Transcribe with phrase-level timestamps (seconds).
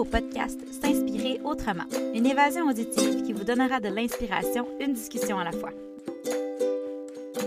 [0.00, 1.84] au podcast S'inspirer autrement,
[2.14, 5.68] une évasion auditive qui vous donnera de l'inspiration, une discussion à la fois.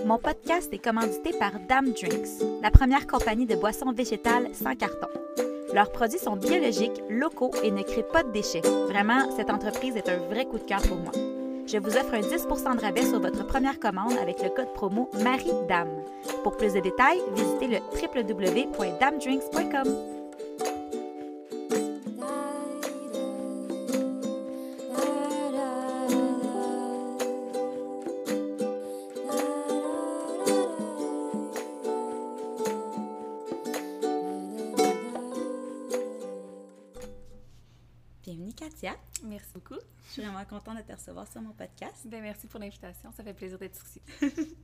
[0.05, 5.07] Mon podcast est commandité par Dame Drinks, la première compagnie de boissons végétales sans carton.
[5.73, 8.61] Leurs produits sont biologiques, locaux et ne créent pas de déchets.
[8.87, 11.11] Vraiment, cette entreprise est un vrai coup de cœur pour moi.
[11.65, 15.09] Je vous offre un 10 de rabais sur votre première commande avec le code promo
[15.23, 16.03] MARIE-DAME.
[16.43, 20.22] Pour plus de détails, visitez le www.damedrinks.com.
[40.53, 42.05] contente de te recevoir sur mon podcast.
[42.05, 43.11] Ben, merci pour l'invitation.
[43.11, 44.01] Ça fait plaisir d'être ici.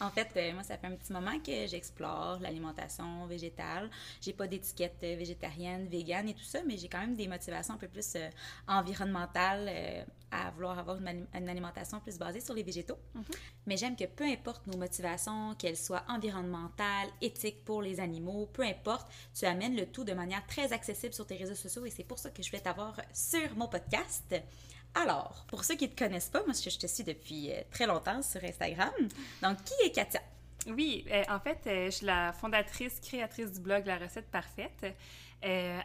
[0.00, 3.90] en fait, euh, moi, ça fait un petit moment que j'explore l'alimentation végétale.
[4.22, 7.74] J'ai pas d'étiquette euh, végétarienne, végane et tout ça, mais j'ai quand même des motivations
[7.74, 8.30] un peu plus euh,
[8.66, 12.98] environnementales à vouloir avoir une, alimentation plus basée sur les végétaux.
[13.14, 13.24] Mhm.
[13.66, 18.62] Mais j'aime que peu importe nos motivations, qu'elles soient environnementales, éthiques pour les animaux, peu
[18.62, 19.06] importe,
[19.38, 22.18] tu amènes le tout de manière très accessible sur tes réseaux sociaux et c'est pour
[22.18, 24.34] ça que je voulais t'avoir sur mon podcast.
[24.94, 27.86] Alors, pour ceux qui ne te connaissent pas, moi, je te suis depuis euh, très
[27.86, 28.92] longtemps sur Instagram.
[29.42, 30.20] Donc, qui est Katia?
[30.68, 34.86] Oui, euh, en fait, euh, je suis la fondatrice, créatrice du blog La recette parfaite.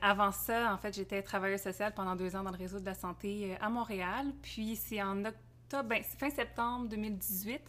[0.01, 2.93] avant ça, en fait, j'étais travailleuse sociale pendant deux ans dans le réseau de la
[2.93, 4.27] santé à Montréal.
[4.41, 7.61] Puis c'est en octobre, ben, fin septembre 2018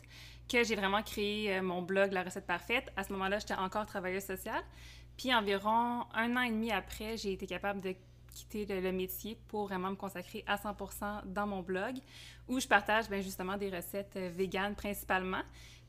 [0.49, 2.93] que j'ai vraiment créé mon blog La recette parfaite.
[2.97, 4.63] À ce moment-là, j'étais encore travailleuse sociale.
[5.17, 7.95] Puis environ un an et demi après, j'ai été capable de
[8.35, 11.97] quitter le, métier pour vraiment me consacrer à 100% dans mon blog
[12.49, 15.43] où je partage bien, justement des recettes euh, véganes principalement.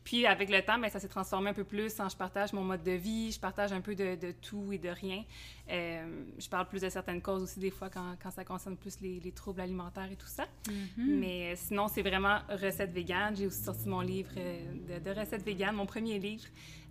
[0.03, 2.63] Puis avec le temps, bien, ça s'est transformé un peu plus en je partage mon
[2.63, 5.23] mode de vie, je partage un peu de, de tout et de rien.
[5.69, 8.99] Euh, je parle plus de certaines causes aussi des fois quand, quand ça concerne plus
[8.99, 10.45] les, les, troubles alimentaires et tout ça.
[10.65, 11.19] Mm-hmm.
[11.19, 13.35] Mais euh, sinon, c'est vraiment recettes véganes.
[13.35, 16.45] J'ai aussi sorti mon livre de, de recettes véganes, mon premier livre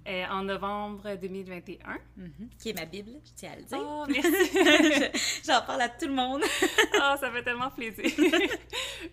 [0.09, 1.99] euh, en novembre 2021.
[2.17, 2.31] Mhm.
[2.59, 3.79] Qui est ma Bible, je tiens à le dire.
[3.81, 5.43] Oh, merci!
[5.47, 6.43] J'en parle à tout le monde.
[6.45, 8.05] oh, ça fait tellement plaisir.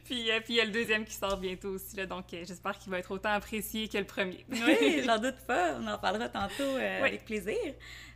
[0.05, 2.43] puis, euh, puis il y a le deuxième qui sort bientôt aussi, là, donc euh,
[2.45, 4.45] j'espère qu'il va être autant apprécié que le premier.
[4.49, 5.77] oui, j'en doute pas.
[5.79, 7.57] On en parlera tantôt avec plaisir.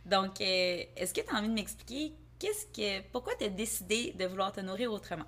[0.06, 4.24] Donc, est-ce que tu as envie de m'expliquer qu'est-ce que, pourquoi tu as décidé de
[4.26, 5.26] vouloir te nourrir autrement?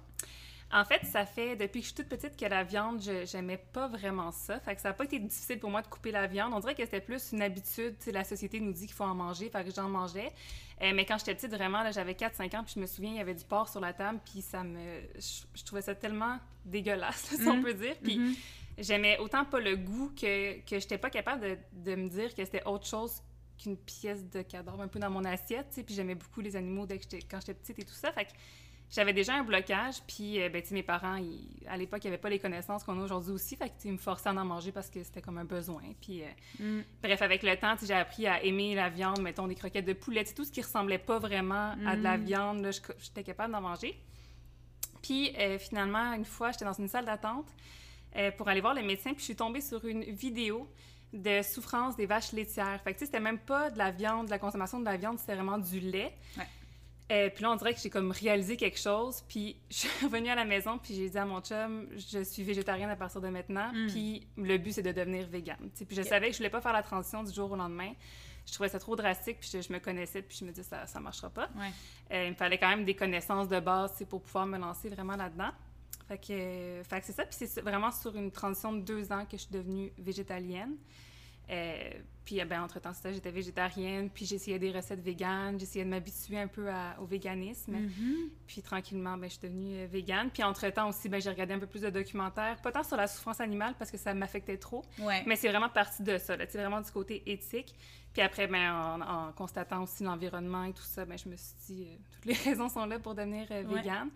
[0.74, 3.58] En fait, ça fait depuis que je suis toute petite que la viande, je n'aimais
[3.72, 4.58] pas vraiment ça.
[4.58, 6.52] Fait que ça n'a pas été difficile pour moi de couper la viande.
[6.52, 7.94] On dirait que c'était plus une habitude.
[8.12, 10.32] La société nous dit qu'il faut en manger, fait que j'en mangeais.
[10.82, 13.20] Euh, mais quand j'étais petite, vraiment, j'avais 4-5 ans, puis je me souviens, il y
[13.20, 15.02] avait du porc sur la table, puis ça me...
[15.14, 17.62] Je, trouvais ça tellement dégueulasse, si on mhm.
[17.62, 17.94] peut dire.
[18.02, 18.34] Puis mhm.
[18.78, 22.44] j'aimais autant pas le goût que, que j'étais pas capable de, de me dire que
[22.44, 23.22] c'était autre chose
[23.58, 26.98] qu'une pièce de cadavre un peu dans mon assiette, puis j'aimais beaucoup les animaux dès
[26.98, 28.10] que quand j'étais petite et tout ça.
[28.10, 28.30] Fait que
[28.94, 31.18] j'avais déjà un blocage, puis euh, ben, mes parents,
[31.68, 34.28] à l'époque, ils n'avaient pas les connaissances qu'on a aujourd'hui aussi, fait ils me forçaient
[34.28, 35.82] à en manger parce que c'était comme un besoin.
[36.00, 36.26] Puis, euh,
[36.60, 36.82] mm.
[37.02, 40.24] Bref, avec le temps, j'ai appris à aimer la viande, mettons des croquettes de poulet,
[40.24, 42.24] tout ce qui ressemblait pas vraiment à de la mm.
[42.24, 44.00] viande, j'étais capable d'en manger.
[45.02, 47.48] Puis euh, finalement, une fois, j'étais dans une salle d'attente
[48.38, 50.70] pour aller voir le médecin, puis je suis tombée sur une vidéo
[51.12, 52.80] de souffrance des vaches laitières.
[52.84, 55.34] Fait que c'était même pas de la viande, de la consommation de la viande, c'était
[55.34, 56.16] vraiment du lait.
[57.12, 59.22] Euh, puis là, on dirait que j'ai comme réalisé quelque chose.
[59.28, 62.42] Puis je suis revenue à la maison, puis j'ai dit à mon chum, je suis
[62.42, 63.72] végétarienne à partir de maintenant.
[63.72, 63.86] Mm.
[63.88, 65.70] Puis le but, c'est de devenir végane.
[65.74, 67.92] Puis je savais que je voulais pas faire la transition du jour au lendemain.
[68.46, 71.00] Je trouvais ça trop drastique, puis je, me connaissais, puis je me disais, ça, ça
[71.00, 71.48] marchera pas.
[72.12, 75.16] Euh, il me fallait quand même des connaissances de base pour pouvoir me lancer vraiment
[75.16, 75.50] là-dedans.
[76.08, 77.24] Fait que, fait que c'est ça.
[77.24, 80.76] Puis c'est vraiment sur une transition de deux ans que je suis devenue végétalienne.
[81.50, 81.90] Euh,
[82.24, 86.68] puis, ben, entre-temps, j'étais végétarienne, puis j'essayais des recettes véganes, j'essayais de m'habituer un peu
[86.98, 87.74] au véganisme.
[87.76, 88.30] Mm-hmm.
[88.46, 90.30] Puis, tranquillement, ben, je suis devenue euh, végane.
[90.30, 93.06] Puis, entre-temps aussi, ben, j'ai regardé un peu plus de documentaires, pas tant sur la
[93.06, 94.82] souffrance animale parce que ça m'affectait trop,
[95.26, 97.74] mais c'est vraiment partie de ça, c'est vraiment du côté éthique.
[98.14, 101.88] Puis après, ben, en, constatant aussi l'environnement et tout ça, ben, je me suis dit,
[101.90, 104.08] euh, toutes les raisons sont là pour devenir euh, végane.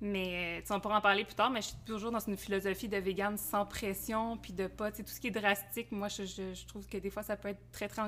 [0.00, 2.96] Mais on pourra en parler plus tard, mais je suis toujours dans une philosophie de
[2.98, 6.86] végane sans pression, puis de pas, tout ce qui est drastique, moi, je, je, trouve
[6.86, 8.02] que des fois, ça peut être très, très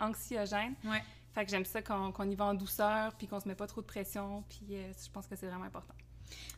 [0.00, 0.74] anxiogène.
[0.84, 1.02] Ouais.
[1.34, 3.80] Fait que j'aime ça qu'on y va en douceur, puis qu'on se met pas trop
[3.80, 5.94] de pression, puis euh, je pense que c'est vraiment important.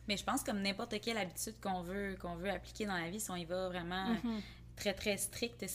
[0.07, 3.19] Mais je pense comme n'importe quelle habitude qu'on veut, qu'on veut appliquer dans la vie,
[3.19, 4.13] si on y va vraiment...
[4.13, 4.41] Mm-hmm
[4.77, 5.65] très, très strict.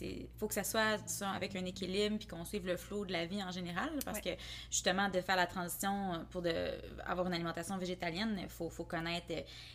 [0.00, 0.98] Il faut que ça soit
[1.34, 3.90] avec un équilibre puis qu'on suive le flot de la vie en général.
[4.04, 4.30] Parce que,
[4.70, 6.70] justement, de faire la transition pour de,
[7.04, 9.26] avoir une alimentation végétalienne, il faut, faut, connaître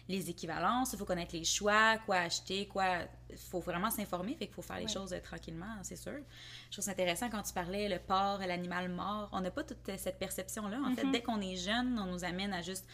[0.08, 3.00] les équivalences, il faut connaître les choix, quoi acheter, quoi...
[3.31, 6.18] Il faut vraiment s'informer, fait qu'il faut faire les choses euh, tranquillement, c'est sûr.
[6.70, 9.30] Je trouve ça intéressant quand tu parlais le porc, l'animal mort.
[9.31, 10.80] On n'a pas toute cette perception-là.
[10.84, 11.12] En fait, mm-hmm.
[11.12, 12.88] dès qu'on est jeune, on nous amène à juste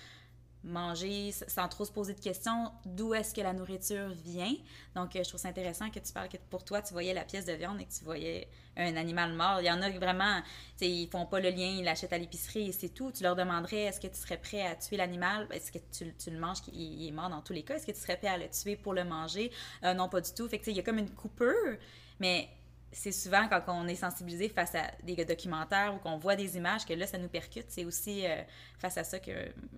[0.65, 4.53] manger sans trop se poser de questions d'où est-ce que la nourriture vient.
[4.95, 7.23] Donc, euh, je trouve ça intéressant que tu parles que pour toi, tu voyais la
[7.23, 9.61] pièce de viande et que tu voyais un animal mort.
[9.61, 10.41] Il y en a vraiment,
[10.81, 13.11] ils font pas le lien, ils l'achètent à l'épicerie et c'est tout.
[13.11, 15.47] Tu leur demanderais, est-ce que tu serais prêt à tuer l'animal?
[15.51, 17.75] Est-ce que tu, le manges, il, est mort dans tous les cas?
[17.75, 19.51] Est-ce que tu serais prêt à le tuer pour le manger?
[19.83, 20.47] Euh, non, pas du tout.
[20.49, 21.77] Fait que, il y a comme une coupure,
[22.19, 22.49] mais
[22.95, 26.85] c'est souvent quand on est sensibilisé face à des documentaires ou qu'on voit des images
[26.85, 27.65] que là, ça nous percute.
[27.67, 28.41] C'est aussi euh,
[28.79, 29.31] face à ça que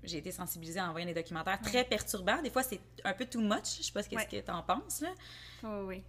[0.04, 2.40] j'ai été sensibilisée en voyant des documentaires très perturbants.
[2.44, 3.78] Des fois, c'est un peu too much.
[3.80, 5.02] Je sais pas ce que tu en penses.
[5.02, 5.10] Là.
[5.64, 6.04] Oh, oui.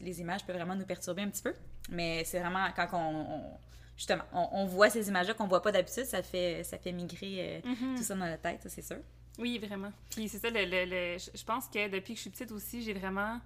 [0.00, 1.54] les images peuvent vraiment nous perturber un petit peu.
[1.90, 3.56] Mais c'est vraiment quand on,
[3.96, 7.68] justement, on, voit ces images-là qu'on voit pas d'habitude, ça fait, ça fait migrer euh,
[7.68, 7.96] mm-hmm.
[7.96, 8.98] tout ça dans la tête, c'est sûr.
[9.38, 9.92] Oui, vraiment.
[10.10, 13.40] Puis c'est ça, le, je pense que depuis que je suis petite aussi, j'ai vraiment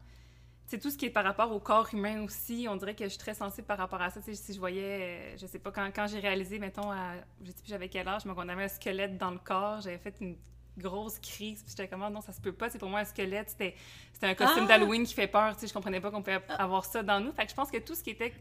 [0.73, 2.67] c'est tout ce qui est par rapport au corps humain aussi.
[2.67, 4.21] On dirait que je suis très sensible par rapport à ça.
[4.23, 7.13] si je voyais, euh, je sais pas, quand, quand j'ai réalisé, mettons, à,
[7.45, 9.99] je sais plus j'avais quel âge, mais qu'on avait un squelette dans le corps, j'avais
[9.99, 10.35] fait une
[10.79, 11.63] grosse crise.
[11.63, 12.71] Puis j'étais comme, ah, non, ça se peut pas.
[12.71, 13.75] C'est pour moi, un squelette, c'était,
[14.23, 14.69] un costume ah!
[14.69, 15.53] d'Halloween qui fait peur.
[15.53, 16.63] Tu sais, je comprenais pas qu'on pouvait ah!
[16.63, 17.33] avoir ça dans nous.
[17.33, 18.33] Fait que je pense que tout ce qui était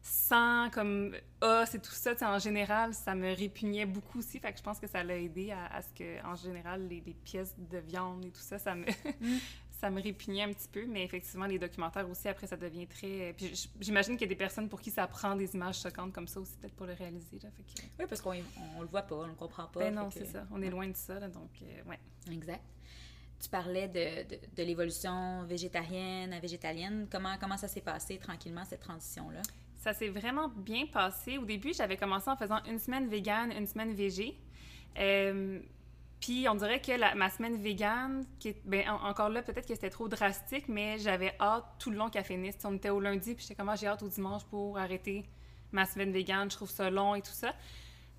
[0.00, 4.40] sans, comme, os et tout ça, en général, ça me répugnait beaucoup aussi.
[4.40, 7.12] Fait que je pense que ça l'a aidé à, ce que, en général, les, les,
[7.12, 9.38] pièces de viande et tout ça, ça me, mm
[9.84, 13.34] ça me répugnait un petit peu, mais effectivement, les documentaires aussi, après, ça devient très...
[13.36, 16.26] Puis j'imagine qu'il y a des personnes pour qui ça prend des images choquantes comme
[16.26, 17.38] ça aussi, peut-être pour le réaliser.
[17.42, 17.50] Là,
[17.98, 18.32] Oui, parce qu'on
[18.78, 19.80] on le voit pas, on le comprend pas.
[19.80, 20.46] Ben non, c'est ça.
[20.50, 21.98] On est loin de ça, donc, euh, ouais.
[22.32, 22.62] Exact.
[23.38, 27.06] Tu parlais de, de, de l'évolution végétarienne à végétalienne.
[27.12, 29.42] Comment, comment ça s'est passé tranquillement, cette transition-là?
[29.82, 31.36] Ça s'est vraiment bien passé.
[31.36, 34.34] Au début, j'avais commencé en faisant une semaine végane, une semaine végé.
[34.98, 35.60] Euh,
[36.24, 39.90] puis on dirait que la, ma semaine végane, qui ben, encore là, peut-être que c'était
[39.90, 42.56] trop drastique, mais j'avais hâte tout le long qu'elle finisse.
[42.64, 45.26] on était au lundi, puis j'étais comme, ah, j'ai hâte au dimanche pour arrêter
[45.70, 46.50] ma semaine végane.
[46.50, 47.52] Je trouve ça long et tout ça.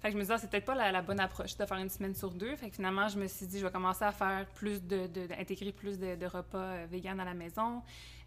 [0.02, 1.90] Fait que je me disais, ah, c'est peut-être pas la, bonne approche de faire une
[1.90, 2.56] semaine sur deux.
[2.58, 5.72] Fait que finalement, je me suis dit, je vais commencer à faire plus de, d'intégrer
[5.72, 7.82] plus de, repas euh, véganes à la maison.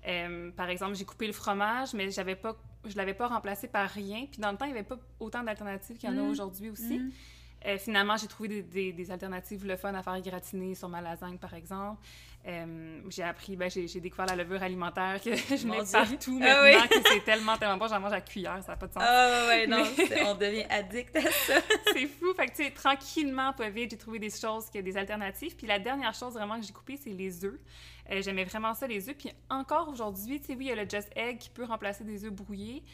[0.08, 3.88] Euh, par exemple, j'ai coupé le fromage, mais j'avais pas, je l'avais pas remplacé par
[3.88, 4.26] rien.
[4.28, 6.30] Puis dans le temps, il n'y avait pas autant d'alternatives qu'il y en a mmh.
[6.30, 6.98] aujourd'hui aussi.
[6.98, 7.10] Mmh.
[7.66, 11.38] Euh, finalement, j'ai trouvé des, des, alternatives le fun à faire gratiner sur ma lasagne,
[11.38, 12.00] par exemple.
[12.46, 16.88] Euh, j'ai appris, ben, j'ai découvert la levure alimentaire que je mets partout ah maintenant,
[16.88, 19.02] que c'est tellement, tellement bon, j'en mange à cuillère, ça n'a pas de sens.
[19.04, 19.82] Ah ouais, non,
[20.24, 21.54] on devient addict à ça.
[21.92, 22.32] c'est fou.
[22.36, 25.56] Fait que, tu sais, tranquillement, pas vite, j'ai trouvé des choses, des alternatives.
[25.56, 27.58] Puis la dernière chose vraiment que j'ai coupée, c'est les œufs.
[28.10, 29.16] Euh, j'aimais vraiment ça, les œufs.
[29.16, 32.04] Puis encore aujourd'hui, tu sais, oui, il y a le Just Egg qui peut remplacer
[32.04, 32.84] des œufs brouillés.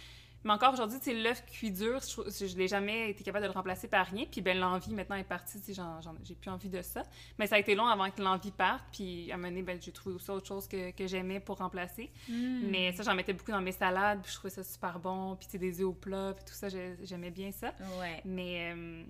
[0.45, 3.57] Mais encore aujourd'hui, c'est l'œuf cuit dur, je, je l'ai jamais été capable de le
[3.57, 4.27] remplacer par rien.
[4.31, 7.03] Puis ben l'envie maintenant est partie, j'ai plus envie de ça.
[7.39, 8.85] Mais ça a été long avant que l'envie parte.
[8.93, 11.59] Puis à un moment donné, ben, j'ai trouvé aussi autre chose que, que j'aimais pour
[11.59, 12.11] remplacer.
[12.29, 12.69] Hmm.
[12.71, 14.21] Mais ça, j'en mettais beaucoup dans mes salades.
[14.23, 15.37] Puis je trouvais ça super bon.
[15.37, 17.73] Puis des œufs au plat, puis tout ça, j'aimais bien ça.
[17.99, 18.21] Ouais.
[18.25, 19.05] Mais euh,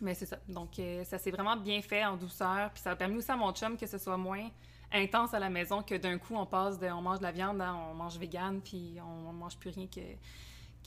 [0.00, 0.38] mais c'est ça.
[0.48, 2.70] Donc euh, ça s'est vraiment bien fait en douceur.
[2.72, 4.48] Puis ça a permis aussi à mon chum que ce soit moins
[4.92, 7.60] intense à la maison que d'un coup on passe de on mange de la viande
[7.60, 10.00] à on mange vegan puis on, on mange plus rien que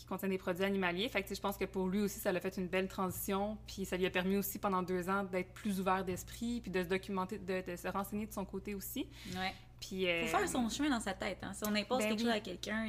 [0.01, 1.07] qui contient des produits animaliers.
[1.09, 3.57] Fait que, je pense que pour lui aussi, ça a fait une belle transition.
[3.68, 6.81] Puis ça lui a permis aussi pendant deux ans d'être plus ouvert d'esprit, puis de
[6.81, 9.07] se documenter, de, se renseigner de son côté aussi.
[9.36, 9.53] Ouais.
[9.80, 10.25] Puis, euh...
[10.25, 11.39] faut faire son chemin dans sa tête.
[11.42, 11.53] Hein.
[11.53, 12.88] Si on impose ben quelque chose à quelqu'un,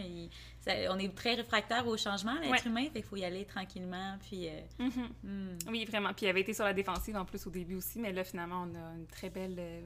[0.91, 4.19] on est très réfractaire au changement, l'être humain, fait qu'il faut y aller tranquillement.
[4.27, 5.09] Puis, euh, mm-hmm.
[5.23, 5.59] hmm.
[5.71, 6.13] Oui, vraiment.
[6.13, 8.67] Puis il avait été sur la défensive en plus au début aussi, mais là, finalement,
[8.67, 9.57] on a une très belle.
[9.59, 9.81] Euh,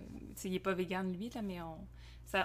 [0.45, 1.79] il n'est pas vegan, lui, là, mais on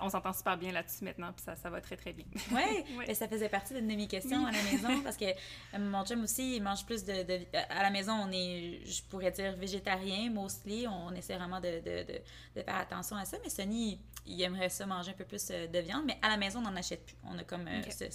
[0.02, 2.26] on s'entend super bien là-dessus maintenant, puis ça, ça va très, très bien.
[2.52, 3.14] Oui, ouais.
[3.14, 5.26] ça faisait partie d'une de mes questions à la maison, parce que
[5.74, 7.14] euh, mon chum aussi, il mange plus de,
[7.54, 10.88] À la maison, on est, je pourrais dire, végétarien, mostly.
[10.88, 15.12] On essaie vraiment de, de, faire attention à ça, mais Sonny, il aimerait ça manger
[15.12, 17.16] un peu plus euh, de viande, mais à la maison, on n'en achète plus.
[17.24, 18.06] On a comme euh, ce,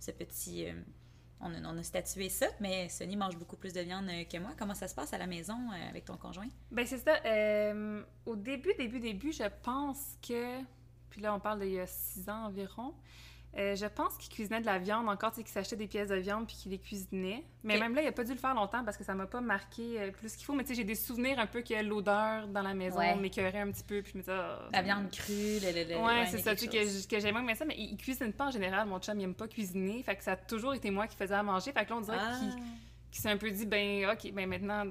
[0.00, 0.66] ce, petit...
[1.40, 4.52] on, a, on, a, statué ça, mais Sonny mange beaucoup plus de viande que moi.
[4.58, 6.48] Comment ça se passe à la maison avec ton conjoint?
[6.70, 7.18] Ben c'est ça.
[8.24, 10.62] au début, début, début, je pense que
[11.14, 12.92] puis là, on parle d'il y a six ans environ.
[13.56, 16.08] Euh, je pense qu'il cuisinait de la viande encore, tu sais, qu'il s'achetait des pièces
[16.08, 17.44] de viande puis qu'il les cuisinait.
[17.62, 19.40] Mais même là, il a pas dû le faire longtemps parce que ça m'a pas
[19.40, 20.54] marqué euh, plus qu'il faut.
[20.54, 23.70] Mais tu sais, j'ai des souvenirs un peu que l'odeur dans la maison m'écœurait un
[23.70, 24.02] petit peu.
[24.02, 27.06] Puis je me disais, ah, la viande crue, le, Ouais, c'est ça, tu sais, que,
[27.06, 27.64] que j'aime mais ça.
[27.64, 28.88] Mais il, cuisine pas en général.
[28.88, 30.02] Mon chum, il aime pas cuisiner.
[30.02, 31.70] Fait que ça a toujours été moi qui faisais à manger.
[31.70, 32.40] Fait que là, on dirait ah.
[33.12, 34.84] qu'il s'est un peu dit, ben, OK, ben maintenant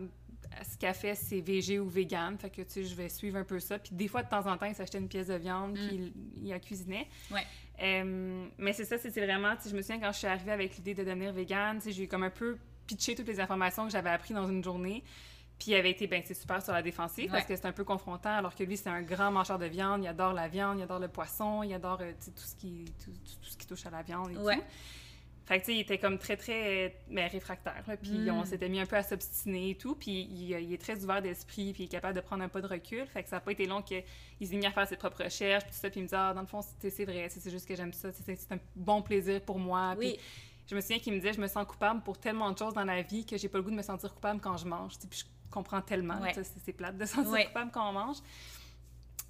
[0.69, 2.38] ce qu'elle fait, c'est végé ou vegan.
[2.38, 3.79] Fait que, tu sais, je vais suivre un peu ça.
[3.79, 6.13] Puis des fois, de temps en temps, il s'achetait une pièce de viande, puis il,
[6.43, 7.07] il la cuisinait.
[7.31, 7.45] Ouais.
[7.81, 10.51] Euh, mais c'est ça, c'était vraiment, tu sais, je me souviens quand je suis arrivée
[10.51, 12.57] avec l'idée de devenir végane, tu sais, j'ai comme un peu
[12.88, 15.03] pitché toutes les informations que j'avais apprises dans une journée.
[15.59, 17.83] Puis il avait été, ben, c'est super sur la défensive parce que c'est un peu
[17.83, 20.03] confrontant, alors que lui, c'est un grand mangeur de viande.
[20.03, 23.12] Il adore la viande, il adore le poisson, il adore euh, tout, ce qui, tout,
[23.12, 24.55] tout- tout ce qui touche à la viande et Ouais.
[24.57, 24.63] tout.
[25.45, 27.83] Fait que, tu sais, il était comme très, très euh, ben, réfractaire.
[27.85, 27.97] là.
[27.97, 28.29] Puis Mm.
[28.29, 29.93] on s'était mis un peu à s'obstiner et tout.
[29.95, 32.62] Puis il, il est très ouvert d'esprit, puis il est capable de prendre un pas
[32.62, 33.05] de recul.
[33.07, 34.03] Fait que ça n'a pas été long qu'il
[34.41, 35.89] s'est mis à faire ses propres recherches, puis tout ça.
[35.89, 38.09] Puis il me dit, ah, dans le fond, c'est vrai, c'est juste que j'aime ça.
[38.13, 39.95] C'est un bon plaisir pour moi.
[39.97, 40.13] Oui.
[40.13, 40.19] Puis
[40.69, 42.85] je me souviens qu'il me disait, je me sens coupable pour tellement de choses dans
[42.85, 44.93] la vie que j'ai pas le goût de me sentir coupable quand je mange.
[45.09, 46.21] Puis je comprends tellement.
[46.21, 46.31] Ouais.
[46.63, 47.45] C'est plate de se sentir Ouais.
[47.47, 48.17] coupable quand on mange.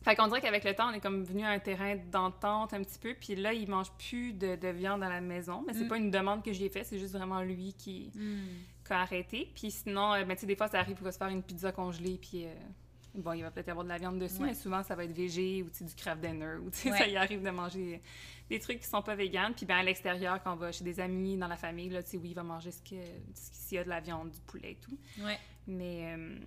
[0.03, 2.83] Fait qu'on dirait qu'avec le temps, on est comme venu à un terrain d'entente un
[2.83, 3.13] petit peu.
[3.13, 5.63] Puis là, il mange plus de, de viande à la maison.
[5.65, 5.87] Mais c'est Mm.
[5.87, 8.11] pas une demande que j'ai faite, c'est juste vraiment lui qui,
[8.85, 9.49] qui a arrêté.
[9.55, 11.41] Puis sinon, euh, ben, tu sais, des fois, ça arrive qu'il va se faire une
[11.43, 12.17] pizza congelée.
[12.21, 12.53] Puis euh,
[13.15, 14.47] bon, il va peut-être avoir de la viande dessus, Ouais.
[14.47, 16.55] mais souvent, ça va être végé ou du craft dinner.
[16.63, 16.97] Ou tu sais, Ouais.
[16.97, 18.01] ça y arrive de manger
[18.49, 19.53] des trucs qui sont pas véganes.
[19.53, 22.09] Puis ben, à l'extérieur, quand on va chez des amis, dans la famille, là, tu
[22.11, 22.79] sais, oui, il va manger ce
[23.33, 24.97] s'il y a de la viande, du poulet et tout.
[25.23, 25.39] Ouais.
[25.65, 26.37] Mais, euh,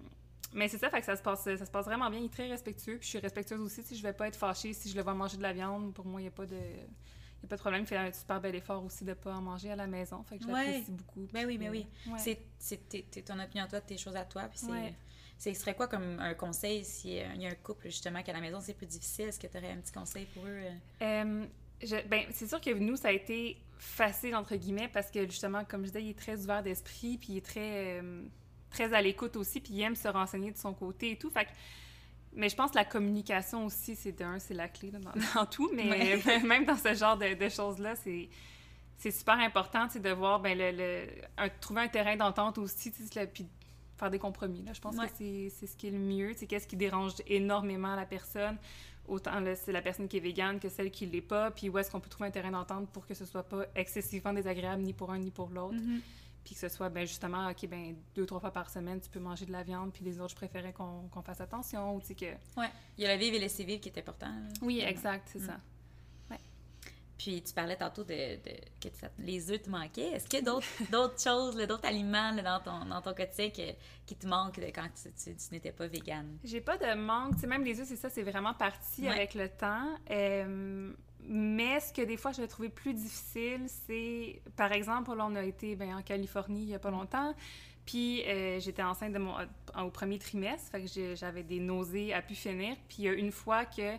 [0.57, 2.19] mais c'est ça, fait que ça se, passe, ça se passe vraiment bien.
[2.19, 2.97] Il est très respectueux.
[2.99, 3.83] Puis je suis respectueuse aussi.
[3.85, 6.05] Si je vais pas être fâchée si je le vois manger de la viande, pour
[6.07, 6.57] moi, il n'y a pas de.
[6.57, 7.83] Il y a pas de problème.
[7.83, 10.25] Il fait un super bel effort aussi de ne pas en manger à la maison.
[10.25, 10.65] Fait que je Ouais.
[10.65, 11.29] l'apprécie beaucoup.
[11.33, 12.13] Ben oui, ben Puis, oui.
[12.13, 12.19] ouais.
[12.19, 14.45] C'est- C'est t'es- t'es ton opinion à toi, tes choses à toi.
[14.49, 14.71] Puis c'est.
[14.71, 14.95] Ouais.
[15.39, 18.59] Ce serait quoi comme un conseil s'il y a un couple justement qu'à la maison
[18.59, 19.27] c'est plus difficile?
[19.27, 20.49] Est-ce que tu aurais un petit conseil pour eux?
[20.49, 20.71] euh?
[21.03, 21.47] Euh,
[21.83, 25.63] je- ben, c'est sûr que nous, ça a été facile, entre guillemets, parce que justement,
[25.67, 28.23] comme je disais, il est très ouvert d'esprit, puis il est très, euh,
[28.77, 31.31] très à l'écoute aussi, puis il aime se renseigner de son côté et tout.
[31.31, 31.51] Fait que-
[32.35, 35.47] mais je pense que la communication aussi, c'est d'un, c'est la clé là, dans, dans
[35.47, 36.41] tout, mais Ouais.
[36.45, 38.29] même dans ce genre de, de choses-là, c'est.
[38.99, 41.07] C'est super important de voir, ben, le, le-
[41.37, 43.47] un- trouver un terrain d'entente aussi, puis
[43.99, 44.63] faire des compromis.
[44.63, 44.73] Là.
[44.73, 45.07] Je pense Ouais.
[45.07, 46.33] que c'est c'est ce qui est le mieux.
[46.33, 48.57] Sais, Qu'est-ce qui dérange énormément la personne?
[49.07, 51.51] Autant c'est la personne qui est végane que celle qui l'est pas.
[51.51, 54.33] Puis où est-ce qu'on peut trouver un terrain d'entente pour que ce soit pas excessivement
[54.33, 55.77] désagréable ni pour un ni pour l'autre.
[56.47, 59.19] Puis que ce soit ben, justement, OK, ben deux, trois fois par semaine, tu peux
[59.19, 59.93] manger de la viande.
[59.93, 61.97] Puis les autres, je préférais qu'on fasse attention.
[61.97, 62.27] Ou tu sais que...
[62.59, 62.71] Ouais.
[62.97, 64.29] Il y a le vivre et laisser vivre qui est important.
[64.29, 64.49] là.
[64.63, 65.47] Oui, exact, c'est Mm.
[65.47, 65.61] ça.
[67.19, 68.89] Puis tu parlais tantôt de, de- que
[69.19, 70.11] les œufs te manquaient.
[70.13, 73.49] Est-ce qu'il y a d'autres d'autres choses, d'autres aliments là, dans, ton, dans ton quotidien
[73.49, 73.73] que-
[74.05, 76.37] qui te manquent de quand tu, tu- tu n'étais pas végane?
[76.45, 77.35] J'ai pas de manque.
[77.37, 79.09] Tu sais, même les œufs, c'est ça, c'est vraiment parti Ouais.
[79.09, 79.97] avec le temps.
[80.11, 80.93] Euh,
[81.29, 85.35] mais ce que des fois, je vais trouver plus difficile, c'est, par exemple, là, on
[85.35, 87.35] a été ben, en Californie il y a pas longtemps,
[87.85, 89.35] puis euh, j'étais enceinte de mon,
[89.81, 92.77] au premier trimestre, fait que j'avais des nausées à pu finir.
[92.89, 93.97] Puis une fois que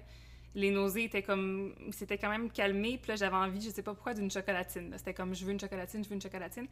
[0.55, 1.73] les nausées étaient comme...
[1.91, 4.93] C'était quand même calmé, puis là, j'avais envie, je sais pas pourquoi, d'une chocolatine.
[4.97, 6.67] C'était comme, je veux une chocolatine, je veux une chocolatine.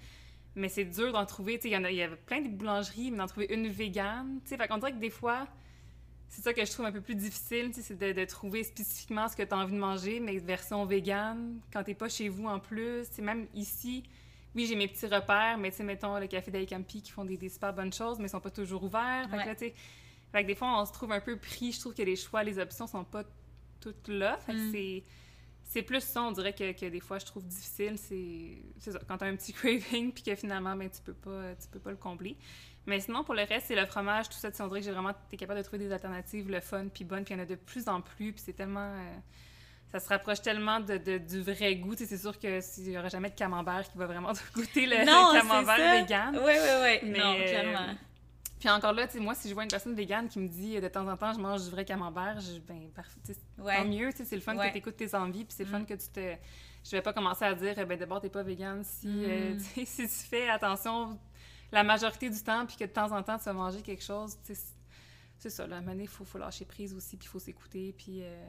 [0.56, 3.18] Mais c'est dur d'en trouver, tu sais, il y y avait plein de boulangeries, mais
[3.18, 5.48] d'en trouver une végane, tu sais, fait qu'on dirait que des fois,
[6.36, 9.38] c'est ça que je trouve un peu plus difficile, c'est de, de trouver spécifiquement ce
[9.38, 12.60] que tu as envie de manger, mais version végane, quand t'es pas chez vous en
[12.60, 14.04] plus, c'est même ici,
[14.54, 17.38] oui, j'ai mes petits repères, mais tu sais, mettons, le café d'Aicampi qui font des,
[17.38, 19.74] des super bonnes choses, mais ils sont pas toujours ouverts, fait que là, tu sais,
[20.34, 22.44] fait que des fois, on se trouve un peu pris, je trouve que les choix,
[22.44, 23.24] les options sont pas
[23.80, 24.72] toutes là, fait Mm.
[24.74, 25.04] c'est...
[25.68, 29.00] C'est plus ça, on dirait que, que des fois je trouve difficile, c'est c'est ça,
[29.08, 31.90] quand t'as un petit craving puis que finalement ben, tu peux pas tu peux pas
[31.90, 32.38] le combler.
[32.88, 34.86] Mais sinon pour le reste, c'est le fromage, tout ça, tu sais, on dirait que
[34.86, 37.40] j'ai vraiment t'es capable de trouver des alternatives le fun puis bonnes, puis il y
[37.40, 39.14] en a de plus en plus, puis c'est tellement euh,
[39.92, 42.90] ça se rapproche tellement de, de- du vrai goût, tu sais, c'est sûr que s'il
[42.92, 46.36] y aura jamais de camembert qui va vraiment goûter le, Non, le camembert vegan.
[46.38, 47.10] Oui, oui, oui.
[47.12, 47.96] Mais, non, euh, clairement.
[48.60, 50.78] Puis encore là, tu sais, moi, si je vois une personne végane qui me dit
[50.78, 52.90] euh, de temps en temps, je mange du vrai camembert, je, ben,
[53.60, 53.78] Ouais.
[53.78, 54.68] tant mieux, c'est le fun Ouais.
[54.68, 55.72] que tu écoutes tes envies, puis c'est le Mm.
[55.72, 56.36] fun que tu te.
[56.84, 59.60] Je vais pas commencer à dire, ben d'abord, t'es pas végane si, Mm.
[59.86, 61.20] si tu fais attention
[61.72, 64.38] la majorité du temps, puis que de temps en temps, tu vas manger quelque chose,
[64.44, 67.30] c'est- ça, là, à un moment donné, il faut, faut lâcher prise aussi, puis il
[67.30, 68.24] faut s'écouter, puis.
[68.24, 68.46] euh,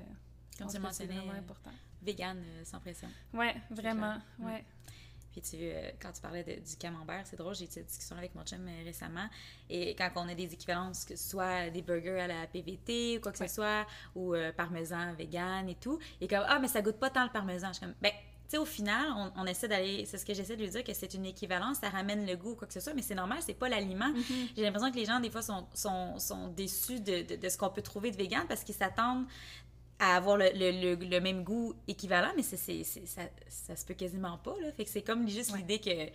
[0.59, 1.71] Comme tu que c'est mentionnais, vraiment important.
[2.03, 3.09] Végane euh, sans pression.
[3.35, 4.65] Ouais, vraiment, ouais.
[5.33, 8.17] Puis tu euh, quand tu parlais de- du camembert, c'est drôle, j'ai eu cette discussion
[8.17, 9.29] avec mon chum euh, récemment.
[9.69, 13.21] Et quand on a des équivalences, que ce soit des burgers à la PVT ou
[13.21, 13.49] quoi que Ouais.
[13.49, 17.11] ce soit, ou euh, parmesan vegan et tout, et comme ah mais ça goûte pas
[17.11, 17.69] tant le parmesan.
[17.69, 18.13] Je suis comme ben
[18.51, 20.05] sais, au final, on, on essaie d'aller.
[20.07, 22.51] C'est ce que j'essaie de lui dire, que c'est une équivalence, ça ramène le goût
[22.53, 24.11] ou quoi que ce soit, mais c'est normal, c'est pas l'aliment.
[24.13, 24.49] Mm-hmm.
[24.57, 27.57] J'ai l'impression que les gens, des fois, sont, sont, sont déçus de, de, de ce
[27.59, 29.27] qu'on peut trouver de vegan parce qu'ils s'attendent
[29.99, 33.95] à avoir le, le, le, le même goût équivalent, mais c'est, ça, ça se peut
[33.95, 34.55] quasiment pas.
[34.61, 34.71] Là.
[34.73, 35.59] Fait que c'est comme juste Ouais.
[35.59, 36.11] l'idée que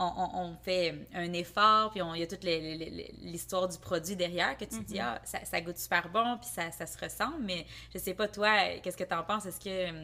[0.00, 4.16] on, on- on fait un effort, puis on- il y a toute l'histoire du produit
[4.16, 6.96] derrière, que tu te dis, ah, ça, ça goûte super bon, puis ça, ça se
[6.98, 9.44] ressemble, mais je sais pas, toi, qu'est-ce que tu en penses?
[9.46, 10.02] Est-ce que hum,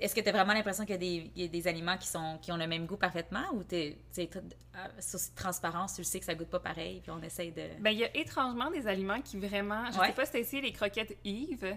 [0.00, 2.56] est-ce que tu as vraiment l'impression qu'il y, a des aliments qui, sont, qui ont
[2.56, 3.98] le même goût parfaitement ou tu es,
[5.00, 7.62] sur transparence, tu le sais que ça goûte pas pareil, puis on essaye de.
[7.80, 9.86] Ben, il y a étrangement des aliments qui vraiment.
[9.86, 11.76] Je sais pas si tu as essayé les croquettes Yves.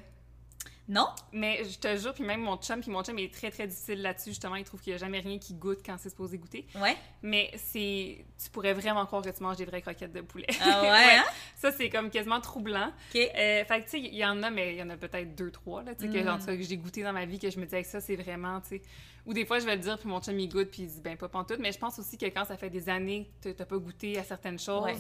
[0.88, 1.08] Non?
[1.32, 4.02] Mais je te jure, puis même mon chum, puis mon chum est très, très difficile
[4.02, 4.56] là-dessus, justement.
[4.56, 6.66] Il trouve qu'il n'y a jamais rien qui goûte quand c'est supposé goûter.
[6.76, 6.98] Ouais.
[7.22, 8.26] Mais c'est...
[8.44, 10.48] Tu pourrais vraiment croire que tu manges des vraies croquettes de poulet.
[10.62, 11.24] Ah ouais, hein?
[11.56, 12.88] Ça, c'est comme quasiment troublant.
[12.88, 13.16] OK.
[13.16, 15.36] Euh, fait que, tu sais, il y en a, mais il y en a peut-être
[15.36, 16.58] deux, trois, là, tu sais, que, mm.
[16.58, 18.70] que j'ai goûté dans ma vie, que je me disais que ça, c'est vraiment, tu
[18.70, 18.82] sais...
[19.26, 21.00] Ou des fois, je vais le dire, puis mon chum, il goûte, puis il dit,
[21.02, 21.60] ben, pas pantoute.
[21.60, 24.18] Mais je pense aussi que quand ça fait des années que tu n'as pas goûté
[24.20, 24.92] à certaines choses,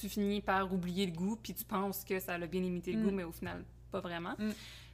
[0.00, 3.02] tu finis par oublier le goût, puis tu penses que ça a bien imité le
[3.02, 3.14] goût, mm.
[3.14, 4.34] mais au final, pas vraiment.
[4.38, 4.50] Mm.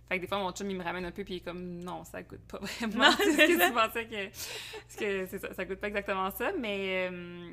[0.09, 1.79] Fait que des fois, mon chum, il me ramène un peu, puis il est comme,
[1.81, 3.11] non, ça goûte pas vraiment.
[3.19, 4.27] c'est ce que tu pensais que.
[4.27, 7.09] Parce que c'est ça, ça goûte pas exactement ça, mais.
[7.11, 7.51] Euh,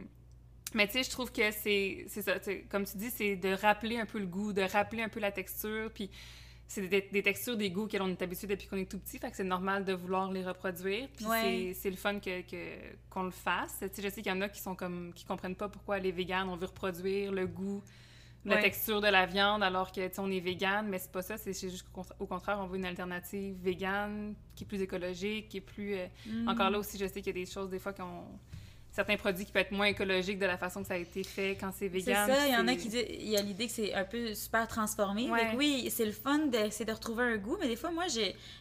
[0.76, 2.34] mais tu sais, je trouve que c'est ça.
[2.70, 5.32] Comme tu dis, c'est de rappeler un peu le goût, de rappeler un peu la
[5.32, 6.10] texture, puis
[6.68, 9.38] c'est des, textures, des goûts qu'on est habitué depuis qu'on est tout petit, fait que
[9.38, 11.08] c'est normal de vouloir les reproduire.
[11.16, 13.78] Puis c'est le fun qu'on que, qu'on le fasse.
[13.80, 16.00] Tu sais, je sais qu'il y en a qui sont comme qui comprennent pas pourquoi
[16.00, 17.84] les véganes, on veut reproduire le goût
[18.46, 21.54] la texture de la viande alors que on est vegan, mais c'est pas ça, c'est
[21.54, 21.86] juste
[22.20, 25.96] au contraire, on veut une alternative végane qui est plus écologique, qui est plus.
[25.96, 26.48] Euh, mm.
[26.50, 28.26] Encore là aussi, je sais qu'il y a des choses des fois qu'on
[28.94, 31.58] certains produits qui peuvent être moins écologiques de la façon que ça a été fait
[31.60, 32.28] quand c'est vegan.
[32.28, 34.06] C'est ça, il y en a qui disent, il y a l'idée que c'est un
[34.06, 35.30] peu super transformé.
[35.58, 38.06] oui, c'est le fun d'essayer de retrouver un goût, mais des fois, moi,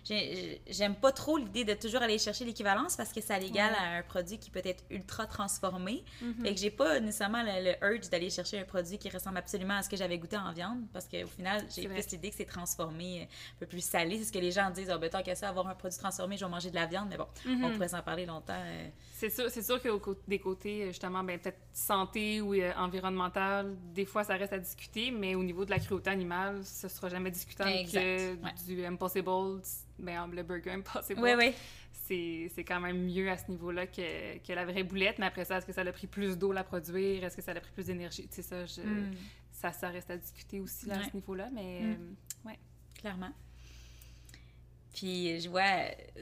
[0.07, 4.03] j'aime pas trop l'idée de toujours aller chercher l'équivalence parce que ça l'égale à un
[4.03, 6.03] produit qui peut être ultra transformé.
[6.23, 9.75] Mm Et que j'ai pas nécessairement le, urge d'aller chercher un produit qui ressemble absolument
[9.75, 12.47] à ce que j'avais goûté en viande parce qu'au final, j'ai plus l'idée que c'est
[12.47, 14.19] transformé, un peu plus salé.
[14.19, 16.39] C'est ce que les gens disent, oh, ben, tant qu'à ça, avoir un produit transformé,
[16.39, 17.73] je vais manger de la viande, mais bon, on mhm.
[17.73, 18.55] pourrait s'en parler longtemps.
[18.57, 18.89] Euh.
[19.13, 19.99] C'est sûr, sûr qu'au
[20.29, 25.11] des côtés, justement, ben, peut-être santé ou euh, environnemental, des fois, ça reste à discuter,
[25.11, 28.35] mais au niveau de la cruauté animale, ce sera jamais discutable que
[28.67, 29.61] du Impossible,
[29.99, 31.21] ben, le burger Impossible.
[31.21, 31.55] Oui, oui.
[32.55, 35.57] C'est quand même mieux à ce niveau-là que, que, la vraie boulette, mais après ça,
[35.59, 37.25] est-ce que ça a pris plus d'eau à produire?
[37.25, 38.29] Est-ce que ça a pris plus d'énergie?
[38.29, 39.15] Tu sais, ça, je, hmm.
[39.51, 42.17] ça, ça reste à discuter aussi là, à ce niveau-là, mais mm.
[42.47, 42.59] ouais.
[43.01, 43.33] Clairement.
[44.93, 45.63] Puis je vois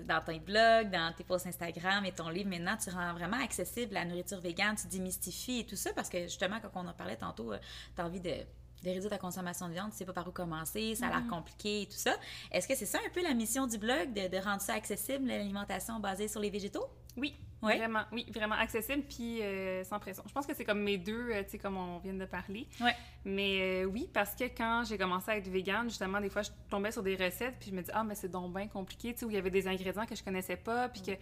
[0.02, 3.94] dans ton blog, dans tes posts Instagram et ton livre, maintenant, tu rends vraiment accessible
[3.94, 7.16] la nourriture végane, tu démystifies et tout ça, parce que justement, quand on en parlait
[7.16, 7.58] tantôt, euh,
[7.94, 8.34] tu as envie de,
[8.84, 11.28] réduire ta consommation de viande, tu sais pas par où commencer, ça a l'air mm-hmm.
[11.28, 12.14] compliqué et tout ça.
[12.50, 15.26] Est-ce que c'est ça un peu la mission du blog, de, de rendre ça accessible,
[15.26, 16.86] l'alimentation basée sur les végétaux?
[17.16, 20.22] Oui, Vraiment, oui, vraiment accessible puis euh, sans pression.
[20.26, 22.66] Je pense que c'est comme mes deux, euh, tu sais, comme on vient de parler.
[22.80, 22.94] Ouais.
[23.24, 26.50] Mais euh, oui, parce que quand j'ai commencé à être végane, justement, des fois, je
[26.70, 29.20] tombais sur des recettes puis je me dis, ah, mais c'est donc bien compliqué, tu
[29.20, 31.12] sais, où il y avait des ingrédients que je connaissais pas puis que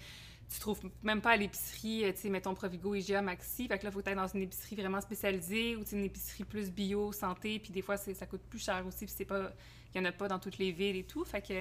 [0.51, 3.69] tu trouves même pas à l'épicerie, tu sais, mettons Provigo, IGA, Maxi.
[3.69, 7.13] Fait que là, faut être dans une épicerie vraiment spécialisée ou une épicerie plus bio,
[7.13, 7.59] santé.
[7.59, 9.05] Puis des fois, ça coûte plus cher aussi.
[9.05, 9.53] Puis c'est pas,
[9.95, 11.25] il y en a pas dans toutes les villes et tout.
[11.25, 11.55] Fait que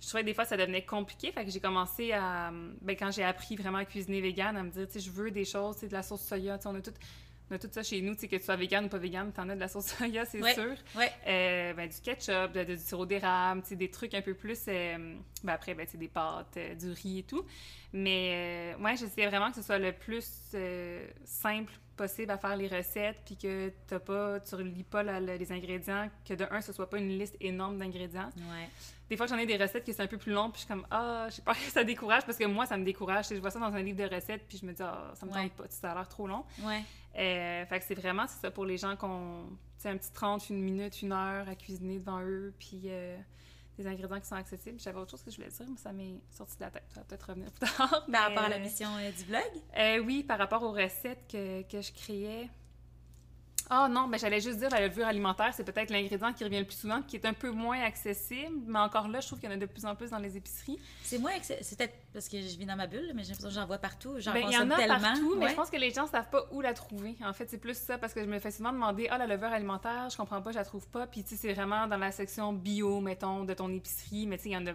[0.00, 1.32] je trouvais que des fois ça devenait compliqué.
[1.32, 2.52] Fait que j'ai commencé à.
[2.82, 5.30] Ben, quand j'ai appris vraiment à cuisiner vegan, à me dire, tu sais, je veux
[5.30, 6.58] des choses, tu de la sauce soya.
[6.58, 6.92] Tu sais, on a tout.
[7.52, 9.50] On a tout ça chez nous, que tu sois vegan ou pas vegan, tu en
[9.50, 10.74] as de la sauce soya, c'est sûr.
[10.96, 11.12] Ouais.
[11.26, 14.58] Euh, ben, du ketchup, de, du sirop d'érable, des trucs un peu plus.
[14.68, 17.44] Euh, ben, après, ben, des pâtes, euh, du riz et tout.
[17.92, 20.56] Mais, moi, j'essayais vraiment que ce soit le plus
[21.26, 21.72] simple
[22.06, 26.34] possible à faire les recettes, puis que t'as pas, tu relis pas les ingrédients, que
[26.34, 28.30] de un, ce soit pas une liste énorme d'ingrédients.
[28.36, 28.68] Ouais
[29.12, 30.74] des fois, j'en ai des recettes qui sont un peu plus longues, puis je suis
[30.74, 33.28] comme, ah, je sais pas, ça décourage, parce que moi, ça me décourage.
[33.28, 35.30] Je vois ça dans un livre de recettes, puis je me dis, ah, ça me
[35.30, 36.44] tente pas, ça a l'air trop long.
[36.62, 36.82] Ouais.
[37.18, 39.50] Euh, fait que c'est vraiment, c'est ça, pour les gens qui ont,
[39.84, 43.18] un petit 30, une minute, une heure à cuisiner devant eux, puis euh,
[43.78, 44.78] des ingrédients qui sont accessibles.
[44.78, 46.84] J'avais autre chose que je voulais dire, mais ça m'est sorti de la tête.
[46.88, 48.06] Ça va peut-être revenir plus tard.
[48.10, 50.06] Par rapport à la mission euh, du blog?
[50.06, 52.48] oui, par rapport aux recettes que, que je créais.
[53.74, 56.66] Ah non, mais j'allais juste dire la levure alimentaire, c'est peut-être l'ingrédient qui revient le
[56.66, 59.52] plus souvent, qui est un peu moins accessible, mais encore là, je trouve qu'il y
[59.52, 60.78] en a de plus en plus dans les épiceries.
[61.02, 63.54] C'est moins c'est peut-être parce que je vis dans ma bulle, mais j'ai l'impression que
[63.54, 65.90] j'en vois partout, j'en ben, Il y en a partout, mais je pense que les
[65.90, 67.16] gens savent pas où la trouver.
[67.24, 69.48] En fait, c'est plus ça parce que je me fais souvent demander "Ah, la levure
[69.48, 72.12] alimentaire, je comprends pas, je la trouve pas." Puis tu sais, c'est vraiment dans la
[72.12, 74.72] section bio, mettons, de ton épicerie, mais tu sais, il y en a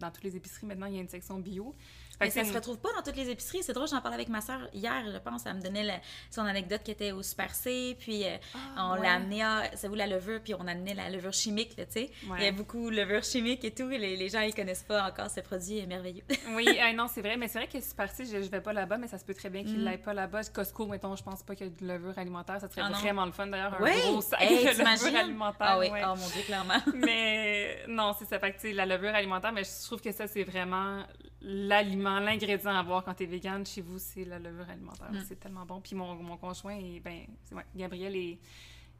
[0.00, 1.72] dans toutes les épiceries maintenant, il y a une section bio.
[2.20, 3.62] Mais ça se retrouve pas dans toutes les épiceries.
[3.62, 5.46] C'est drôle, j'en parlais avec ma soeur hier, je pense.
[5.46, 8.36] Elle me donnait son anecdote qui était au Super C, puis euh,
[8.76, 11.32] ah, on l'a amené à, ça vous la levure, puis on a amené la levure
[11.32, 12.10] chimique, tu sais.
[12.38, 13.88] Il y a beaucoup de levure chimique et tout.
[13.88, 16.24] Les, les gens, ils connaissent pas encore ce produit merveilleux.
[16.54, 17.36] oui, non, c'est vrai.
[17.36, 19.34] Mais c'est vrai que Super C, je, je vais pas là-bas, mais ça se peut
[19.34, 19.98] très bien qu'il mm.
[19.98, 20.40] pas là-bas.
[20.52, 22.60] Costco, mettons, je pense pas qu'il y a de levure alimentaire.
[22.60, 25.66] Ça serait ah, vraiment le fun, d'ailleurs, un gros sac de levure alimentaire.
[25.68, 26.80] Ah oui, oh mon Dieu, clairement.
[26.94, 28.38] mais non, c'est ça.
[28.38, 31.02] Fait que, la levure alimentaire, mais je trouve que ça, c'est vraiment
[31.42, 35.10] l'aliment, l'ingrédient à avoir quand tu es vegan chez vous, c'est la levure alimentaire.
[35.12, 35.24] Mm.
[35.26, 35.80] C'est tellement bon.
[35.80, 37.26] Puis mon, mon conjoint, est, ben,
[37.74, 38.38] Gabriel est,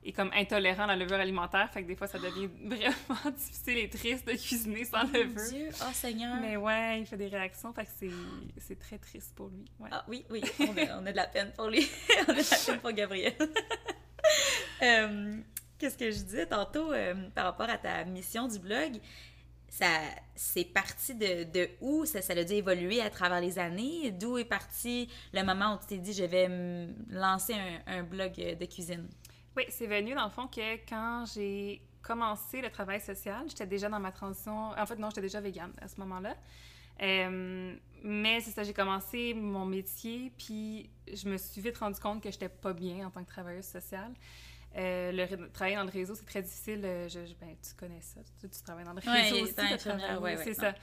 [0.05, 3.79] est comme intolérant à la levure alimentaire, fait que des fois, ça devient vraiment difficile
[3.79, 5.43] et triste de cuisiner sans levure.
[5.51, 6.37] Dieu, oh Seigneur.
[6.41, 7.91] Mais ouais, il fait des réactions, fait que
[8.59, 9.65] c'est- très triste pour lui.
[9.79, 9.89] Ouais.
[9.93, 11.87] Ah oui, oui, on a, on a de la peine pour lui.
[12.27, 13.35] on a de la peine pour Gabriel.
[14.83, 15.37] Euh,
[15.81, 19.01] Qu'est-ce que je disais tantôt euh, par rapport à ta mission du blog?
[19.71, 19.87] Ça,
[20.35, 22.05] c'est parti de, de où?
[22.05, 24.11] Ça, ça a dû évoluer à travers les années?
[24.11, 26.49] D'où est parti le moment où tu t'es dit je vais
[27.09, 29.09] lancer un, un blog de cuisine?
[29.57, 33.89] Oui, c'est venu dans le fond que quand j'ai commencé le travail social, j'étais déjà
[33.89, 34.71] dans ma transition.
[34.77, 36.37] En fait, non, j'étais déjà végane à ce moment-là.
[37.03, 42.23] Euh, mais c'est ça, j'ai commencé mon métier, puis je me suis vite rendu compte
[42.23, 44.13] que j'étais pas bien en tant que travailleuse sociale.
[44.77, 46.83] Euh, le travailler dans le réseau, c'est très difficile.
[46.85, 48.21] euh, Je, je- ben, tu connais ça.
[48.41, 49.55] Tu, tu travailles dans le réseau aussi.
[49.99, 50.75] ouais, ouais, c'est ça.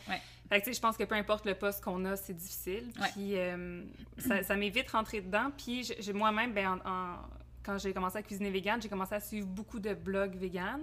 [0.49, 2.91] Fait que, je pense que peu importe le poste qu'on a, c'est difficile.
[3.13, 3.83] Puis euh,
[4.17, 5.51] ça, ça m'est vite rentré dedans.
[5.57, 7.15] Puis moi-même, ben, en- en-
[7.63, 10.81] quand j'ai commencé à cuisiner vegan, j'ai commencé à suivre beaucoup de blogs vegan.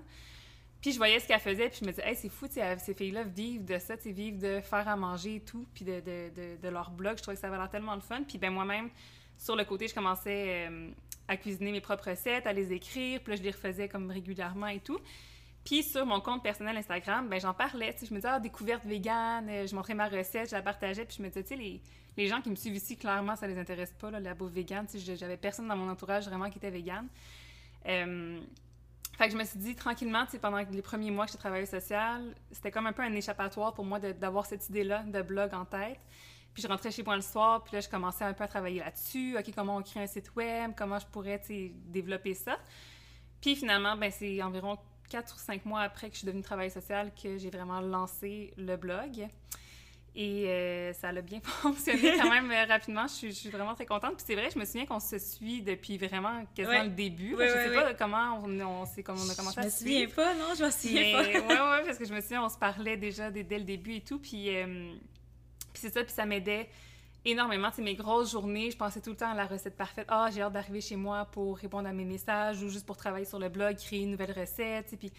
[0.80, 3.22] Puis je voyais ce qu'elles faisaient, puis je me disais, hey, c'est fou, ces filles-là
[3.24, 6.68] vivent de ça, vivent de faire à manger et tout, puis de, de, de, de
[6.68, 7.16] leur blog.
[7.16, 8.22] Je trouvais que ça avait l'air tellement le fun.
[8.28, 8.90] Puis ben moi-même,
[9.36, 10.90] sur le côté, je commençais euh,
[11.28, 14.68] à cuisiner mes propres recettes, à les écrire, puis là, je les refaisais comme régulièrement
[14.68, 14.98] et tout.
[15.64, 19.48] Puis sur mon compte personnel Instagram, ben j'en parlais, je me disais, ah, découverte végane,
[19.48, 21.80] euh, je montrais ma recette, je la partageais, puis je me disais,
[22.16, 24.86] les, gens qui me suivent ici, clairement, ça les intéresse pas, là, la bouffe végane,
[24.86, 24.98] tu
[25.38, 27.08] personne dans mon entourage vraiment qui était végane.
[27.86, 28.40] Euh,
[29.16, 32.70] fait je me suis dit, tranquillement, pendant les premiers mois que j'étais travailleuse sociale, c'était
[32.70, 36.00] comme un peu un échappatoire pour moi d'avoir cette idée-là de blog en tête.
[36.54, 38.78] Puis je rentrais chez moi le soir, puis là, je commençais un peu à travailler
[38.80, 39.36] là-dessus.
[39.36, 41.40] OK, comment on crée un site web, comment je pourrais,
[41.86, 42.56] développer ça?
[43.40, 44.78] Puis finalement, ben, c'est environ
[45.10, 48.54] quatre ou cinq mois après que je suis devenue travailleuse sociale que j'ai vraiment lancé
[48.56, 49.26] le blog.
[50.16, 53.08] Et euh, ça a bien fonctionné quand même euh, rapidement.
[53.08, 54.14] Je suis, je suis vraiment très contente.
[54.16, 56.84] Puis c'est vrai, je me souviens qu'on se suit depuis vraiment quasiment Ouais.
[56.84, 57.34] le début.
[57.34, 59.70] Ouais, je ouais, sais pas comment on, on, comment on a commencé Je à me
[59.70, 60.14] se souviens suivre.
[60.14, 61.40] pas, non, je me souviens Mais, pas.
[61.40, 63.94] ouais, ouais, parce que je me souviens, on se parlait déjà dès, dès le début
[63.96, 64.20] et tout.
[64.20, 64.94] Puis, euh,
[65.74, 66.70] puis c'est ça, puis ça m'aidait
[67.26, 67.70] énormément.
[67.70, 70.06] Sais, mes grosses journées, je pensais tout le temps à la recette parfaite.
[70.08, 73.24] Ah, j'ai hâte d'arriver chez moi pour répondre à mes messages ou juste pour travailler
[73.26, 74.94] sur le blog, créer une nouvelle recette.
[74.98, 75.12] Puis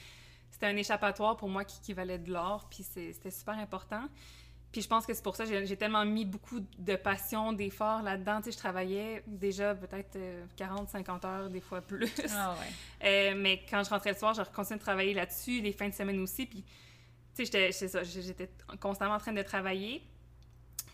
[0.51, 2.67] c'était un échappatoire pour moi qui, qui valait de l'or.
[2.69, 4.03] Puis c'est- c'était super important.
[4.71, 8.01] Puis je pense que c'est pour ça que j'ai tellement mis beaucoup de passion, d'efforts
[8.01, 8.37] là-dedans.
[8.39, 10.17] Tu sais, je travaillais déjà peut-être
[10.57, 12.11] 40, 50 heures, des fois plus.
[12.33, 12.67] Ah ouais.
[13.07, 15.93] Euh, mais quand je rentrais le soir, je continuais de travailler là-dessus, les fins de
[15.93, 16.45] semaine aussi.
[16.45, 16.69] Puis, tu
[17.33, 18.49] sais, j'étais- c'est ça, j'étais
[18.81, 20.01] constamment en train de travailler.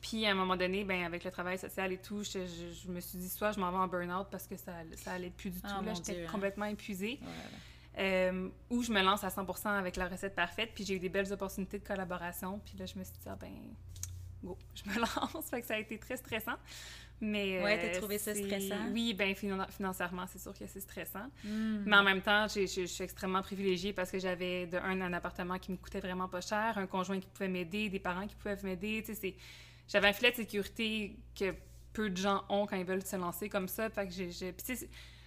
[0.01, 2.91] Puis, à un moment donné, ben, avec le travail social et tout, je, je- je
[2.91, 5.51] me suis dit, soit je m'en vais en burn-out parce que ça, ça allait plus
[5.51, 5.67] du tout.
[5.69, 6.27] Ah, là, mon j'étais hein.
[6.31, 7.19] complètement épuisée.
[7.21, 7.99] Ouais, ouais.
[7.99, 10.71] Euh, ou je me lance à 100% avec la recette parfaite.
[10.73, 12.59] Puis, j'ai eu des belles opportunités de collaboration.
[12.65, 13.51] Puis là, je me suis dit, ah ben,
[14.43, 15.45] go, je me lance.
[15.49, 16.55] fait que ça a été très stressant.
[17.23, 18.87] Mais, Ouais, t'as euh, trouvé ça stressant?
[18.91, 21.27] Oui, ben finan- financièrement, c'est sûr que c'est stressant.
[21.43, 21.83] Hmm.
[21.85, 25.59] Mais en même temps, je suis extrêmement privilégiée parce que j'avais de un, un appartement
[25.59, 28.57] qui me coûtait vraiment pas cher, un conjoint qui pouvait m'aider, des parents qui pouvaient
[28.63, 29.03] m'aider.
[29.05, 29.35] Tu sais, c'est-
[29.91, 31.53] j'avais un filet de sécurité que
[31.93, 33.89] peu de gens ont quand ils veulent se lancer comme ça.
[33.89, 34.53] Fait que j'ai,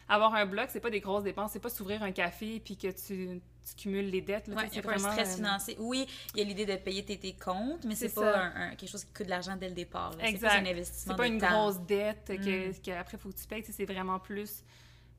[0.09, 2.89] avoir un blog, c'est pas des grosses dépenses, c'est pas s'ouvrir un café puis que
[2.89, 4.49] tu, tu cumules les dettes.
[4.49, 5.77] Ouais, c'est un vraiment, stress euh, financier.
[5.79, 8.75] Oui, il y a l'idée de payer tes, tes comptes, mais c'est pas un, un-
[8.77, 10.13] quelque chose qui coûte de l'argent dès le départ.
[10.21, 11.51] C'est pas un investissement C'est pas une temps.
[11.51, 12.75] grosse dette que, Mm.
[12.83, 13.65] qu'après, il faut que tu payes.
[13.71, 14.63] C'est vraiment plus.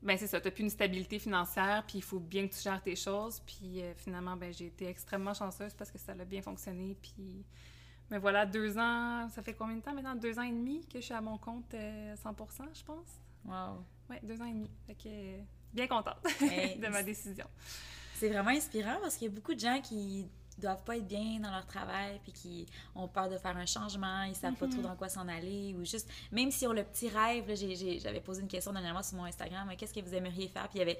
[0.02, 0.40] Ben, c'est ça.
[0.40, 3.40] Tu plus une stabilité financière, puis il faut bien que tu gères tes choses.
[3.46, 6.96] Puis euh, finalement, ben, j'ai été extrêmement chanceuse parce que ça a bien fonctionné.
[7.02, 7.44] Puis.
[8.10, 9.28] Mais voilà, deux ans.
[9.30, 10.14] Ça fait combien de temps maintenant?
[10.14, 13.20] Deux ans et demi que je suis à mon compte euh, 100% je pense.
[13.44, 13.84] Wow.
[14.10, 14.70] Ouais, deux ans et demi.
[14.86, 15.08] Fait que.
[15.08, 15.38] euh,
[15.72, 17.46] Bien contente de ma décision.
[18.14, 20.26] C'est vraiment inspirant parce qu'il y a beaucoup de gens qui
[20.58, 24.22] doivent pas être bien dans leur travail puis qui ont peur de faire un changement,
[24.24, 27.08] ils savent pas trop dans quoi s'en aller ou juste même si on le petit
[27.08, 27.44] rêve,
[28.00, 30.68] j'avais posé une question dernièrement sur mon Instagram, qu'est-ce que vous aimeriez faire?
[30.68, 30.98] Puis il y avait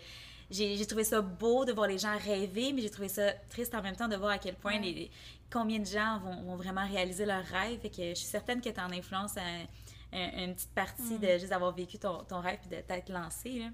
[0.49, 3.83] j'ai trouvé ça beau de voir les gens rêver, mais j'ai trouvé ça triste en
[3.83, 4.81] même temps de voir à quel point Ouais.
[4.81, 5.11] les,
[5.53, 8.69] combien de gens vont, vont vraiment réaliser leurs rêves et que je suis certaine que
[8.69, 9.65] tu en influences un-
[10.13, 13.59] un- une petite partie de juste d'avoir vécu ton, ton rêve puis de t'être lancé
[13.59, 13.67] là.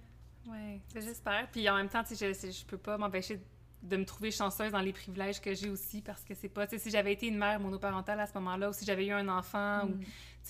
[0.48, 1.46] Oui, j'espère.
[1.52, 3.38] Puis en même temps, je, je peux pas m'empêcher
[3.82, 6.90] de me trouver chanceuse dans les privilèges que j'ai aussi parce que c'est pas, si
[6.90, 9.94] j'avais été une mère monoparentale à ce moment-là ou si j'avais eu un enfant ou,
[9.96, 10.00] Mm.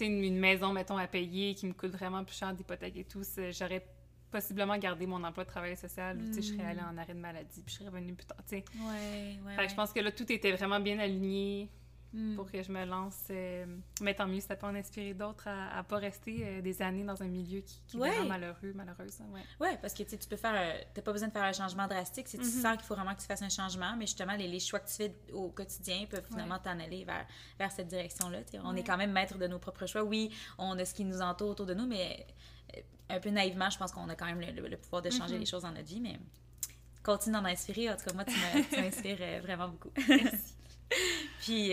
[0.02, 3.22] une, une maison, mettons, à payer qui me coûte vraiment plus cher d'hypothèque et tout,
[3.50, 3.86] j'aurais
[4.30, 6.66] possiblement gardé mon emploi de travail social ou, je serais Mm.
[6.66, 8.64] allée en arrêt de maladie puis je serais revenue plus tard, tu sais.
[8.78, 9.56] Ouais, ouais.
[9.56, 11.70] Fait que je pense que là, tout était vraiment bien aligné
[12.12, 12.37] Mm.
[12.37, 13.18] pour que je me lance.
[13.31, 13.64] euh,
[14.03, 17.05] mais tant mieux, ça peut en inspirer d'autres à, à pas rester euh, des années
[17.05, 18.09] dans un milieu qui, qui Ouais.
[18.09, 19.20] est vraiment malheureux, malheureuse.
[19.20, 19.40] hein, ouais.
[19.61, 20.55] Ouais, parce que tu sais, tu peux faire.
[20.55, 22.51] un- T'as pas besoin de faire un changement drastique si tu Mhm.
[22.51, 24.88] sens qu'il faut vraiment que tu fasses un changement, mais justement, les, les choix que
[24.88, 27.27] tu fais au quotidien peuvent finalement t'en aller vers,
[27.59, 28.42] vers cette direction-là.
[28.44, 28.59] tu.
[28.62, 30.03] On est quand même maître de nos propres choix.
[30.05, 32.27] Oui, on a ce qui nous entoure autour de nous, mais
[32.77, 35.09] euh, un peu naïvement, je pense qu'on a quand même le, le- le pouvoir de
[35.11, 35.40] changer Mhm.
[35.40, 36.18] les choses dans notre vie, mais
[37.03, 37.90] continue d'en inspirer.
[37.90, 38.35] En tout cas, moi, tu
[38.81, 39.90] m'inspires vraiment beaucoup.
[40.09, 40.55] Merci.
[41.40, 41.72] Puis,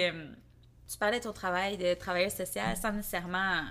[0.89, 3.63] tu parlais de ton travail de travailleur social sans nécessairement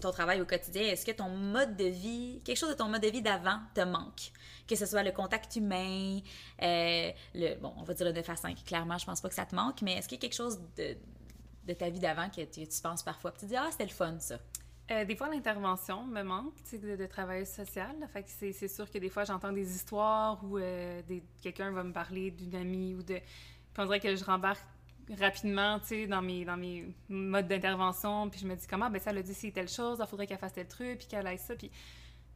[0.00, 0.82] ton travail au quotidien.
[0.82, 3.82] Est-ce que ton mode de vie, quelque chose de ton mode de vie d'avant te
[3.82, 4.32] manque?
[4.66, 6.20] Que ce soit le contact humain,
[6.62, 9.34] euh, le, bon, on va dire le 9 à 5, clairement, je pense pas que
[9.34, 12.42] ça te manque, mais est-ce qu'il y a quelque chose de, ta vie d'avant que
[12.42, 13.30] tu, penses parfois?
[13.32, 14.38] tu te dis, ah, c'était le fun, ça?
[14.90, 17.94] Euh, des fois, l'intervention me manque, de, de, travail social.
[18.12, 21.00] Fait c'est sûr que des fois, j'entends des histoires où euh,
[21.40, 23.14] quelqu'un va me parler d'une amie ou de...
[23.14, 24.64] Puis on dirait que je rembarque
[25.18, 29.00] rapidement, tu sais, dans mes, dans mes modes d'intervention, puis je me dis comment, ben
[29.00, 31.26] ça, elle a dit c'est telle chose, il faudrait qu'elle fasse tel truc, puis qu'elle
[31.26, 31.70] aille ça, puis...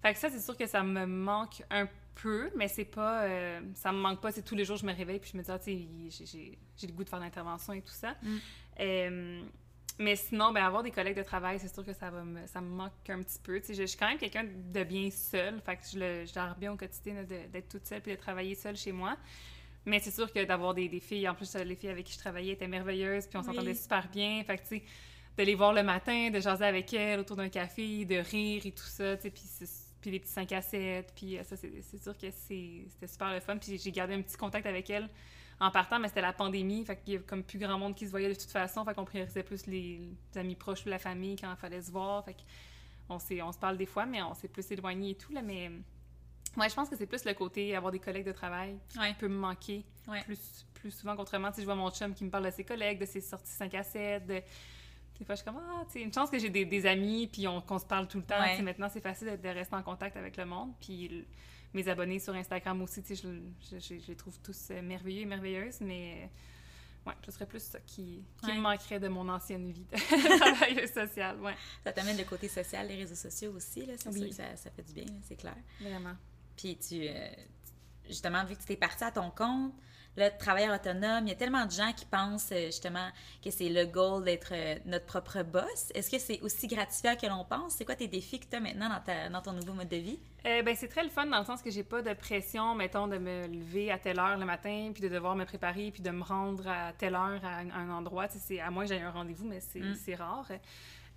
[0.02, 3.22] Fait que ça, c'est sûr que ça me manque un peu, mais c'est pas...
[3.22, 5.42] Euh, ça me manque pas, c'est tous les jours, je me réveille, puis je me
[5.42, 6.26] dis, ah, tu sais,
[6.76, 8.14] j'ai le goût de faire l'intervention et tout ça.
[8.22, 8.36] Mm.
[8.80, 9.42] Euh,
[9.98, 12.60] mais sinon, ben, avoir des collègues de travail, c'est sûr que ça, va me, ça
[12.60, 13.60] me manque un petit peu.
[13.60, 16.58] Tu sais, je, suis quand même quelqu'un de bien seul, fait que je le, je
[16.58, 19.16] bien au quotidien d'être toute seule puis de travailler seule chez moi.
[19.86, 22.18] Mais c'est sûr que d'avoir des, des, filles, en plus, les filles avec qui je
[22.18, 24.42] travaillais étaient merveilleuses, puis on s'entendait super bien.
[24.44, 24.82] Fait que, tu sais,
[25.36, 28.72] de les voir le matin, de jaser avec elles autour d'un café, de rire et
[28.72, 29.42] tout ça, tu sais, puis,
[30.00, 33.40] puis les petits 5 à 7, puis euh, ça, c'est sûr que c'était super le
[33.40, 33.56] fun.
[33.56, 35.08] Puis j'ai gardé un petit contact avec elles
[35.60, 38.06] en partant, mais c'était la pandémie, fait qu'il y a comme plus grand monde qui
[38.06, 40.00] se voyait de toute façon, fait qu'on priorisait plus les,
[40.34, 43.76] amis proches ou la famille quand il fallait se voir, fait qu'on on se parle
[43.76, 45.70] des fois, mais on s'est plus éloigné et tout, là, mais
[46.56, 49.28] moi, je pense que c'est plus le côté avoir des collègues de travail qui peut
[49.28, 49.84] me manquer
[50.24, 51.52] plus, plus souvent qu'autrement.
[51.52, 53.74] Si je vois mon chum qui me parle de ses collègues, de ses sorties 5
[53.74, 54.42] à 7, de...
[55.18, 57.28] Des fois, je suis comme, ah, tu sais, une chance que j'ai des, des, amis,
[57.28, 58.40] puis qu'on se parle tout le temps.
[58.62, 60.72] Maintenant, c'est facile de, rester en contact avec le monde.
[60.80, 61.24] Puis
[61.72, 63.28] mes abonnés sur Instagram aussi, tu sais,
[63.62, 66.30] je, je, je, les trouve tous euh, merveilleux et merveilleuses, mais
[67.06, 70.88] ouais, ce serait plus ça qui, qui me manquerait de mon ancienne vie de travail
[70.88, 71.40] social.
[71.40, 71.54] Ouais.
[71.82, 73.94] Ça t'amène le côté social, les réseaux sociaux aussi, là.
[74.06, 74.32] Oui.
[74.32, 75.56] Ça, ça, fait du bien, c'est clair.
[75.80, 76.14] Vraiment.
[76.56, 77.28] Puis tu, euh,
[78.08, 79.72] justement, vu que tu t'es parti à ton compte,
[80.16, 83.08] le travailleur autonome, il y a tellement de gens qui pensent euh, justement
[83.42, 85.90] que c'est le goal d'être euh, notre propre boss.
[85.92, 87.74] Est-ce que c'est aussi gratifiant que l'on pense?
[87.74, 90.20] C'est quoi tes défis que tu as maintenant dans, dans, ton nouveau mode de vie?
[90.44, 93.18] ben, c'est très le fun dans le sens que j'ai pas de pression, mettons, de
[93.18, 96.22] me lever à telle heure le matin, puis de devoir me préparer, puis de me
[96.22, 98.28] rendre à telle heure à un, endroit.
[98.28, 100.14] C'est à moins que j'aie un rendez-vous, mais c'est mm.
[100.16, 100.46] rare.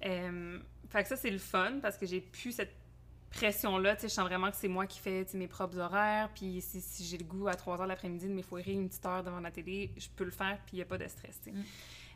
[0.02, 2.74] fait que ça, c'est le fun parce que j'ai plus cette
[3.32, 6.62] pression-là, tu sais, je sens vraiment que c'est moi qui fais mes propres horaires, puis
[6.62, 9.52] si, j'ai le goût à 3 heures l'après-midi de m'effoirer une petite heure devant la
[9.52, 11.62] télé, je peux le faire, puis il n'y a pas de stress, mm.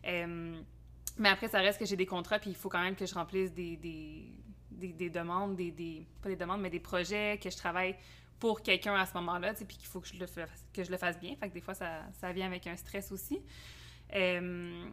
[0.06, 0.62] euh,
[1.18, 3.14] mais après, ça reste que j'ai des contrats, puis il faut quand même que je
[3.14, 4.32] remplisse des, des,
[4.72, 7.96] des, demandes, des, des, pas des demandes, mais des projets, que je travaille
[8.40, 10.98] pour quelqu'un à ce moment-là, puis qu'il faut que je, le fasse, que je le
[10.98, 11.36] fasse bien.
[11.36, 13.40] Fait que des fois, ça, ça vient avec un stress aussi.
[14.16, 14.90] Euh,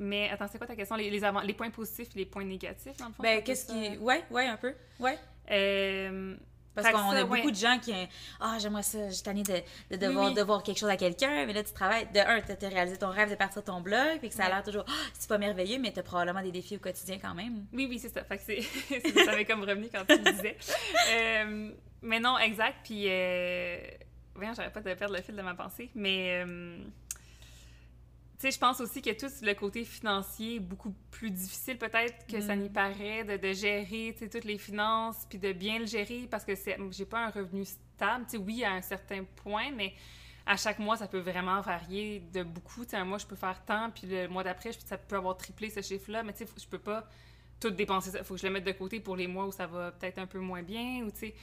[0.00, 0.96] mais attends, c'est quoi ta question?
[0.96, 3.22] Les, les, les points positifs et les points négatifs, dans le fond?
[3.22, 3.98] Ben, qu'est-ce qui.
[3.98, 4.74] Ouais, ouais, un peu.
[4.98, 5.18] Ouais.
[5.50, 6.34] Euh,
[6.74, 7.92] parce qu'on a beaucoup de gens qui
[8.40, 9.60] Ah, j'aimerais ça, j'ai tanné de,
[9.90, 12.06] de devoir, de voir quelque chose à quelqu'un, mais là, tu travailles.
[12.14, 14.48] De un, tu as réalisé ton rêve de partir ton blog, puis que ça a
[14.48, 17.34] l'air toujours, ah, c'est pas merveilleux, mais tu as probablement des défis au quotidien quand
[17.34, 17.66] même.
[17.72, 18.24] Oui, oui, c'est ça.
[18.24, 18.62] Fait que c'est,
[19.24, 20.56] ça m'est comme revenu quand tu le disais.
[21.12, 22.78] Euh, mais non, exact.
[22.84, 23.78] Puis, euh...
[24.34, 26.42] voyons, j'arrête pas de perdre le fil de ma pensée, mais.
[26.44, 26.78] Euh,
[28.40, 32.40] sais, je pense aussi que tout le côté financier est beaucoup plus difficile peut-être que
[32.40, 32.72] ça n'y mm.
[32.72, 36.44] paraît, de, de gérer, tu sais, toutes les finances, puis de bien le gérer parce
[36.44, 36.54] que
[36.90, 38.24] j'ai pas un revenu stable.
[38.24, 39.92] Tu sais, oui, à un certain point, mais
[40.46, 42.84] à chaque mois, ça peut vraiment varier de beaucoup.
[42.84, 45.36] Tu sais, un mois, je peux faire tant, puis le mois d'après, ça peut avoir
[45.36, 47.06] triplé ce chiffre-là, mais tu sais, je peux pas
[47.60, 48.24] tout dépenser ça.
[48.24, 50.26] faut que je le mette de côté pour les mois où ça va peut-être un
[50.26, 51.34] peu moins bien, ou tu sais...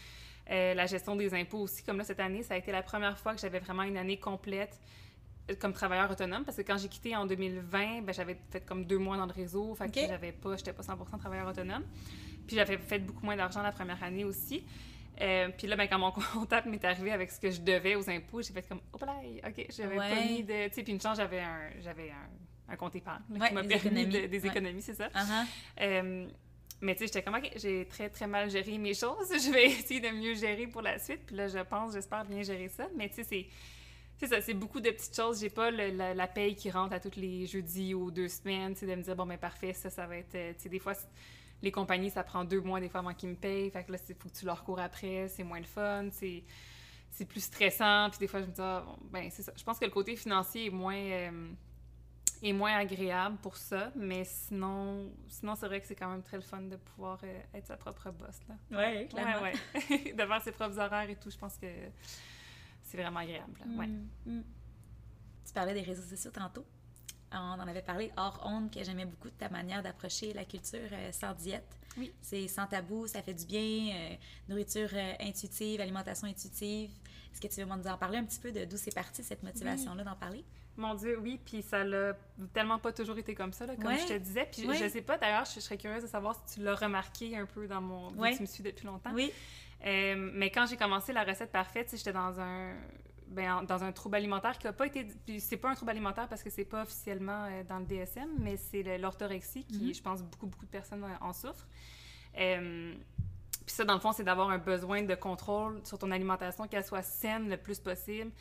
[0.49, 3.17] Euh, la gestion des impôts aussi, comme là, cette année, ça a été la première
[3.17, 4.79] fois que j'avais vraiment une année complète
[5.55, 8.97] comme travailleur autonome parce que quand j'ai quitté en 2020, ben, j'avais fait comme deux
[8.97, 11.83] mois dans le réseau, fait que j'avais pas, j'étais pas 100% travailleur autonome.
[12.45, 14.63] Puis j'avais fait beaucoup moins d'argent la première année aussi.
[15.19, 18.09] Euh, puis là, ben, quand mon comptable m'est arrivé avec ce que je devais aux
[18.09, 19.15] impôts, j'ai fait comme, oh là,
[19.47, 20.67] ok, j'avais pas mis de.
[20.67, 24.05] Tu sais, puis une chance, j'avais un, j'avais un, un, compte épargne qui m'a permis
[24.05, 25.07] des économies, c'est ça.
[25.07, 25.45] Uh-huh.
[25.81, 26.27] Euh,
[26.81, 29.29] mais tu sais, j'étais comme, ok, j'ai très, très mal géré mes choses.
[29.31, 31.25] Je vais essayer de mieux gérer pour la suite.
[31.25, 32.87] Puis là, je pense, j'espère bien gérer ça.
[32.95, 33.47] Mais tu sais, c'est
[34.17, 35.39] c'est ça, c'est beaucoup de petites choses.
[35.39, 38.85] J'ai pas la, la, paye qui rentre à tous les jeudis ou deux semaines, tu
[38.87, 40.33] de me dire, bon, ben parfait, ça, ça va être.
[40.35, 40.93] Euh, tu sais, des fois,
[41.61, 43.69] les compagnies, ça prend deux mois, des fois, avant qu'ils me payent.
[43.69, 46.43] Fait que là, il faut que tu leur cours après, c'est moins le fun, c'est,
[47.11, 48.09] c'est plus stressant.
[48.09, 49.53] Puis des fois, je me dis, ah, ben, c'est ça.
[49.55, 50.95] Je pense que le côté financier est moins.
[50.95, 51.49] Euh,
[52.43, 56.37] est moins agréable pour ça, mais sinon, sinon c'est vrai que c'est quand même très
[56.37, 58.39] le fun de pouvoir euh, être sa propre boss.
[58.47, 58.55] Là.
[58.69, 59.41] Oui, clairement.
[59.41, 59.53] Ouais,
[59.89, 60.13] ouais.
[60.13, 61.65] de faire ses propres horaires et tout, je pense que
[62.87, 63.59] c'est vraiment agréable.
[63.77, 63.87] Ouais.
[63.87, 64.43] Mm, mm.
[65.45, 66.65] Tu parlais des réseaux sociaux tantôt.
[67.33, 70.79] On en avait parlé hors onde que j'aimais beaucoup de ta manière d'approcher la culture
[70.91, 71.67] euh, sans diète.
[71.97, 72.11] Oui.
[72.21, 74.15] C'est sans tabou, ça fait du bien, euh,
[74.49, 76.91] nourriture euh, intuitive, alimentation intuitive.
[77.33, 79.43] Est-ce que tu veux nous en parler un petit peu de d'où c'est parti cette
[79.43, 80.43] motivation-là d'en parler?
[80.75, 82.13] Mon Dieu, oui, puis ça l'a
[82.53, 83.97] tellement pas toujours été comme ça, là, comme Ouais.
[83.97, 84.47] je te disais.
[84.51, 84.77] Puis Ouais.
[84.77, 87.47] je sais pas, d'ailleurs, je, je serais curieuse de savoir si tu l'as remarqué un
[87.47, 88.11] peu dans mon...
[88.13, 88.35] Ouais.
[88.35, 89.11] Tu me suis depuis longtemps.
[89.13, 89.31] Oui.
[89.85, 92.75] Euh, mais quand j'ai commencé la recette parfaite, j'étais dans un
[93.29, 95.07] ben, en- dans un trouble alimentaire qui a pas été
[95.39, 98.57] c'est pas un trouble alimentaire parce que c'est pas officiellement euh, dans le DSM, mais
[98.57, 99.93] c'est l'orthorexie qui, Mhm.
[99.93, 101.67] je pense, beaucoup beaucoup de personnes en, en souffrent.
[102.37, 102.93] Euh,
[103.65, 106.85] puis ça, dans le fond, c'est d'avoir un besoin de contrôle sur ton alimentation, qu'elle
[106.85, 108.31] soit saine le plus possible,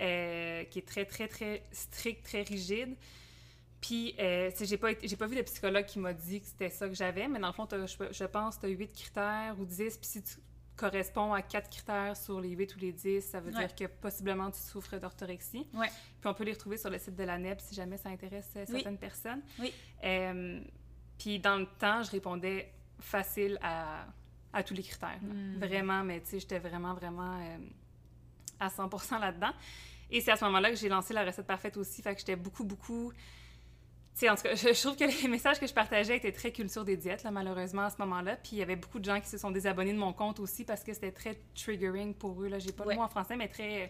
[0.00, 2.96] euh, qui est très, très, très strict, très rigide.
[3.80, 6.88] Puis, euh, j'ai pas, été- pas vu de psychologue qui m'a dit que c'était ça
[6.88, 9.98] que j'avais, mais dans le fond, je pense que tu as 8 critères ou 10,
[9.98, 10.36] puis si tu
[10.76, 13.66] corresponds à 4 critères sur les 8 ou les 10, ça veut Ouais.
[13.66, 15.66] dire que possiblement tu souffres d'orthorexie.
[15.74, 15.88] Ouais.
[16.20, 18.50] Puis on peut les retrouver sur le site de la NEB si jamais ça intéresse
[18.56, 18.74] euh, Oui.
[18.74, 19.42] certaines personnes.
[19.60, 19.72] Oui.
[20.04, 20.60] Euh,
[21.18, 24.06] puis dans le temps, je répondais facile à,
[24.52, 25.20] à tous les critères.
[25.22, 25.32] là.
[25.32, 25.58] Mm.
[25.58, 27.56] Vraiment, mais tu sais, j'étais vraiment, vraiment euh,
[28.60, 29.52] à 100% là-dedans.
[30.10, 32.02] Et c'est à ce moment-là que j'ai lancé la recette parfaite aussi.
[32.02, 33.12] Fait que j'étais beaucoup, beaucoup.
[34.16, 36.52] Sais, en tout cas, je, je trouve que les messages que je partageais étaient très
[36.52, 38.36] culture des diètes, là, malheureusement, à ce moment-là.
[38.36, 40.62] Puis il y avait beaucoup de gens qui se sont désabonnés de mon compte aussi
[40.64, 42.46] parce que c'était très triggering pour eux.
[42.46, 42.94] Là, j'ai pas Ouais.
[42.94, 43.86] le mot en français, mais très euh,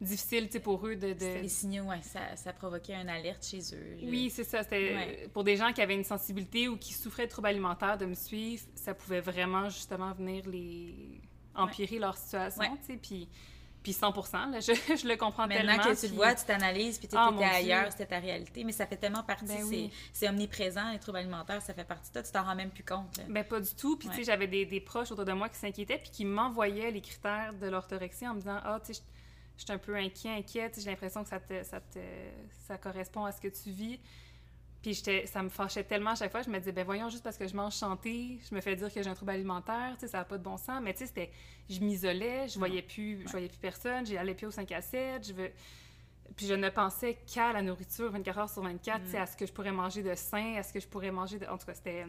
[0.00, 1.12] difficile, pour eux de.
[1.12, 3.96] de- C'était les signaux, ouais, ça, ça provoquait une alerte chez eux.
[4.00, 4.64] Je- Oui, c'est ça.
[4.64, 5.28] C'était Ouais.
[5.32, 8.14] pour des gens qui avaient une sensibilité ou qui souffraient de troubles alimentaires de me
[8.14, 11.20] suivre, ça pouvait vraiment justement venir les
[11.54, 12.70] empirer leur situation, Ouais.
[12.84, 12.98] tu sais.
[13.00, 13.28] Puis,
[13.82, 14.12] puis 100
[14.50, 15.82] là, je, je le comprends Maintenant tellement.
[15.84, 18.62] que tu puis- le vois, tu t'analyses, puis tu Ah, étais ailleurs, c'était ta réalité.
[18.64, 19.90] Mais ça fait tellement partie, Ben c'est- oui.
[20.12, 22.84] c'est omniprésent, les troubles alimentaires, ça fait partie de toi, tu t'en rends même plus
[22.84, 23.16] compte.
[23.18, 23.24] là.
[23.28, 23.96] Ben, pas du tout.
[23.96, 26.90] Puis, tu sais, j'avais des, des proches autour de moi qui s'inquiétaient puis qui m'envoyaient
[26.90, 29.02] les critères de l'orthorexie en me disant Ah, tu sais,
[29.56, 30.78] je suis un peu inquiet, inquiète.
[30.82, 31.98] J'ai l'impression que ça, te, ça, te,
[32.66, 33.98] ça correspond à ce que tu vis.
[34.82, 36.40] Puis, ça me fâchait tellement à chaque fois.
[36.42, 38.92] Je me disais, ben voyons, juste parce que je mange chanté, je me fais dire
[38.92, 40.80] que j'ai un trouble alimentaire, tu sais, ça n'a pas de bon sens.
[40.82, 41.30] Mais tu sais, c'était-
[41.68, 45.26] je m'isolais, je voyais plus, je voyais plus personne, j'allais plus au 5 à 7,
[45.28, 45.50] je veux...
[46.36, 49.36] Puis je ne pensais qu'à la nourriture 24 heures sur 24, tu sais, à ce
[49.36, 51.46] que je pourrais manger de sain, à ce que je pourrais manger de...
[51.46, 52.06] En tout cas, c'était...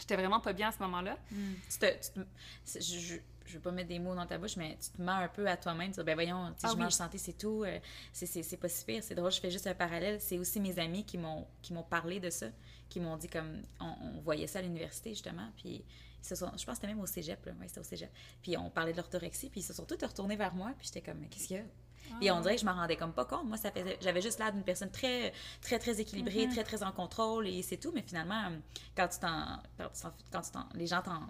[0.00, 1.16] J'étais vraiment pas bien à ce moment-là.
[1.30, 1.36] Mm.
[1.70, 2.26] Tu te, tu te-
[2.64, 3.14] c'est- je, je,
[3.46, 5.46] je veux pas mettre des mots dans ta bouche, mais tu te mens un peu
[5.48, 5.90] à toi-même.
[5.92, 6.80] Tu dis, ben voyons, sais, Ah je oui.
[6.82, 7.64] mange santé, c'est tout.
[7.64, 7.78] euh,
[8.12, 9.02] c'est- c'est c'est pas si pire.
[9.02, 10.20] C'est drôle, je fais juste un parallèle.
[10.20, 12.46] C'est aussi mes amis qui m'ont qui m'ont parlé de ça,
[12.88, 15.84] qui m'ont dit comme, on, on voyait ça à l'université, justement, puis
[16.22, 17.52] ils se sont, je pense que c'était même au cégep, là.
[17.60, 18.10] Ouais, c'était au cégep.
[18.42, 21.02] Puis on parlait de l'orthorexie, puis ils se sont tous retournés vers moi, puis j'étais
[21.02, 21.64] comme, qu'est-ce qu'il y a?
[22.20, 23.44] Puis on dirait que je m'en rendais comme pas compte.
[23.46, 26.52] Moi, ça faisait, j'avais juste l'air d'une personne très, très, très équilibrée, Mhm.
[26.52, 27.92] très, très en contrôle et c'est tout.
[27.94, 28.50] Mais finalement,
[28.96, 30.40] quand tu t'en, quand tu t'en- quand
[30.72, 31.20] tu les gens t'en,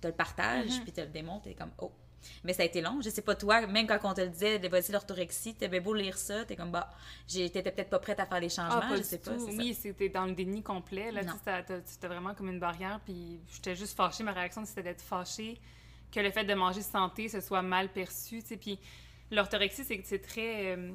[0.00, 0.82] te le partagent Mhm.
[0.84, 1.92] puis te le démontrent, t'es comme oh.
[2.42, 3.00] Mais ça a été long.
[3.00, 6.18] Je sais pas toi, même quand on te le disait, voici l'orthorexie, t'avais beau lire
[6.18, 6.90] ça, t'es comme bah,
[7.28, 8.80] t'étais peut-être pas prête à faire des changements.
[8.82, 9.30] Ah, pas je sais pas.
[9.36, 9.46] tout.
[9.56, 11.12] Oui, c'était dans le déni complet.
[11.12, 11.20] Là,
[11.84, 12.98] c'était vraiment comme une barrière.
[13.04, 14.24] Puis j'étais juste fâchée.
[14.24, 15.60] Ma réaction, c'était d'être fâchée
[16.10, 18.42] que le fait de manger santé, ce soit mal perçu.
[18.42, 18.56] tu sais.
[18.56, 18.80] Puis
[19.30, 20.92] l'orthorexie, c'est que c'est très euh,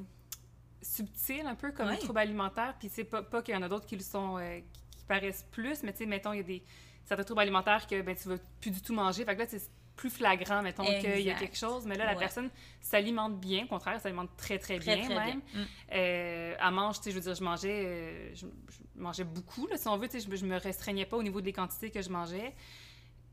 [0.82, 1.94] subtil, un peu comme Ouais.
[1.94, 2.74] le trouble alimentaire.
[2.78, 4.60] Puis c'est pas, pas qu'il y en a d'autres qui le sont, euh,
[4.96, 6.62] qui paraissent plus, mais tu sais, mettons, il y a des
[7.04, 9.24] certains troubles alimentaires que ben, tu vas plus du tout manger.
[9.24, 9.62] Fait que là, c'est
[9.96, 11.86] plus flagrant, mettons, qu'il y a quelque chose.
[11.86, 12.18] Mais là, la Ouais.
[12.18, 15.40] personne s'alimente bien, au contraire, s'alimente très, très, Très, bien, très même.
[15.52, 15.62] bien.
[15.62, 15.66] Mm.
[15.92, 19.68] Euh, à mange, tu sais, je veux dire, je mangeais, euh, je, je mangeais beaucoup,
[19.68, 21.90] là, si on veut, tu sais, je, je me restreignais pas au niveau des quantités
[21.92, 22.54] que je mangeais,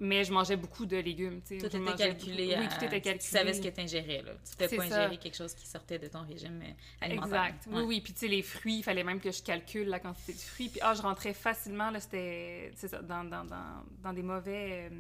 [0.03, 1.69] mais je mangeais beaucoup de légumes, tu sais.
[1.69, 2.47] Tout je était calculé.
[2.47, 3.17] beaucoup- à- Oui, tout était calculé.
[3.19, 4.31] Tu savais ce que t'ingérais, là.
[4.49, 4.95] Tu t'es C'est pas ça.
[5.03, 6.71] ingéré quelque chose qui sortait de ton régime euh,
[7.05, 7.45] alimentaire.
[7.45, 7.67] Exact.
[7.67, 7.73] Ouais.
[7.81, 8.01] Oui, oui.
[8.01, 10.69] Puis, tu sais, les fruits, il fallait même que je calcule la quantité de fruits.
[10.69, 12.71] Puis, ah, je rentrais facilement, là, c'était,
[13.03, 14.89] dans, dans, dans, dans des mauvais...
[14.91, 14.95] euh,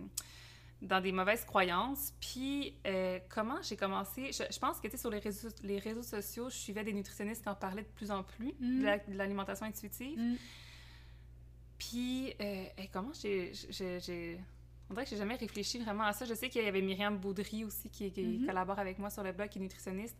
[0.83, 2.11] dans des mauvaises croyances.
[2.19, 4.31] Puis, euh, comment j'ai commencé...
[4.31, 6.93] Je, je pense que, tu sais, sur les réseaux, les réseaux sociaux, je suivais des
[6.93, 8.79] nutritionnistes qui en parlaient de plus en plus, Mm.
[8.81, 10.17] de la- de l'alimentation intuitive.
[10.17, 10.35] Mm.
[11.77, 13.51] Puis, euh, hey, comment j'ai-
[14.91, 16.25] On dirait que j'ai jamais réfléchi vraiment à ça.
[16.25, 18.45] Je sais qu'il y avait Myriam Baudry aussi qui, qui Mhm.
[18.45, 20.17] collabore avec moi sur le blog, qui est nutritionniste,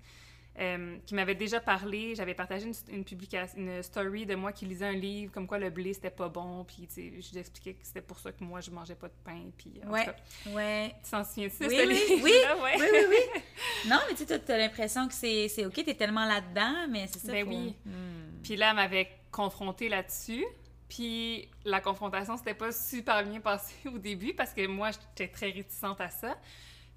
[0.59, 2.15] euh, qui m'avait déjà parlé.
[2.15, 5.59] J'avais partagé une, une publication, une story de moi qui lisait un livre comme quoi
[5.59, 6.63] le blé c'était pas bon.
[6.63, 9.07] Puis, tu sais, je lui expliquais que c'était pour ça que moi je mangeais pas
[9.09, 9.41] de pain.
[9.57, 10.05] Puis, Ouais.
[10.05, 10.15] cas,
[10.51, 10.95] Ouais.
[11.03, 12.31] tu t'en souviens-tu de Oui, ce oui?
[12.63, 12.75] Ouais.
[12.79, 13.41] Oui, oui, oui.
[13.89, 17.33] Non, mais tu sais, t'as l'impression que c'est OK, t'es tellement là-dedans, mais c'est ça.
[17.33, 17.75] Ben faut- oui.
[17.85, 18.41] Hmm.
[18.41, 20.45] Puis là, elle m'avait confrontée là-dessus.
[20.91, 25.49] Puis la confrontation, c'était pas super bien passé au début parce que moi, j'étais très
[25.49, 26.37] réticente à ça.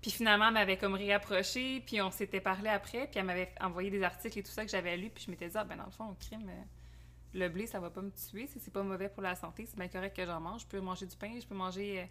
[0.02, 3.90] Puis finalement, elle m'avait comme réapproché, puis on s'était parlé après, puis elle m'avait envoyé
[3.90, 5.84] des articles et tout ça que j'avais lu, puis je m'étais dit, ah ben dans
[5.84, 6.62] le fond, au crime, euh,
[7.34, 9.78] le blé, ça va pas me tuer, c'est c'est pas mauvais pour la santé, c'est
[9.78, 12.08] bien correct que j'en mange, je peux manger du pain, je peux manger...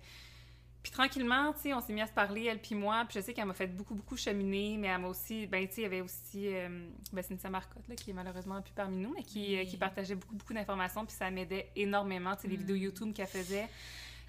[0.84, 3.06] euh, Puis tranquillement, tu sais, on s'est mis à se parler, elle puis moi.
[3.08, 5.48] Puis je sais qu'elle m'a fait beaucoup, beaucoup cheminer, mais elle m'a aussi...
[5.48, 6.54] Ben, tu sais, il y avait aussi...
[6.54, 9.78] Euh, ben, Cynthia Marcotte, là, qui est malheureusement plus parmi nous, mais qui, euh, qui
[9.78, 11.06] partageait beaucoup, beaucoup d'informations.
[11.06, 12.82] Puis ça m'aidait énormément, tu sais, les vidéos mm.
[12.82, 13.70] YouTube qu'elle faisait.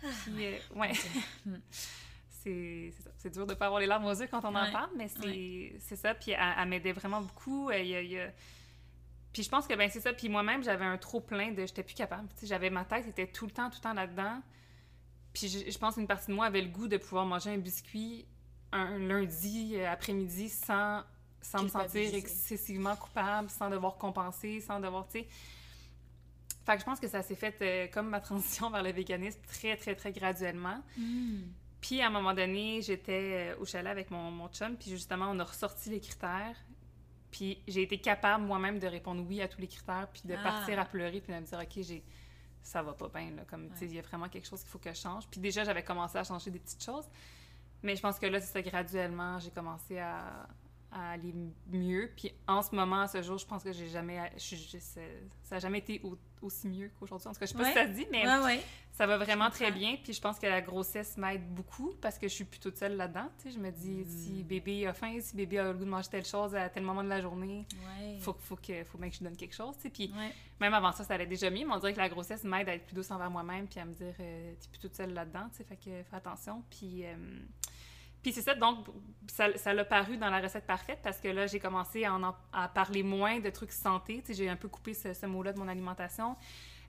[0.03, 0.93] Ah, puis, euh, ouais.
[1.47, 1.57] Mm.
[2.31, 4.91] c'est c'est dur de ne pas avoir les larmes aux yeux quand on en parle,
[4.97, 6.15] mais c'est ça.
[6.15, 7.71] Puis elle, m'aidait vraiment beaucoup.
[9.35, 10.13] Puis je pense que, ben c'est ça.
[10.13, 11.67] Puis moi-même, j'avais un trop plein de...
[11.67, 12.29] J'étais plus capable.
[12.43, 12.71] J'avais...
[12.71, 14.41] Ma tête était tout le temps, tout le temps là-dedans.
[15.35, 18.24] Puis je, pense qu'une partie de moi avait le goût de pouvoir manger un biscuit
[18.74, 21.03] un lundi euh, après-midi sans,
[21.41, 25.28] sans me sentir excessivement coupable, sans devoir compenser, sans devoir, tu sais.
[26.66, 29.41] Fait que je pense que ça s'est fait euh, comme ma transition vers le véganisme
[29.47, 30.82] très, très, très graduellement.
[30.97, 31.43] Hmm.
[31.80, 35.26] Puis à un moment donné, j'étais euh, au chalet avec mon, mon chum, puis justement,
[35.30, 36.57] on a ressorti les critères.
[37.30, 40.43] Puis j'ai été capable moi-même de répondre oui à tous les critères, puis de ah.
[40.43, 42.03] partir à pleurer, puis de me dire, OK, j'ai
[42.65, 43.31] ça va pas bien.
[43.37, 45.29] Là, comme, il y a vraiment quelque chose qu'il faut que je change.
[45.29, 47.05] Puis déjà, j'avais commencé à changer des petites choses.
[47.83, 50.49] Mais je pense que là, c'est ça, graduellement, j'ai commencé à,
[50.95, 51.35] aller
[51.71, 52.11] mieux.
[52.17, 54.33] Puis en ce moment, à ce jour, je pense que j'ai jamais...
[54.39, 55.01] ça
[55.57, 56.01] n'a jamais été
[56.41, 57.29] aussi mieux qu'aujourd'hui.
[57.29, 58.25] En tout cas, je sais pas si ça se dit, mais
[58.93, 59.97] ça va vraiment très bien.
[60.03, 63.29] Puis je pense que la grossesse m'aide beaucoup parce que je suis plutôt seule là-dedans.
[63.45, 64.43] Je me dis, si mm.
[64.43, 67.03] bébé a faim, si bébé a le goût de manger telle chose à tel moment
[67.03, 67.67] de la journée,
[68.01, 69.75] il faut, faut, que, faut bien que je donne quelque chose.
[69.93, 70.13] Puis
[70.61, 71.67] même avant ça, ça allait déjà mieux.
[71.67, 73.85] Mais on dirait que la grossesse m'aide à être plus douce envers moi-même puis à
[73.85, 75.49] me dire, euh, tu es plutôt seule là-dedans.
[75.53, 76.63] Fait que fais attention.
[76.71, 77.05] Puis...
[77.05, 77.17] Euh,
[78.25, 78.87] puis c'est ça, donc
[79.27, 82.68] ça l'a paru dans la recette parfaite parce que là, j'ai commencé à, en, à
[82.68, 84.22] parler moins de trucs santé.
[84.27, 86.35] J'ai un peu coupé ce, mot-là de mon alimentation.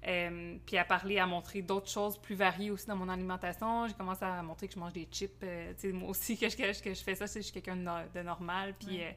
[0.07, 3.85] Euh, puis à parler, à montrer d'autres choses plus variées aussi dans mon alimentation.
[3.87, 5.31] J'ai commencé à montrer que je mange des chips.
[5.43, 8.73] Euh, sais, moi aussi, que je, que je fais ça, je suis quelqu'un de, normal.
[8.79, 9.11] Puis euh,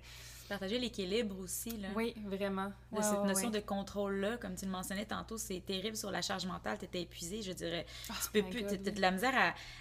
[0.49, 1.89] Partager l'équilibre aussi, là.
[1.95, 2.73] Oui, vraiment.
[2.93, 6.47] De cette notion de contrôle-là, comme tu le mentionnais tantôt, c'est terrible sur la charge
[6.47, 6.79] mentale.
[6.79, 7.85] Tu étais épuisé, je dirais.
[8.11, 9.35] Oh tu peux plus, tu as de la misère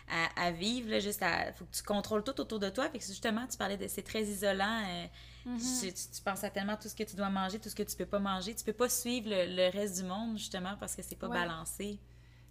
[0.10, 1.54] à, à, vivre, là, juste à.
[1.54, 2.90] faut que tu contrôles tout autour de toi.
[2.90, 3.88] Fait que justement, tu parlais de.
[3.88, 4.84] C'est très isolant.
[4.86, 6.16] Euh, mm-hmm.
[6.16, 8.06] tu, penses à tellement tout ce que tu dois manger, tout ce que tu peux
[8.06, 8.54] pas manger.
[8.54, 11.98] Tu peux pas suivre le, reste du monde, justement, parce que c'est pas balancé.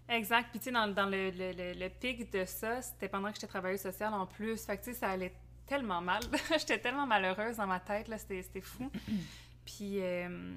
[0.09, 0.49] Exact.
[0.51, 3.49] Puis, tu sais, dans, dans le, le, le, pic de ça, c'était pendant que j'étais
[3.49, 4.65] travailleuse sociale en plus.
[4.65, 5.35] Fait que, tu sais, ça allait
[5.67, 6.21] tellement mal.
[6.59, 8.91] J'étais tellement malheureuse dans ma tête, là, c'était fou.
[9.65, 10.55] puis, euh,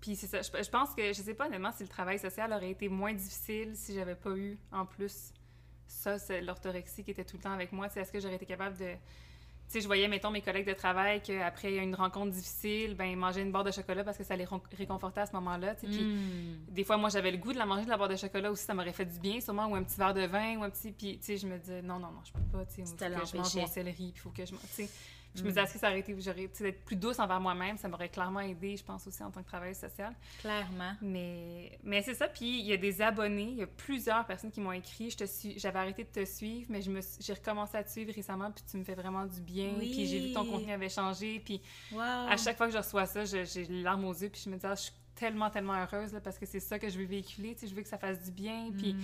[0.00, 0.42] puis c'est ça.
[0.42, 3.76] Je, pense que, je sais pas honnêtement si le travail social aurait été moins difficile
[3.76, 5.32] si j'avais pas eu, en plus,
[5.86, 7.88] ça, c'est l'orthorexie qui était tout le temps avec moi.
[7.94, 8.94] Est-ce que j'aurais été capable de
[9.72, 13.52] sais, je voyais, mettons, mes collègues de travail qu'après une rencontre difficile, ben manger une
[13.52, 14.46] barre de chocolat parce que ça les
[14.76, 15.74] réconfortait à ce moment-là.
[15.74, 16.66] Puis hmm.
[16.68, 18.64] des fois, moi, j'avais le goût de la manger de la barre de chocolat aussi,
[18.64, 20.92] ça m'aurait fait du bien, sûrement, ou un petit verre de vin, ou un petit.
[20.92, 23.36] Puis, tu sais, je me disais, non, non, non, je peux pas, tu sais, je
[23.36, 24.50] mange mon céleri, puis il faut que je.
[24.50, 24.88] Tu sais,
[25.34, 27.88] je me disais, est-ce que ça aurait été, j'aurais, d'être plus douce envers moi-même, ça
[27.88, 30.14] m'aurait clairement aidé, je pense aussi en tant que travailleuse sociale.
[30.40, 30.92] Clairement.
[31.00, 32.28] Mais, mais c'est ça.
[32.28, 35.16] Puis il y a des abonnés, il y a plusieurs personnes qui m'ont écrit, je
[35.16, 38.12] te suis, j'avais arrêté de te suivre, mais je me, j'ai recommencé à te suivre
[38.14, 39.74] récemment, puis tu me fais vraiment du bien.
[39.78, 41.60] Puis j'ai vu que ton contenu avait changé, puis
[41.98, 44.56] à chaque fois que je reçois ça, j'ai les larmes aux yeux, puis je me
[44.56, 47.04] dis, ah, je suis tellement, tellement heureuse là, parce que c'est ça que je veux
[47.04, 48.94] véhiculer, tu sais, je veux que ça fasse du bien, puis.
[48.94, 49.00] Mm.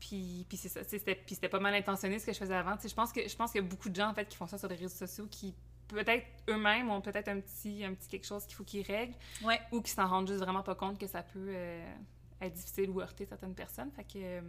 [0.00, 2.76] Puis, puis c'est ça, c'était pas mal intentionné ce que je faisais avant.
[2.82, 4.46] Je pense que je pense qu'il y a beaucoup de gens en fait qui font
[4.46, 5.54] ça sur les réseaux sociaux qui
[5.88, 9.60] peut-être eux-mêmes ont peut-être un petit, un petit quelque chose qu'il faut qu'ils règlent ouais.
[9.72, 11.94] ou qui s'en rendent juste vraiment pas compte que ça peut euh,
[12.40, 13.90] être difficile ou heurter certaines personnes.
[13.92, 14.40] Fait que, euh,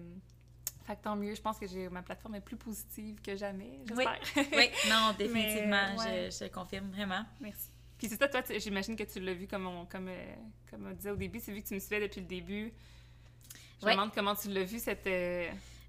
[0.85, 1.35] fait que tant mieux.
[1.35, 4.19] Je pense que j'ai ma plateforme est plus positive que jamais, j'espère.
[4.35, 4.47] Oui.
[4.53, 7.23] oui, non, définitivement, je, je, confirme vraiment.
[7.39, 7.69] Merci.
[7.97, 10.35] Puis c'est ça, toi, j'imagine que tu l'as vu comme on, comme, euh,
[10.69, 12.73] comme on disait au début, c'est vu que tu me suivais depuis le début.
[13.81, 15.07] Je me demande comment tu l'as vu, cette...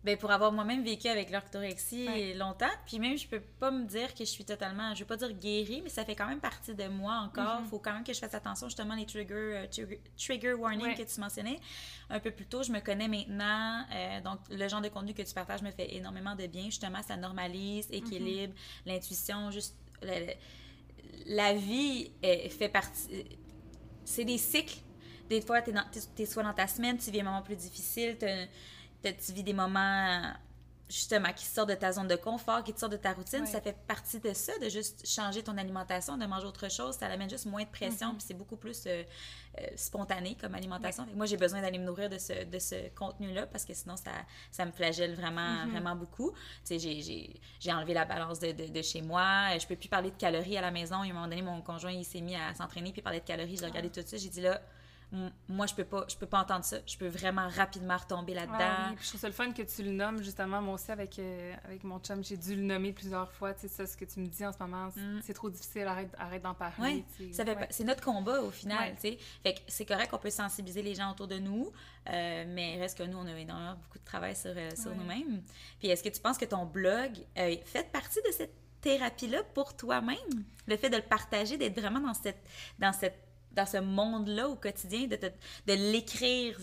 [0.05, 4.14] Ben, pour avoir moi-même vécu avec l'orthorexie longtemps, puis même je peux pas me dire
[4.14, 6.72] que je suis totalement, je veux pas dire guérie, mais ça fait quand même partie
[6.72, 7.57] de moi encore.
[7.59, 7.68] Il mhm.
[7.68, 9.66] faut quand même que je fasse attention justement les trigger, euh,
[10.16, 11.59] trigger, warnings que tu mentionnais
[12.11, 12.62] un peu plus tôt.
[12.62, 15.93] Je me connais maintenant, euh, donc le genre de contenu que tu partages me fait
[15.97, 16.66] énormément de bien.
[16.66, 18.93] Justement, ça normalise, équilibre, mhm.
[18.93, 19.74] l'intuition, juste
[21.26, 23.24] la vie fait partie.
[24.05, 24.78] C'est des cycles.
[25.29, 28.16] Des fois, tu es, es, soit dans ta semaine, tu vis un moment plus difficile,
[28.18, 30.33] tu vis des moments
[30.89, 33.61] justement qui sortent de ta zone de confort, qui te sortent de ta routine, ça
[33.61, 37.29] fait partie de ça, de juste changer ton alimentation, de manger autre chose, ça amène
[37.29, 38.16] juste moins de pression, mm-hmm.
[38.16, 39.03] puis c'est beaucoup plus euh,
[39.61, 41.07] euh, spontané comme alimentation.
[41.14, 44.12] Moi, j'ai besoin d'aller me nourrir de ce, de ce contenu-là parce que sinon, ça,
[44.51, 45.70] ça me flagelle vraiment, mm-hmm.
[45.70, 46.33] vraiment beaucoup.
[46.66, 50.16] Tu sais, j'ai enlevé la balance de, de, chez moi, je peux plus parler de
[50.16, 50.97] calories à la maison.
[50.97, 53.57] À un moment donné, mon conjoint, il s'est mis à s'entraîner puis parler de calories,
[53.59, 54.01] j'ai regardé ah.
[54.01, 54.61] tout ça, j'ai dit là,
[55.49, 56.79] moi, je peux pas, je peux pas entendre ça.
[56.87, 58.57] Je peux vraiment rapidement retomber là-dedans.
[58.59, 60.61] Ah je trouve ça le fun que tu le nommes, justement.
[60.61, 63.55] Moi aussi, avec, euh, avec mon chum, j'ai dû le nommer plusieurs fois.
[63.55, 64.91] Tu sais, ça, ce que tu me dis en ce moment,
[65.23, 65.35] c'est mm.
[65.35, 67.05] trop difficile, arrête, arrête d'en parler.
[67.33, 69.19] ça c'est notre combat au final, tu sais.
[69.43, 71.73] Fait que c'est correct qu'on peut sensibiliser les gens autour de nous,
[72.11, 75.43] euh, mais reste que nous, on a énormément beaucoup de travail sur, euh, sur nous-mêmes.
[75.79, 78.53] Puis est-ce que tu penses que ton blog fait partie de cette
[78.83, 80.17] thérapie-là pour toi-même?
[80.67, 82.43] Le fait de le partager, d'être vraiment dans cette,
[82.79, 83.28] dans cette
[83.59, 86.57] dans ce monde-là au quotidien, de, de l'écrire,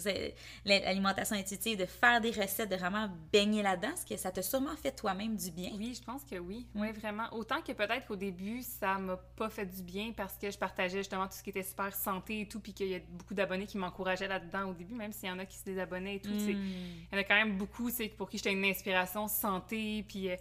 [0.63, 4.75] l'alimentation intuitive, de faire des recettes, de vraiment baigner là-dedans, est-ce que ça t'a sûrement
[4.77, 5.71] fait toi-même du bien?
[5.77, 6.65] Oui, je pense que oui.
[6.73, 7.27] Oui, vraiment.
[7.33, 10.99] Autant que peut-être qu'au début, ça m'a pas fait du bien parce que je partageais
[10.99, 13.65] justement tout ce qui était super santé et tout, puis qu'il y a beaucoup d'abonnés
[13.65, 16.29] qui m'encourageaient là-dedans au début, même s'il y en a qui se désabonnaient et tout.
[16.29, 16.49] Hmm.
[16.49, 20.29] Il y en a quand même beaucoup pour qui j'étais une inspiration santé, puis...
[20.29, 20.37] Euh,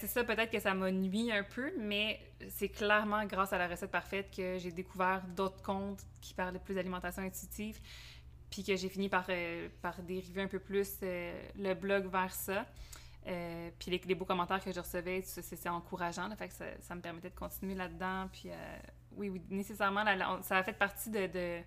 [0.00, 2.20] c'est ça, peut-être que ça m'a nuit un peu, mais
[2.50, 6.74] c'est clairement grâce à la recette parfaite que j'ai découvert d'autres comptes qui parlaient plus
[6.74, 7.80] d'alimentation intuitive,
[8.50, 9.68] puis que j'ai fini par, euh,
[10.06, 12.66] dériver un peu plus euh, le blog vers ça.
[13.26, 16.28] Euh, puis les, beaux commentaires que je recevais, c'est encourageant,
[16.80, 18.28] ça, me permettait de continuer là-dedans.
[18.32, 18.50] Puis
[19.16, 20.04] oui, nécessairement,
[20.42, 21.62] ça a fait partie de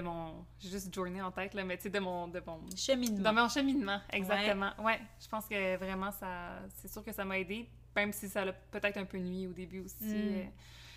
[0.00, 3.34] mon juste journée en tête là mais tu sais de mon de mon cheminement de
[3.34, 7.68] mon cheminement exactement ouais, je pense que vraiment ça c'est sûr que ça m'a aidé
[7.94, 10.38] même si ça l'a peut-être un peu nuit au début aussi hmm.
[10.38, 10.44] euh,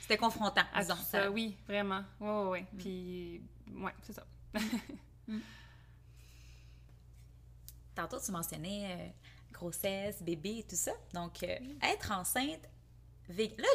[0.01, 2.65] c'était confrontant disons ça, oui vraiment ouais ouais, ouais.
[2.73, 2.77] Hmm.
[2.77, 3.41] puis
[3.75, 4.23] ouais c'est ça
[5.27, 5.39] hmm.
[7.95, 9.07] tantôt tu mentionnais euh,
[9.51, 12.69] grossesse bébé et tout ça donc euh, être enceinte
[13.29, 13.67] Là,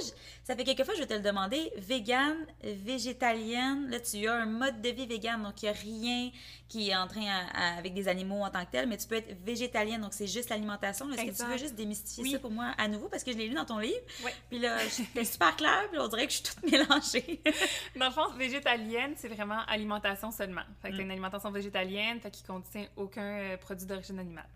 [0.44, 1.72] ça fait quelques fois je vais te le demander.
[1.76, 6.30] Végane, végétalienne, là, tu as un mode de vie végane, donc il n'y a rien
[6.68, 9.36] qui est en train avec des animaux en tant que tel, mais tu peux être
[9.44, 11.11] végétalienne, donc c'est juste l'alimentation.
[11.12, 13.09] Est-ce que tu veux juste démystifier ça pour moi à nouveau?
[13.09, 14.01] Parce que je l'ai lu dans ton livre.
[14.24, 14.30] Oui.
[14.48, 17.40] Puis là, c'était super clair, puis on dirait que je suis toute mélangée.
[17.96, 20.62] dans le fond, végétalienne, c'est vraiment alimentation seulement.
[20.80, 21.01] Fait que mm.
[21.01, 24.48] une alimentation végétalienne, fait qui contient aucun euh, produit d'origine animale.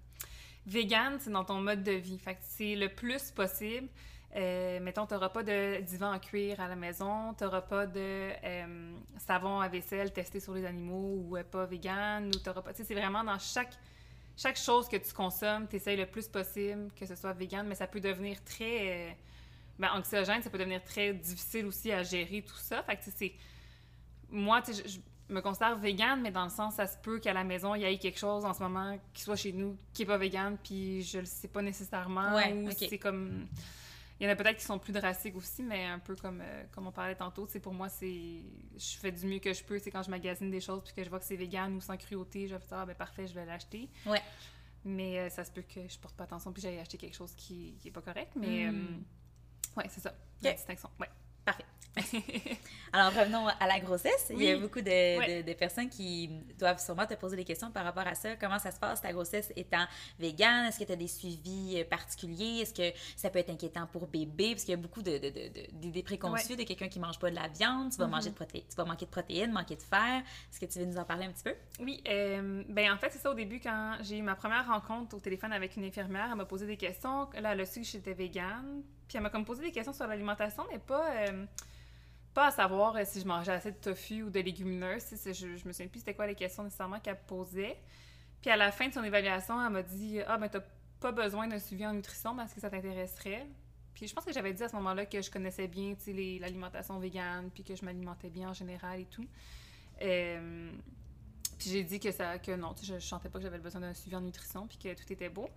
[0.67, 2.21] Végane, c'est dans ton mode de vie.
[2.41, 3.89] C'est le plus possible
[4.37, 7.87] euh, mettons, tu n'auras pas de divan en cuir à la maison, tu n'auras pas
[7.87, 12.63] de euh, savon à vaisselle testé sur les animaux ou euh, pas vegan, ou t'auras
[12.63, 12.73] pas...
[12.75, 13.75] C'est vraiment dans chaque,
[14.37, 17.77] chaque chose que tu consommes, tu essayes le plus possible que ce soit vegan, mais
[17.77, 19.17] ça peut devenir très...
[19.79, 22.83] ben, anxiogène, ça peut devenir très difficile aussi à gérer tout ça.
[22.83, 23.35] Fait que.
[24.31, 24.73] Moi, tu
[25.29, 27.85] me considère vegan, mais dans le sens, ça se peut qu'à la maison, il y
[27.85, 31.03] ait quelque chose en ce moment qui soit chez nous qui n'est pas vegan, puis
[31.03, 32.37] je le sais pas nécessairement.
[32.37, 33.47] ou c'est comme
[34.21, 36.65] il y en a peut-être qui sont plus drastiques aussi, mais un peu comme, euh,
[36.71, 38.43] comme on parlait tantôt, c'est pour moi, c'est
[38.77, 39.79] je fais du mieux que je peux.
[39.79, 41.97] C'est quand je magasine des choses puis que je vois que c'est vegan ou sans
[41.97, 43.89] cruauté, je vais dire, ah, ben parfait, je vais l'acheter.
[44.07, 44.23] Ouais.
[44.85, 47.35] Mais euh, ça se peut que je porte pas attention puis j'aille acheter quelque chose
[47.35, 48.33] qui, qui est pas correct.
[48.37, 49.03] Mais hmm.
[49.77, 50.15] euh, ouais, c'est ça.
[50.43, 50.91] La distinction.
[51.01, 51.11] Ouais.
[51.45, 51.65] Parfait.
[52.93, 54.31] Alors, revenons à la grossesse.
[54.31, 56.29] Il y a beaucoup de, personnes qui
[56.59, 58.37] doivent sûrement te poser des questions par rapport à ça.
[58.37, 59.85] Comment ça se passe, ta grossesse étant
[60.19, 60.67] végane?
[60.67, 62.61] Est-ce que tu as des suivis euh, particuliers?
[62.63, 64.51] Est-ce que ça peut être inquiétant pour bébé?
[64.51, 67.49] Parce qu'il y a beaucoup d'idées préconçues de quelqu'un qui ne mange pas de la
[67.49, 67.91] viande.
[67.93, 68.69] Tu vas, manger de mm-hmm.
[68.69, 70.23] tu vas manquer de protéines, manquer de fer.
[70.51, 71.55] Est-ce que tu veux nous en parler un petit peu?
[71.81, 72.03] Oui.
[72.09, 75.21] Euh, ben en fait, c'est ça au début, quand j'ai eu ma première rencontre au
[75.21, 77.29] téléphone avec une infirmière, elle m'a posé des questions.
[77.41, 78.83] Là, elle a su que j'étais végane.
[79.09, 81.11] Puis elle m'a comme posé des questions sur l'alimentation, mais pas...
[81.29, 81.47] Euh,
[82.35, 85.05] pas à savoir euh, si je mangeais assez de tofu ou de légumineuses.
[85.25, 87.79] Je, je me souviens plus c'était quoi les questions nécessairement qu'elle posait.
[88.43, 90.61] Puis à la fin de son évaluation, elle m'a dit Ah, ben, t'as
[91.01, 93.47] pas besoin d'un suivi en nutrition parce que ça t'intéresserait.
[93.95, 95.95] Puis je pense que j'avais dit à ce moment-là que je connaissais bien
[96.41, 99.27] l'alimentation végane, puis que je m'alimentais bien en général et tout.
[100.03, 100.73] Euh,
[101.59, 103.95] puis j'ai dit que ça que non, je, je sentais pas que j'avais besoin d'un
[103.95, 105.49] suivi en nutrition, puis que tout était beau.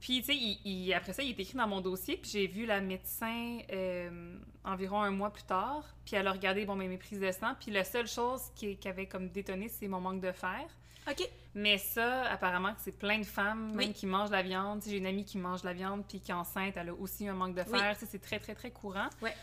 [0.00, 2.80] Puis, tu sais, après ça, il est écrit dans mon dossier, puis j'ai vu la
[2.80, 7.32] médecin euh, environ un mois plus tard, puis elle a regardé, bon, mes, prises de
[7.32, 10.66] sang, puis la seule chose qui, qui avait comme détonné, c'est mon manque de fer.
[11.08, 11.28] OK.
[11.54, 14.82] Mais ça, apparemment, c'est plein de femmes, même qui mangent la viande.
[14.86, 17.34] J'ai une amie qui mange la viande, puis qui est enceinte, elle a aussi un
[17.34, 17.96] manque de fer.
[17.98, 19.08] C'est très, très, très courant.
[19.22, 19.34] Ouais.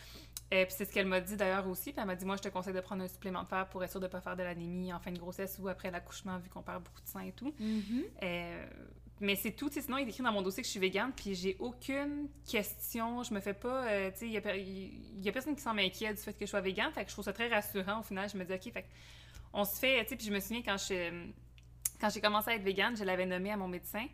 [0.51, 1.91] Et puis c'est ce qu'elle m'a dit d'ailleurs aussi.
[1.91, 3.83] Puis elle m'a dit, moi, je te conseille de prendre un supplément de fer pour
[3.83, 6.37] être sûr de ne pas faire de l'anémie en fin de grossesse ou après l'accouchement,
[6.37, 7.53] vu qu'on perd beaucoup de sang et tout.
[7.59, 8.03] Mm-hmm.
[8.21, 8.65] Euh,
[9.23, 9.69] mais c'est tout.
[9.71, 13.23] Sinon, il est écrit dans mon dossier que je suis végane, puis j'ai aucune question.
[13.23, 13.87] Je me fais pas.
[13.87, 14.33] Euh, tu sais, il
[15.23, 16.91] y, a, personne qui s'en m'inquiète du fait que je sois végane.
[16.91, 18.29] Fait que je trouve ça très rassurant au final.
[18.29, 18.85] Je me dis, OK, fait
[19.53, 20.03] on se fait.
[20.03, 21.29] Tu sais, puis je me souviens quand je
[22.01, 24.05] quand j'ai commencé à être végane, je l'avais nommé à mon médecin.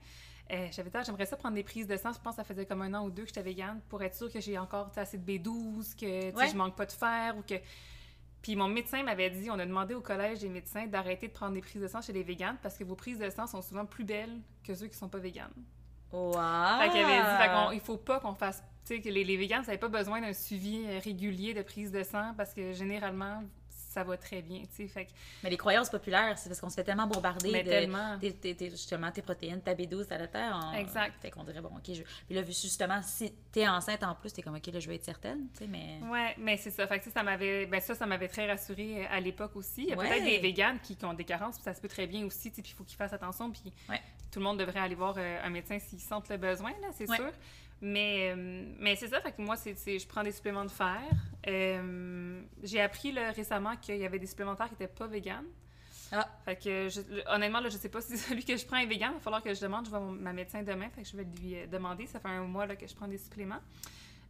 [0.51, 2.11] Euh, j'avais dit, ah, j'aimerais ça prendre des prises de sang.
[2.13, 4.15] Je pense que ça faisait comme un an ou deux que j'étais végane pour être
[4.15, 7.55] sûre que j'ai encore assez de B12, que je manque pas de fer ou que.
[8.41, 11.53] Puis mon médecin m'avait dit, on a demandé au collège des médecins d'arrêter de prendre
[11.53, 13.85] des prises de sang chez les véganes parce que vos prises de sang sont souvent
[13.85, 15.51] plus belles que ceux qui sont pas véganes.
[16.11, 16.33] Wow!
[16.79, 19.63] Fait qu'il avait dit, il faut pas qu'on fasse, tu sais, que les, les véganes,
[19.63, 23.43] ça n'avait pas besoin d'un suivi euh, régulier de prise de sang parce que généralement,
[23.89, 24.87] ça va très bien, tu sais.
[24.87, 25.11] Fait que-
[25.43, 28.17] Mais les croyances populaires, c'est parce qu'on se fait tellement bombarder Mais de tellement.
[28.19, 30.59] tes- justement tes protéines, ta B12, ta terre.
[30.63, 30.73] On...
[30.77, 31.15] Exact.
[31.21, 32.03] Fait qu'on dirait, bon, OK, je...
[32.03, 35.03] Puis là, justement, si t'es enceinte en plus, t'es comme, OK, là, je vais être
[35.05, 35.99] certaine, tu sais, mais...
[36.09, 36.85] Ouais, mais c'est ça.
[36.87, 39.83] Fait que, ça m'avait, ben ça, ça m'avait très rassurée à l'époque aussi.
[39.83, 40.07] Il y a Ouais.
[40.07, 42.51] peut-être des véganes qui, qui ont des carences, puis ça se peut très bien aussi,
[42.51, 43.99] tu sais, puis il faut qu'ils fassent attention, puis Ouais.
[44.31, 47.09] tout le monde devrait aller voir euh, un médecin s'ils sentent le besoin, là, c'est
[47.09, 47.15] Ouais.
[47.17, 47.31] sûr.
[47.81, 50.99] Mais, euh, mais c'est ça, fait que moi, c'est, je prends des suppléments de fer.
[51.47, 55.45] Euh, j'ai appris là, récemment qu'il y avait des supplémentaires qui n'étaient pas véganes.
[56.11, 56.27] Ah.
[56.43, 57.01] Fait que, je-
[57.33, 59.11] honnêtement, là, je sais pas si celui que je prends est vegan.
[59.11, 59.85] Il va falloir que je demande.
[59.85, 62.05] Je vois mon- ma médecin demain, fait que je vais lui euh, demander.
[62.07, 63.59] Ça fait un mois là, que je prends des suppléments.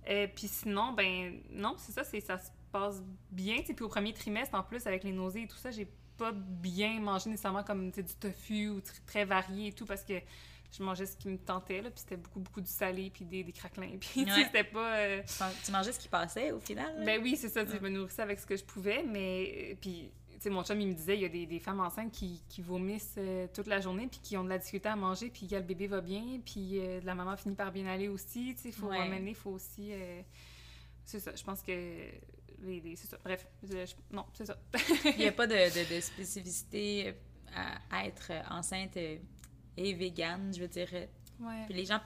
[0.10, 3.58] Euh, puis sinon, ben non, c'est ça, c'est ça se passe bien.
[3.64, 5.88] Puis au premier trimestre, en plus, avec les nausées et tout ça, j'ai
[6.18, 10.14] pas bien mangé nécessairement comme du tofu ou tr- très varié et tout parce que
[10.72, 13.43] je mangeais ce qui me tentait, là, puis c'était beaucoup, beaucoup du salé, puis des,
[13.43, 14.43] des craquelins, puis Ouais.
[14.45, 14.95] c'était pas...
[14.97, 16.97] euh, Tu man- Tu mangeais ce qui passait, au final?
[16.99, 17.05] là?
[17.05, 19.72] ben oui, c'est ça, je me nourrissais avec ce que je pouvais, mais...
[19.72, 21.82] euh, Puis, tu sais, mon chum, il me disait, il y a des, des femmes
[21.82, 24.95] enceintes qui, qui vomissent euh, toute la journée, puis qui ont de la difficulté à
[24.95, 28.53] manger, puis le bébé va bien, puis euh, la maman finit par bien aller aussi,
[28.55, 28.99] tu sais, il faut Ouais.
[28.99, 29.91] ramener, il faut aussi...
[31.03, 31.72] c'est ça, je pense que...
[32.61, 34.57] Les, les- c'est ça, bref, je- non, c'est ça.
[35.05, 37.13] Il n'y a pas de, de- de spécificité
[37.89, 38.97] à être enceinte
[39.80, 40.88] et végane, je veux dire.
[40.94, 41.64] ouais.
[41.66, 42.00] Puis les gens,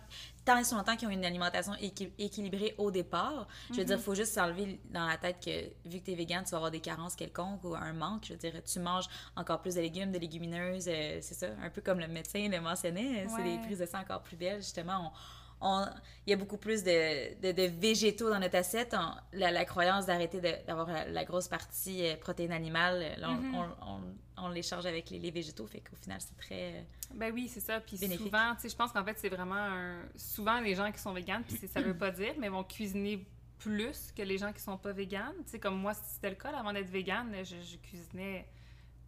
[0.46, 4.04] tant et longtemps qu'ils ont une alimentation équi- équilibrée au départ, je veux dire, il
[4.04, 6.72] faut juste s'enlever dans la tête que vu que tu es végane, tu vas avoir
[6.72, 8.26] des carences quelconques ou un manque.
[8.26, 9.06] Je veux dire, tu manges
[9.36, 12.60] encore plus de légumes, de légumineuses, euh, c'est ça, un peu comme le médecin le
[12.62, 15.12] mentionnait, c'est des prises de sang encore plus belles, justement.
[15.12, 15.12] On,
[15.64, 15.86] on-
[16.28, 18.94] il y a beaucoup plus de, de- de végétaux dans notre assiette.
[18.98, 23.34] On- la, la croyance d'arrêter d'avoir la, la grosse partie euh, protéines animales, là, on,
[23.36, 23.56] Mhm.
[23.56, 24.00] on,
[24.44, 26.74] on- l'échange avec les, les végétaux, fait qu'au final, c'est très...
[26.74, 26.82] euh,
[27.16, 27.80] Ben oui, c'est ça.
[27.80, 28.26] Puis Bénéfique.
[28.26, 30.02] souvent, je pense qu'en fait, c'est vraiment un...
[30.16, 33.26] Souvent, les gens qui sont véganes, puis ça veut pas dire, mais vont cuisiner
[33.60, 35.34] plus que les gens qui sont pas véganes.
[35.46, 38.46] Tu sais, comme moi, c'était le cas, là, avant d'être végane, je, je cuisinais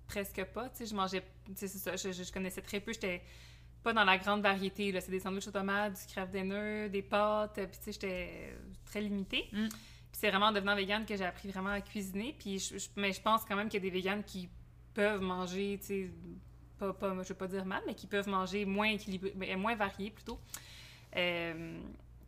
[0.07, 0.69] presque pas.
[0.69, 1.21] Tu sais, je mangeais...
[1.47, 2.93] Tu sais, c'est ça, je, je- je connaissais très peu.
[2.93, 3.21] J'étais
[3.85, 4.99] pas dans la grande variété, là.
[4.99, 8.99] C'est des sandwichs aux tomates, du craft dinner, des pâtes, puis tu sais, j'étais très
[8.99, 9.47] limitée.
[9.53, 9.67] Mm.
[9.69, 12.35] Puis c'est vraiment en devenant végane que j'ai appris vraiment à cuisiner.
[12.37, 14.49] Puis je, je- mais je pense quand même qu'il y a des véganes qui
[14.93, 16.11] peuvent manger, tu sais,
[16.79, 19.75] pas, pas, je veux pas dire mal, mais qui peuvent manger moins équilibré, ben, moins
[19.75, 20.39] varié plutôt.
[21.15, 21.79] Euh,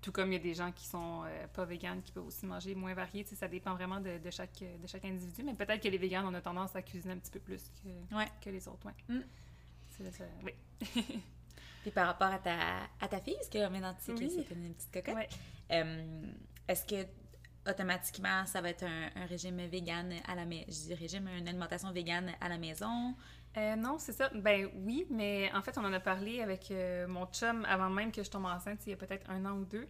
[0.01, 2.45] tout comme il y a des gens qui sont euh, pas véganes qui peuvent aussi
[2.45, 5.43] manger moins varié, tu sais, ça dépend vraiment de, de chaque, de chaque individu.
[5.43, 8.15] Mais peut-être que les véganes, on a tendance à cuisiner un petit peu plus que,
[8.15, 8.27] Ouais.
[8.41, 8.93] que les autres, ouais.
[9.15, 9.21] Mm.
[9.89, 10.53] C'est oui.
[11.81, 12.57] Puis par rapport à ta,
[12.99, 14.31] à ta fille, parce que maintenant tu sais que Oui.
[14.47, 15.27] c'est une petite cocotte, Ouais.
[15.71, 16.31] euh,
[16.67, 17.07] est-ce que
[17.69, 21.47] automatiquement ça va être un, un régime vegan à la maison, je dis régime, une
[21.47, 23.15] alimentation végane à la maison?
[23.57, 24.29] Euh, non, c'est ça.
[24.35, 28.11] Ben oui, mais en fait, on en a parlé avec euh, mon chum avant même
[28.11, 29.87] que je tombe enceinte, il y a peut-être un an ou deux.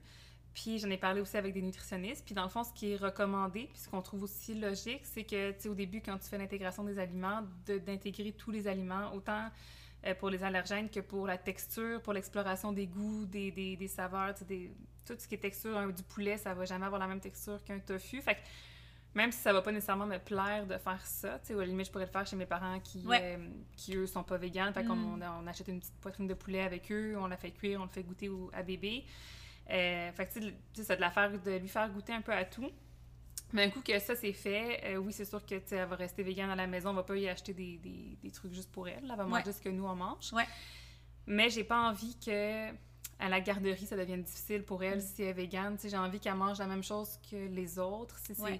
[0.53, 2.23] Puis j'en ai parlé aussi avec des nutritionnistes.
[2.25, 5.23] Puis dans le fond, ce qui est recommandé, puis ce qu'on trouve aussi logique, c'est
[5.23, 9.11] que, tu sais, au début, quand tu fais l'intégration des aliments, d'intégrer tous les aliments,
[9.13, 9.49] autant
[10.05, 13.87] euh, pour les allergènes que pour la texture, pour l'exploration des goûts, des, des, des
[13.87, 14.71] saveurs, des,
[15.05, 17.63] tout ce qui est texture, hein, du poulet, ça va jamais avoir la même texture
[17.63, 18.21] qu'un tofu.
[18.21, 18.39] Fait que
[19.15, 21.65] même si ça va pas nécessairement me plaire de faire ça, tu sais, à la
[21.65, 23.37] limite, je pourrais le faire chez mes parents qui, Ouais.
[23.39, 24.73] euh, qui eux, sont pas véganes.
[24.73, 25.23] Fait qu'on Mm.
[25.23, 27.85] on, on achète une petite poitrine de poulet avec eux, on la fait cuire, on
[27.85, 29.05] le fait goûter au- à bébé.
[29.71, 32.31] Euh, fait que, tu sais, ça, de, la faire, de lui faire goûter un peu
[32.31, 32.69] à tout.
[33.53, 36.21] Mais un coup que ça c'est fait, euh, oui, c'est sûr que elle va rester
[36.23, 38.87] végane à la maison, on va pas y acheter des, des, des trucs juste pour
[38.87, 38.99] elle.
[39.03, 39.29] Elle va Ouais.
[39.39, 40.33] manger ce que nous on mange.
[40.33, 40.45] Ouais.
[41.25, 42.69] Mais j'ai pas envie que
[43.19, 45.01] à la garderie ça devienne difficile pour elle Mm.
[45.01, 45.77] si elle est végane.
[45.83, 48.17] J'ai envie qu'elle mange la même chose que les autres.
[48.19, 48.59] Si Ouais.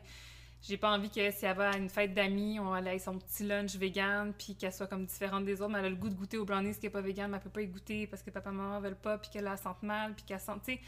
[0.60, 3.20] J'ai pas envie que si elle va à une fête d'amis, on elle ait son
[3.20, 6.10] petit lunch vegan, puis qu'elle soit comme différente des autres, mais elle a le goût
[6.10, 8.24] de goûter au brownies qui est pas vegan, mais elle peut pas y goûter parce
[8.24, 10.74] que papa et maman veulent pas, puis qu'elle la sente mal, puis qu'elle sent, tu
[10.74, 10.80] sais,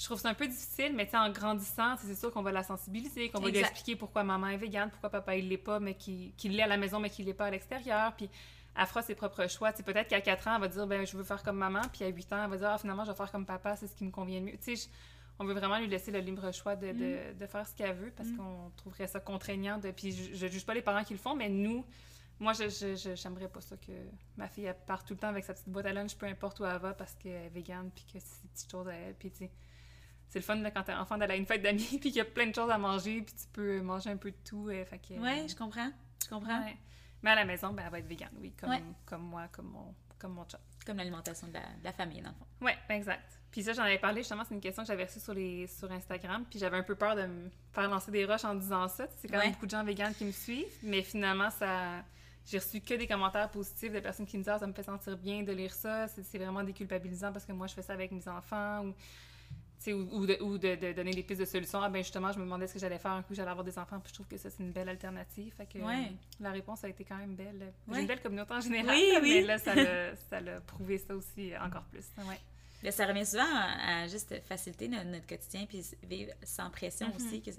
[0.00, 2.52] je trouve ça un peu difficile, mais tu sais, en grandissant, c'est sûr qu'on va
[2.52, 5.78] la sensibiliser, qu'on va lui expliquer pourquoi maman est végane, pourquoi papa il l'est pas,
[5.78, 8.30] mais qu'il l'est à la maison, mais qu'il l'est pas à l'extérieur, puis
[8.78, 9.72] elle fera ses propres choix.
[9.72, 12.08] Peut-être qu'à 4 ans, elle va dire, ben je veux faire comme maman, puis à
[12.08, 14.04] 8 ans, elle va dire, ah, finalement, je vais faire comme papa, c'est ce qui
[14.04, 14.52] me convient mieux.
[14.52, 14.88] Tu sais, je-
[15.38, 18.12] on veut vraiment lui laisser le libre choix de, de, de faire ce qu'elle veut,
[18.16, 18.36] parce Mm.
[18.38, 19.76] qu'on trouverait ça contraignant.
[19.78, 21.84] De, puis je, je juge pas les parents qui le font, mais nous,
[22.38, 22.68] moi, je,
[23.16, 23.92] j'aimerais pas ça que
[24.38, 26.58] ma fille elle parte tout le temps avec sa petite boîte à lunch, peu importe
[26.60, 29.14] où elle va, parce qu'elle est végane, puis que c'est des petites choses à elle.
[29.14, 29.50] Puis, tu sais,
[30.30, 32.20] c'est le fun là, quand t'es enfant d'aller à une fête d'amis, puis qu'il y
[32.20, 34.68] a plein de choses à manger, puis tu peux manger un peu de tout.
[34.70, 35.90] euh, fait que, Ouais, je comprends.
[36.24, 36.64] Je comprends.
[36.64, 36.76] ouais.
[37.22, 38.82] Mais à la maison, ben, elle va être végane, oui, comme, Ouais.
[39.04, 40.58] comme moi, comme mon, comme mon chum.
[40.86, 42.46] Comme l'alimentation de la, de la famille, dans le fond.
[42.62, 43.38] Ouais, exact.
[43.50, 45.90] Puis ça, j'en avais parlé justement, c'est une question que j'avais reçue sur, les, sur
[45.92, 49.06] Instagram, puis j'avais un peu peur de me faire lancer des roches en disant ça.
[49.16, 49.52] C'est quand même Ouais.
[49.52, 52.02] beaucoup de gens véganes qui me suivent, mais finalement, ça...
[52.46, 54.82] J'ai reçu que des commentaires positifs de personnes qui me disent Ah, ça me fait
[54.82, 57.92] sentir bien de lire ça, c'est c'est vraiment déculpabilisant parce que moi je fais ça
[57.92, 58.94] avec mes enfants ou
[59.82, 61.80] tu ou, de, ou de, donner des pistes de solutions.
[61.82, 63.78] Ah, ben justement, je me demandais ce que j'allais faire un coup, j'allais avoir des
[63.78, 65.52] enfants, puis je trouve que ça, c'est une belle alternative.
[65.56, 65.78] Fait que
[66.40, 67.72] la réponse a été quand même belle.
[67.92, 69.74] J'ai une belle communauté en général, oui, mais là, ça
[70.40, 72.04] l'a prouvé ça aussi encore plus.
[72.18, 72.90] Ouais.
[72.90, 77.16] ça revient souvent à, juste faciliter notre, quotidien, puis vivre sans pression mm-hmm.
[77.16, 77.42] aussi.
[77.42, 77.50] Que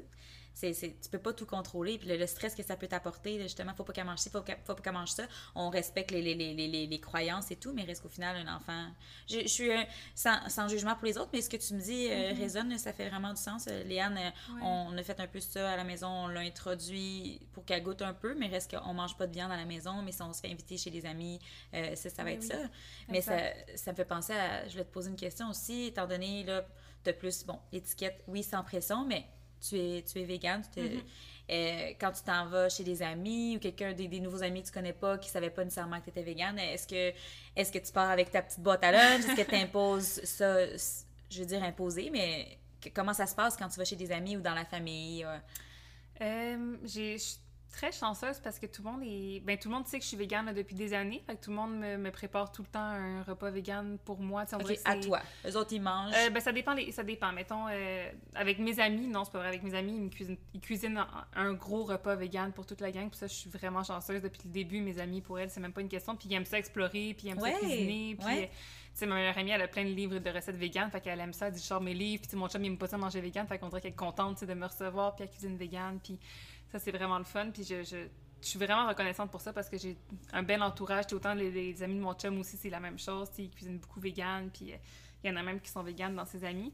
[0.54, 1.97] c'est, c'est, tu peux pas tout contrôler.
[1.97, 4.76] Puis le, stress que ça peut t'apporter, justement, faut pas qu'elle mange ci, faut, faut
[4.76, 5.24] pas qu'elle mange ça.
[5.56, 8.88] On respecte les, les, les, les, croyances et tout, mais reste qu'au final, un enfant.
[9.28, 9.70] Je, je suis
[10.16, 12.39] sans, sans, jugement pour les autres, mais ce que tu me dis euh, mm-hmm.
[12.39, 13.68] résonne, ça fait vraiment du sens.
[13.68, 17.39] Euh, Léane, euh, on, a fait un peu ça à la maison, on l'a introduit
[17.54, 20.02] pour qu'elle goûte un peu, mais reste qu'on mange pas de viande à la maison,
[20.02, 21.39] mais si on se fait inviter chez des amis,
[21.74, 22.58] ça, ça va être ça.
[23.10, 23.38] Mais ça,
[23.76, 24.68] ça me fait penser à.
[24.68, 26.66] Je vais te poser une question aussi, étant donné, là,
[27.04, 29.26] de plus, bon, l'étiquette, oui, sans pression, mais
[29.62, 31.01] tu es, tu es vegan, mm-hmm.
[31.51, 34.74] euh, quand tu t'en vas chez des amis ou quelqu'un, des, nouveaux amis que tu
[34.74, 37.14] connais pas, qui ne savaient pas nécessairement que tu étais vegan, est-ce que,
[37.55, 39.26] est que tu pars avec ta petite boîte à lunch?
[39.26, 40.66] Est-ce que tu imposes ça,
[41.30, 42.57] je veux dire imposer, mais
[42.93, 45.26] comment ça se passe quand tu vas chez des amis ou dans la famille?
[46.22, 47.18] Euh, j'ai
[47.72, 49.39] très chanceuse parce que tout le monde est.
[49.41, 51.24] Ben, tout le monde sait que je suis végane depuis des années.
[51.26, 54.19] Fait que tout le monde me, me, prépare tout le temps un repas végane pour
[54.19, 54.43] moi.
[54.51, 55.22] Okay, à toi.
[55.47, 56.13] Eux autres, ils mangent.
[56.15, 56.74] Euh, ben, ça dépend.
[56.74, 56.91] Les...
[56.91, 57.32] Ça dépend.
[57.32, 59.47] Mettons, euh, avec mes amis, non, c'est pas vrai.
[59.47, 61.05] Avec mes amis, ils, cuisinent, ils cuisinent
[61.36, 63.09] un, gros repas végane pour toute la gang.
[63.09, 64.82] Puis ça, je suis vraiment chanceuse depuis le début.
[64.82, 66.15] Mes amis, pour elles, c'est même pas une question.
[66.15, 67.15] Puis ils aiment ça explorer.
[67.17, 68.15] Puis ils aiment ça cuisiner.
[68.19, 68.43] Puis.
[68.43, 68.45] Euh,
[68.93, 71.19] tu sais, ma meilleure amie, elle a plein de livres de recettes véganes, fait qu'elle
[71.22, 73.22] aime ça, elle dit, je mes livres, puis mon chum, il me pas ça manger
[73.22, 76.19] vegan, fait qu'on dirait qu'elle est contente, de me recevoir, puis elle cuisine végane, puis
[76.72, 78.07] ça, c'est vraiment le fun, puis je, je
[78.41, 79.97] je suis vraiment reconnaissante pour ça parce que j'ai
[80.34, 81.05] un bel entourage.
[81.13, 83.30] Autant les, amis de mon chum aussi, c'est la même chose.
[83.38, 84.78] Ils cuisinent beaucoup vegan, puis euh,
[85.24, 86.74] il y en a même qui sont véganes dans ses amis.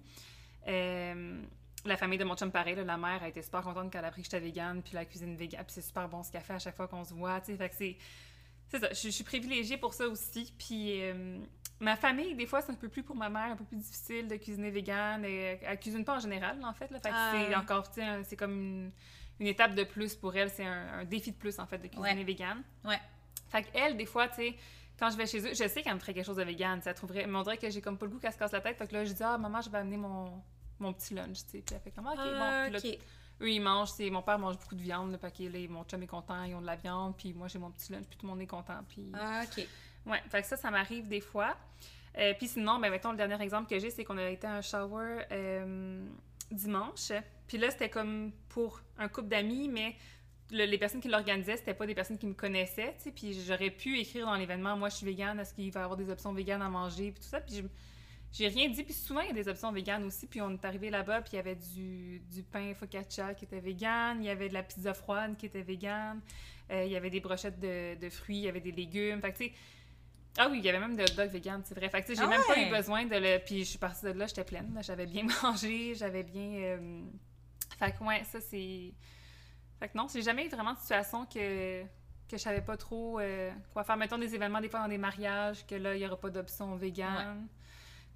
[0.68, 1.41] Euh,
[1.86, 4.08] la famille de mon chum, pareil, la mère a été super contente quand elle a
[4.08, 6.54] appris que j'étais végane, puis la cuisine végane, puis c'est super bon ce qu'elle fait
[6.54, 7.58] à chaque fois qu'on se voit, tu sais.
[7.58, 7.98] Fait que c'est.
[8.70, 10.54] C'est ça, je, suis privilégiée pour ça aussi.
[10.58, 11.39] Puis euh,
[11.80, 14.28] ma famille, des fois, c'est un peu plus pour ma mère, un peu plus difficile
[14.28, 15.24] de cuisiner vegan.
[15.24, 16.91] Et, elle cuisine pas en général, en fait.
[16.91, 17.62] Là, fait que c'est ah.
[17.62, 18.91] encore, tu sais, c'est comme une
[19.40, 20.50] une étape de plus pour elle.
[20.50, 22.62] C'est un, défi de plus, en fait, de cuisiner vegan.
[22.84, 23.00] Ouais.
[23.50, 24.56] Fait qu'elle, des fois, tu sais,
[25.00, 26.82] quand je vais chez eux, je sais qu'elle me ferait quelque chose de vegan.
[26.82, 28.62] Ça trouverait, mais on dirait que j'ai comme pas le goût qu'elle se casse la
[28.62, 28.78] tête.
[28.78, 30.42] Fait que là, je dis, ah, maman, je vais amener mon,
[30.80, 31.64] mon petit lunch, tu sais.
[31.66, 32.24] Puis elle fait comme, ah, ok, bon.
[32.24, 32.80] Ah, là,
[33.42, 36.02] eux, ils mangent, c'est mon père mange beaucoup de viande, le paquet, là, mon chum
[36.02, 38.26] est content, ils ont de la viande, puis moi, j'ai mon petit lunch, puis tout
[38.26, 38.80] le monde est content.
[38.88, 39.12] Puis...
[39.14, 39.68] Ah, ok.
[40.08, 41.56] Ouais, fait que ça, ça m'arrive des fois.
[42.18, 44.56] Euh, puis sinon, ben, mettons, le dernier exemple que j'ai, c'est qu'on a été à
[44.56, 46.08] un shower euh,
[46.52, 47.12] dimanche.
[47.48, 49.95] Puis là, c'était comme pour un couple d'amis, mais
[50.52, 52.95] les personnes qui l'organisaient, c'était pas des personnes qui me connaissaient.
[53.16, 55.98] Puis j'aurais pu écrire dans l'événement, moi, je suis végane, est-ce qu'il va y avoir
[55.98, 57.41] des options véganes à manger, puis tout ça.
[57.41, 57.64] Puis
[58.32, 58.84] j'ai rien dit.
[58.84, 60.28] Puis souvent, il y a des options véganes aussi.
[60.28, 63.60] Puis on est arrivé là-bas, puis il y avait du, du pain focaccia qui était
[63.60, 66.22] vegan, il y avait de la pizza froide qui était végane,
[66.72, 69.22] euh, il y avait des brochettes de, de, fruits, il y avait des légumes.
[69.22, 69.54] Fait tu sais,
[70.38, 71.90] ah oui, il y avait même des hot dogs vegan, c'est vrai.
[71.90, 73.40] Fait que, j'ai ah même pas eu besoin de le.
[73.44, 74.78] Puis je suis partie de là, j'étais pleine.
[74.82, 76.52] J'avais bien mangé, j'avais bien.
[76.54, 77.02] Euh,
[77.80, 78.94] fait que, ouais, ça, c'est.
[79.80, 81.88] Fait que non, j'ai jamais eu vraiment de situation que, que
[82.32, 83.98] je savais pas trop euh, quoi faire.
[83.98, 86.76] Mettons des événements, des fois dans des mariages, que là, il y aura pas d'option
[86.76, 87.48] vegan.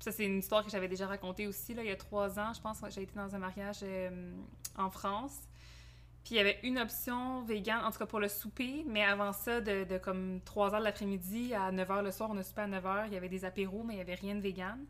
[0.01, 2.39] Puis ça, c'est une histoire que j'avais déjà racontée aussi, là, il y a trois
[2.39, 2.81] ans, je pense.
[2.89, 4.33] J'ai été dans un mariage euh,
[4.75, 5.37] en France.
[6.23, 9.33] Puis il y avait une option vegan, en tout cas pour le souper, mais avant
[9.33, 12.43] ça, de, de comme 3 heures de l'après-midi à 9 h le soir, on a
[12.43, 14.41] soupé à 9 h, il y avait des apéros, mais il n'y avait rien de
[14.41, 14.85] vegan.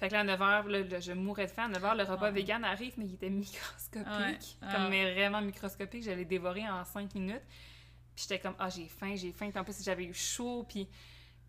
[0.00, 1.64] Fait que là, à 9 h, je mourrais de faim.
[1.64, 2.30] À 9 h, le repas ah.
[2.30, 4.56] vegan arrive, mais il était microscopique.
[4.60, 5.12] Comme ah.
[5.12, 6.04] vraiment microscopique.
[6.04, 7.42] J'allais dévorer en 5 minutes.
[8.16, 9.50] Puis j'étais comme, ah, j'ai faim, j'ai faim.
[9.50, 10.64] Puis en plus, j'avais eu chaud.
[10.66, 10.88] Puis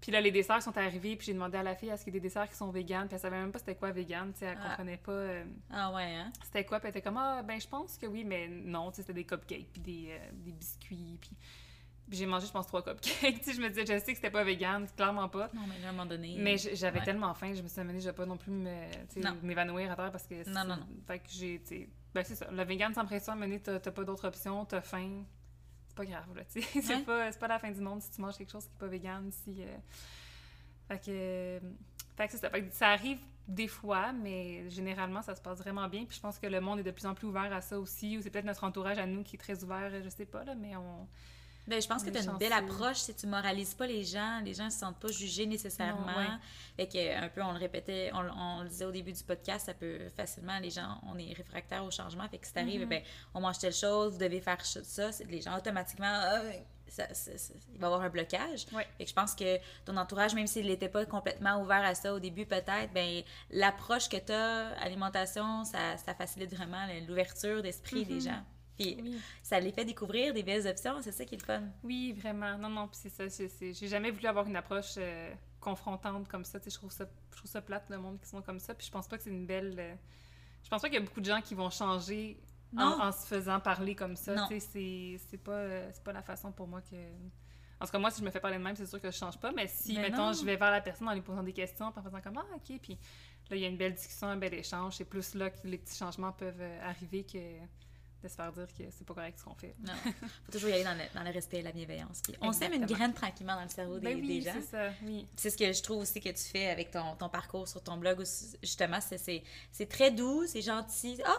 [0.02, 2.18] puis là, les desserts sont arrivés, puis j'ai demandé à la fille, est-ce qu'il y
[2.18, 3.08] a des desserts qui sont véganes?
[3.08, 4.70] Puis elle savait même pas c'était quoi vegan, tu sais, elle ah.
[4.70, 5.12] comprenait pas.
[5.12, 6.32] Euh, ah ouais, hein?
[6.44, 6.80] C'était quoi?
[6.80, 9.14] Puis elle était comme, ah, ben je pense que oui, mais non, tu sais, c'était
[9.14, 11.30] des cupcakes, puis des, euh, des biscuits, puis...
[12.10, 13.20] j'ai mangé, je pense, trois cupcakes.
[13.40, 15.52] tu sais, je me disais, je sais que c'était pas vegan, clairement pas.
[15.54, 16.36] Non, mais à un moment donné.
[16.40, 18.52] Mais j'avais tellement faim, je me suis dit, je vais pas non plus
[19.44, 20.50] m'évanouir à terre parce que.
[20.50, 20.88] Non, non, non.
[21.06, 21.90] Fait que j'ai, tu sais.
[22.14, 22.50] Ben, c'est ça.
[22.52, 25.24] Le vegan sans pression, à t'as pas d'autre option, t'as faim.
[25.92, 26.82] C'est pas grave, là, tu sais.
[26.82, 28.88] c'est pas, pas la fin du monde si tu manges quelque chose qui est pas
[28.88, 29.62] vegan, si.
[29.62, 29.78] Euh,
[30.88, 31.62] fait que,
[32.16, 32.50] fait que, ça.
[32.50, 36.06] Fait que ça arrive des fois, mais généralement, ça se passe vraiment bien.
[36.06, 38.18] Puis je pense que le monde est de plus en plus ouvert à ça aussi,
[38.18, 40.56] ou c'est peut-être notre entourage à nous qui est très ouvert, je sais pas, là,
[40.56, 41.08] mais on.
[41.72, 44.42] Ben, je pense que tu as une belle approche si tu moralises pas les gens,
[44.44, 46.38] les gens ne se sentent pas jugés nécessairement.
[46.76, 49.74] Fait que, un peu, on le répétait, on, le disait au début du podcast, ça
[49.74, 52.28] peut facilement, les gens, on est réfractaires au changement.
[52.28, 53.02] Fait que si t'arrives, mm ben,
[53.34, 56.42] on mange telle chose, vous devez faire ça, les gens automatiquement, ah,
[56.90, 57.08] ça,
[57.74, 58.66] il va y avoir un blocage.
[59.00, 62.20] Et je pense que ton entourage, même s'il n'était pas complètement ouvert à ça au
[62.20, 68.20] début, peut-être, ben l'approche que tu as, alimentation, ça, ça, facilite vraiment l'ouverture d'esprit des
[68.20, 68.26] mm-hmm.
[68.26, 68.44] gens.
[68.82, 69.22] Puis Oui.
[69.44, 71.64] ça les fait découvrir des belles options, c'est ça qui est le fun.
[71.84, 72.58] Oui, vraiment.
[72.58, 73.46] Non, non, puis c'est ça.
[73.60, 76.60] J'ai jamais voulu avoir une approche euh, confrontante comme ça.
[76.60, 78.74] Tu sais, je trouve ça, je trouve ça plate, le monde qui sont comme ça.
[78.74, 79.76] Puis je pense pas que c'est une belle.
[79.78, 79.96] euh,
[80.64, 82.40] Je pense pas qu'il y a beaucoup de gens qui vont changer
[82.78, 84.36] en, se faisant parler comme ça.
[84.48, 86.96] Tu sais, c'est- c'est pas, euh, c'est pas la façon pour moi que.
[87.80, 89.18] En tout cas, moi, si je me fais parler de même, c'est sûr que je
[89.18, 89.52] change pas.
[89.52, 90.34] Mais si, Ben mettons, non.
[90.34, 92.46] je vais vers la personne en lui posant des questions, puis en faisant comme Ah,
[92.56, 92.80] OK.
[92.80, 92.94] Puis
[93.50, 94.98] là, il y a une belle discussion, un bel échange.
[94.98, 97.40] C'est plus là que les petits changements peuvent arriver que
[98.24, 99.76] de se faire dire que c'est pas correct ce qu'on fait.
[99.86, 99.94] Non.
[100.46, 102.22] Faut toujours y aller dans le, dans le respect et la bienveillance.
[102.24, 104.54] Puis on sème une graine tranquillement dans le cerveau des, Ben oui, des gens.
[104.56, 105.28] c'est ça, oui.
[105.36, 107.98] C'est ce que je trouve aussi que tu fais avec ton, ton parcours sur ton
[107.98, 108.20] blog.
[108.20, 108.24] où
[108.62, 111.20] Justement, c'est- très doux, c'est gentil.
[111.26, 111.38] Ah!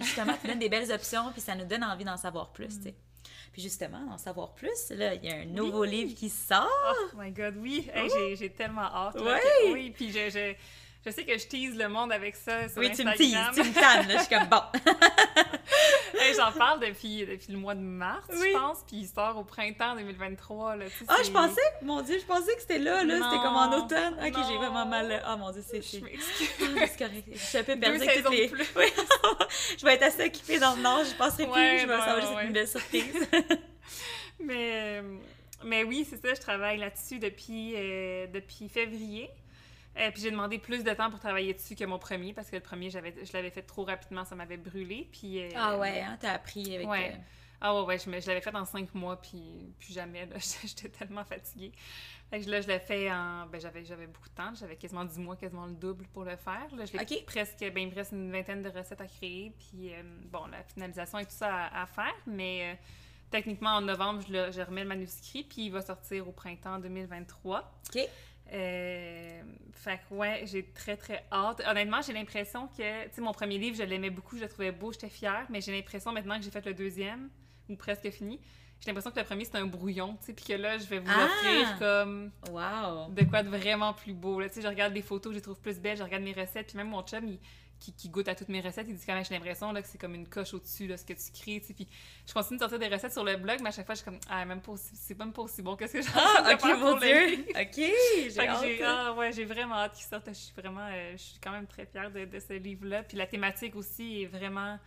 [0.00, 2.94] Justement, tu donnes des belles options, puis ça nous donne envie d'en savoir plus, sais.
[3.52, 6.68] Puis justement, d'en savoir plus, là, il y a un nouveau livre qui sort.
[7.14, 7.88] Oh my god, oui!
[7.94, 9.14] Hey, j'ai- J'ai tellement hâte.
[9.14, 10.54] là, que- oui, puis je, je,
[11.06, 13.62] je sais que je tease le monde avec ça sur oui, tu me teases, tu
[13.62, 14.14] me tannes, là.
[14.14, 14.62] Je suis comme, bon.
[16.18, 18.48] Hey, J'en parle depuis, depuis le mois de mars, Oui.
[18.52, 20.76] je pense, puis il sort au printemps 2023.
[20.76, 23.14] Là, tu sais, Ah, je pensais, mon Dieu, je pensais que c'était là, là.
[23.14, 24.14] C'était comme en automne.
[24.26, 25.22] Ok, j'ai vraiment mal.
[25.24, 25.82] Ah, mon Dieu, c'est.
[25.82, 26.48] Je m'excuse.
[26.60, 27.24] Ah, c'est correct.
[27.32, 28.48] Je suis un peu Deux perdue avec saisons toutes les...
[28.48, 28.66] de plus.
[28.76, 28.86] Oui,
[29.78, 31.52] je vais être assez occupée dans le Nord, je passerai plus.
[31.52, 33.28] Ouais, je vais va juste une belle surprise.
[34.40, 35.18] Mais, euh,
[35.64, 39.30] mais oui, c'est ça, je travaille là-dessus depuis, euh, depuis février.
[39.98, 42.56] Euh, puis j'ai demandé plus de temps pour travailler dessus que mon premier, parce que
[42.56, 45.08] le premier, j'avais, je l'avais fait trop rapidement, ça m'avait brûlé.
[45.10, 46.86] Puis, euh, ah ouais, hein, t'as appris avec...
[46.88, 47.12] Ouais.
[47.14, 47.18] euh,
[47.62, 50.28] Ah ouais, ouais, je, je l'avais fait en cinq mois, puis plus jamais,
[50.64, 51.72] j'étais tellement fatiguée.
[52.28, 53.46] Fait que là, je l'ai fait en...
[53.46, 56.36] Ben, j'avais, j'avais beaucoup de temps, j'avais quasiment 10 mois, quasiment le double pour le
[56.36, 56.66] faire.
[56.76, 57.24] Là, je l'ai Ok.
[57.24, 60.62] presque, ben, il me reste une vingtaine de recettes à créer, puis euh, bon, la
[60.64, 62.76] finalisation et tout ça à, à faire, mais euh,
[63.30, 66.78] techniquement, en novembre, je, le- je remets le manuscrit, puis il va sortir au printemps
[66.80, 67.60] 2023.
[67.94, 68.00] OK.
[68.52, 69.42] Euh,
[69.72, 71.62] fait que ouais, j'ai très très hâte.
[71.66, 74.72] Honnêtement, j'ai l'impression que, tu sais, mon premier livre, je l'aimais beaucoup, je le trouvais
[74.72, 77.28] beau, j'étais fière, mais j'ai l'impression maintenant que j'ai fait le deuxième,
[77.68, 78.40] ou presque fini,
[78.80, 80.98] j'ai l'impression que le premier c'était un brouillon, tu sais, puis que là, je vais
[80.98, 81.24] vous Ah!
[81.24, 83.10] offrir comme Wow!
[83.12, 84.38] de quoi de vraiment plus beau.
[84.40, 84.48] Là.
[84.48, 86.68] Tu sais, je regarde les photos, je les trouve plus belles, je regarde mes recettes,
[86.68, 87.38] puis même mon chum, il-
[87.78, 89.88] qui, qui goûte à toutes mes recettes, il dit quand même, j'ai l'impression là, que
[89.88, 91.74] c'est comme une coche au-dessus, là, ce que tu crées, tu sais.
[91.74, 91.86] Puis
[92.26, 94.04] je continue de sortir des recettes sur le blog, mais à chaque fois, je suis
[94.10, 96.52] comme, ah, même pas aussi- c'est même pas aussi bon que ce que j'ai Ah,
[96.54, 97.44] ok, mon Dieu!
[97.50, 97.74] Ok,
[98.30, 98.60] j'ai hâte.
[98.62, 100.26] j'ai, ah ouais, j'ai vraiment hâte qu'il sorte.
[100.28, 103.02] Je suis vraiment, euh, je suis quand même très fière de, de ce livre-là.
[103.02, 104.78] Puis la thématique aussi est vraiment,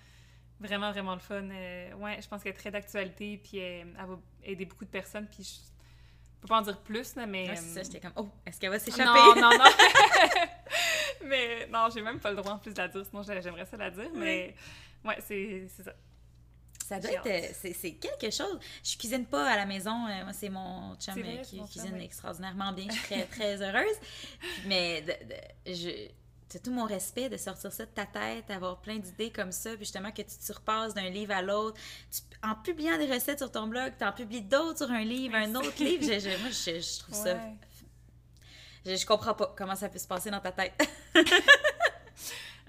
[0.60, 1.48] vraiment, vraiment le fun.
[1.52, 4.90] Euh, ouais, je pense qu'elle est très d'actualité, puis euh, elle va aider beaucoup de
[4.90, 5.28] personnes.
[5.32, 5.69] Puis je
[6.42, 7.50] peux pas en dire plus, là, mais...
[7.50, 9.06] Ouais, c'est ça, euh, j'étais comme, oh, est-ce qu'elle va s'échapper?
[9.06, 9.66] non, non, non.
[11.26, 13.66] mais non, j'ai même pas le droit en plus de la dire, sinon j'a- j'aimerais
[13.66, 14.10] ça la dire.
[14.14, 14.56] Mais
[15.06, 15.92] ouais, c'est ça.
[16.88, 17.28] Ça doit être.
[17.28, 18.60] euh, C'est quelque chose.
[18.84, 20.08] Je cuisine pas à la maison.
[20.08, 22.88] euh, Moi, c'est mon chum vrai, qui chum, cuisine extraordinairement bien.
[22.90, 23.96] Je suis très, très heureuse.
[24.66, 26.10] Mais de, de- je.
[26.52, 29.70] C'est tout mon respect de sortir ça de ta tête, avoir plein d'idées comme ça,
[29.72, 31.80] puis justement que tu te surpasses d'un livre à l'autre.
[32.44, 35.54] En publiant des recettes sur ton blog, tu en publies d'autres sur un livre, un
[35.56, 36.04] autre livre.
[36.04, 37.36] Je- je- moi, je, je trouve ça.
[38.86, 40.74] Je, je comprends pas comment ça peut se passer dans ta tête.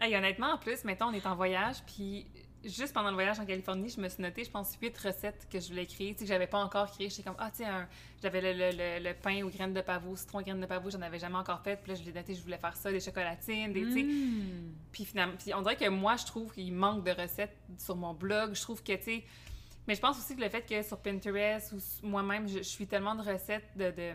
[0.02, 2.26] Hey, honnêtement, en plus, mettons, on est en voyage, puis
[2.64, 5.60] juste pendant le voyage en Californie, je me suis noté, je pense, huit recettes que
[5.60, 7.08] je voulais créer, tu sais, que j'avais pas encore créé.
[7.08, 7.88] J'étais comme, ah, tiens,
[8.22, 10.90] j'avais le, le, le, le pain aux graines de pavot, citron aux graines de pavot,
[10.90, 13.00] j'en avais jamais encore fait, puis là, je l'ai noté, je voulais faire ça, des
[13.00, 14.02] chocolatines, des, tu sais.
[14.02, 14.74] Mm.
[14.92, 18.14] Puis finalement, puis on dirait que moi, je trouve qu'il manque de recettes sur mon
[18.14, 18.54] blog.
[18.54, 19.24] Je trouve que, tu sais.
[19.88, 22.86] Mais je pense aussi que le fait que sur Pinterest ou moi-même, je, je suis
[22.86, 24.12] tellement de recettes, de, de,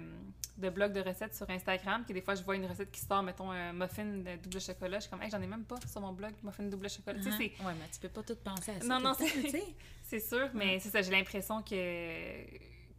[0.57, 3.21] de blogs de recettes sur Instagram, que des fois, je vois une recette qui sort,
[3.23, 4.97] mettons, un muffin de double chocolat.
[4.97, 7.19] Je suis comme, hey, j'en ai même pas sur mon blog, muffin double chocolat.
[7.19, 8.87] Tu sais, c'est- Ouais, mais tu peux pas tout penser à ça.
[8.87, 9.13] Non, non,
[10.03, 12.45] c'est- sûr, mais c'est ça, j'ai l'impression que.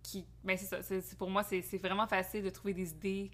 [0.02, 3.30] Qui, ben c'est ça, c'est- pour moi, c'est, c'est vraiment facile de trouver des idées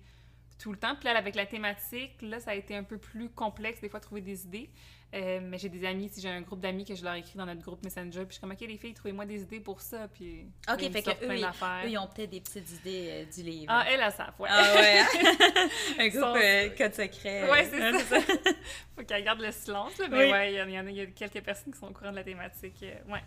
[0.58, 0.94] tout le temps.
[0.94, 3.98] Puis là, avec la thématique, là, ça a été un peu plus complexe, des fois,
[4.00, 4.70] de trouver des idées.
[5.14, 7.44] Euh, mais j'ai des amis, si j'ai un groupe d'amis que je leur écris dans
[7.44, 10.08] notre groupe Messenger, puis je suis comme, OK, les filles, trouvez-moi des idées pour ça.
[10.08, 10.46] Puis.
[10.70, 11.44] Ok, ils fait que eux, ils-.
[11.44, 13.66] Eux, ils ont peut-être des petites idées euh, du livre.
[13.68, 14.48] Ah, elles, elles savent, ouais.
[14.50, 15.68] Ah ouais, hein?
[15.98, 17.50] Un groupe euh, code secret.
[17.50, 18.20] Ouais, c'est Hein, ça.
[18.96, 20.30] Faut qu'elles gardent le silence, là, mais Oui.
[20.32, 22.24] ouais, il y, en- a, y a quelques personnes qui sont au courant de la
[22.24, 22.82] thématique.
[23.08, 23.22] ouais.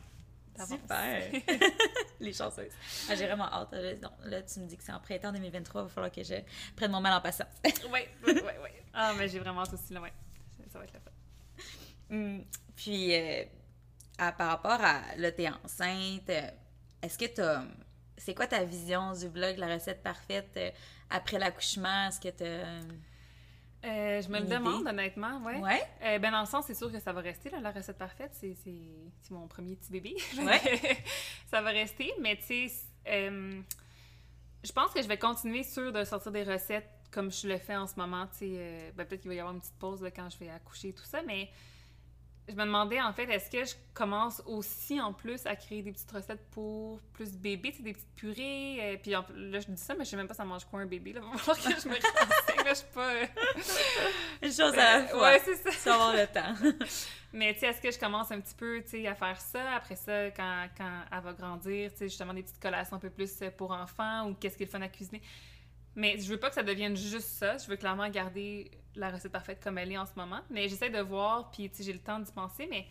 [0.58, 1.22] Super!
[2.22, 2.72] Les chanceuses.
[3.10, 3.74] Ah, j'ai vraiment hâte.
[3.74, 6.24] Là, non, là, tu me dis que c'est en printemps 2023, il va falloir que
[6.24, 6.36] je
[6.78, 7.50] prenne mon mal en patience.
[7.92, 8.70] Oui, oui, oui.
[8.94, 10.14] Ah, mais j'ai vraiment hâte aussi, là, ouais.
[10.72, 11.12] Ça va être la fun.
[12.12, 12.44] Hum,
[12.76, 13.44] Puis, euh,
[14.18, 16.50] à- par rapport à là, t'es enceinte, euh,
[17.02, 17.64] est-ce que t'as.
[18.18, 20.70] C'est quoi ta vision du blog, la recette parfaite euh,
[21.10, 22.08] après l'accouchement?
[22.08, 22.46] Est-ce que t'as.
[23.86, 25.60] Euh, je me le demande, honnêtement, ouais.
[25.60, 25.82] Ouais?
[26.04, 28.32] Euh, ben, dans le sens, c'est sûr que ça va rester, là, la recette parfaite.
[28.34, 28.56] C'est,
[29.30, 30.16] mon premier petit bébé.
[30.40, 30.98] Ouais.
[31.52, 32.72] ça va rester, mais tu sais,
[33.08, 33.62] euh,
[34.64, 37.76] je pense que je vais continuer sur de sortir des recettes comme je le fais
[37.76, 38.26] en ce moment.
[38.28, 40.50] Tu sais, ben, peut-être qu'il va y avoir une petite pause là, quand je vais
[40.50, 41.50] accoucher et tout ça, mais
[42.48, 45.92] je me demandais en fait, est-ce que je commence aussi en plus à créer des
[45.92, 48.78] petites recettes pour plus bébé, des petites purées.
[48.82, 50.82] euh, puis en- là, je dis ça, mais je sais même pas ça mange quoi
[50.82, 51.14] un bébé.
[51.14, 52.66] Là, va falloir que je me renseigne.
[52.66, 53.14] Là, je suis pas.
[53.14, 53.26] euh,
[54.44, 55.22] Une chose à la fois.
[55.22, 55.90] ouais, c'est ça.
[55.90, 56.86] Vas avoir le temps.
[57.34, 59.74] Mais tu sais, est-ce que je commence un petit peu, tu sais, à faire ça?
[59.76, 63.10] Après ça, quand, quand elle va grandir, tu sais, justement des petites collations un peu
[63.10, 65.22] plus pour enfants ou qu'est-ce qui est le fun à cuisiner?
[65.96, 67.58] Mais je veux pas que ça devienne juste ça.
[67.58, 70.42] Je veux clairement garder la recette parfaite comme elle est en ce moment.
[70.50, 72.86] Mais j'essaie de voir, puis j'ai le temps d'y penser, mais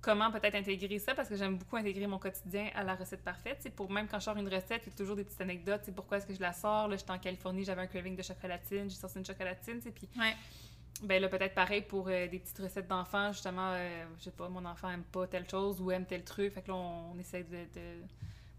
[0.00, 1.14] comment peut-être intégrer ça?
[1.14, 3.58] Parce que j'aime beaucoup intégrer mon quotidien à la recette parfaite.
[3.60, 5.82] C'est pour même quand je sors une recette, il y a toujours des petites anecdotes.
[5.84, 6.88] C'est pourquoi est-ce que je la sors?
[6.88, 10.34] Là, j'étais en Californie, j'avais un craving de chocolatine, j'ai sorti une chocolatine, puis Ouais.
[11.02, 14.48] ben là, peut-être pareil pour euh, des petites recettes d'enfants, justement, euh, je sais pas,
[14.48, 17.18] mon enfant aime pas telle chose ou aime tel truc, fait que là, on, on
[17.18, 18.02] essaie de, de,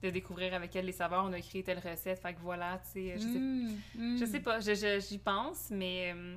[0.02, 2.92] de découvrir avec elle les saveurs, on a créé telle recette, fait que voilà, tu
[2.92, 4.18] sais, je sais Mm, mm.
[4.18, 6.36] je sais pas, je- je- j'y pense, mais euh,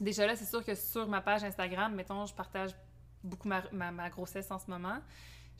[0.00, 2.70] déjà là, c'est sûr que sur ma page Instagram, mettons, je partage
[3.24, 4.98] beaucoup ma, ma, ma grossesse en ce moment.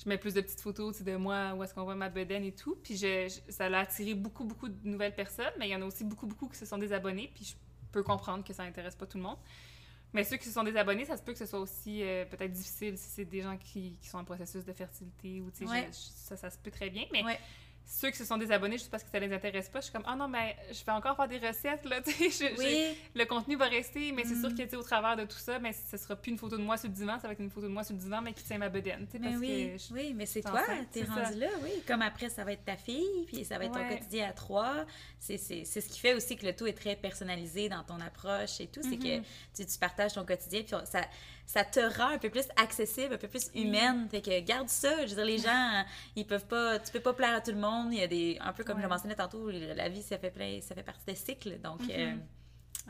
[0.03, 2.11] Je mets plus de petites photos tu sais, de moi, où est-ce qu'on voit ma
[2.11, 2.77] bedaine et tout.
[2.83, 5.81] Puis je, je- ça a attiré beaucoup, beaucoup de nouvelles personnes, mais il y en
[5.83, 7.31] a aussi beaucoup, beaucoup qui se sont désabonnés.
[7.35, 7.55] Puis je
[7.93, 9.39] peux comprendre que ça intéresse pas tout le monde.
[10.13, 12.53] Mais ceux qui se sont désabonnés, ça se peut que ce soit aussi euh, peut-être
[12.53, 15.71] difficile si c'est des gens qui, qui sont en processus de fertilité ou tu sais,
[15.71, 15.89] Ouais.
[15.91, 15.99] je- je-
[16.29, 17.05] ça, ça se peut très bien.
[17.13, 17.39] Mais Ouais.
[17.89, 20.03] Ceux qui se sont désabonnés juste parce que ça les intéresse pas, je suis comme,
[20.07, 23.55] ah non, mais je vais encore faire des recettes, là, tu sais, Oui, le contenu
[23.57, 24.41] va rester, mais c'est Mm.
[24.41, 26.57] sûr que, tu sais, au travers de tout ça, mais ce sera plus une photo
[26.57, 28.20] de moi sur le divan, ça va être une photo de moi sur le divan,
[28.22, 29.78] mais qui tient ma bedaine, tu sais, parce oui, que...
[29.78, 30.61] je- oui, mais c'est toi,
[30.91, 31.30] t'es rendu ça.
[31.30, 31.70] là, oui.
[31.87, 34.84] Comme après, ça va être ta fille, puis ça va être ton quotidien à trois.
[35.20, 38.66] C'est ce qui fait aussi que le tout est très personnalisé dans ton approche et
[38.66, 38.80] tout.
[38.82, 39.22] C'est que Mhm.
[39.55, 41.03] tu, tu partages ton quotidien, puis ça,
[41.47, 44.09] ça te rend un peu plus accessible, un peu plus humaine.
[44.11, 45.07] Fait que garde ça.
[45.07, 45.85] Je veux dire, les gens,
[46.17, 47.93] ils peuvent pas, tu peux pas plaire à tout le monde.
[47.93, 48.89] Il y a des, un peu comme je Ouais.
[48.89, 51.61] mentionnais tantôt, la vie, ça fait plein, ça fait partie des cycles.
[51.61, 51.91] Donc, Mhm.
[51.91, 52.15] euh,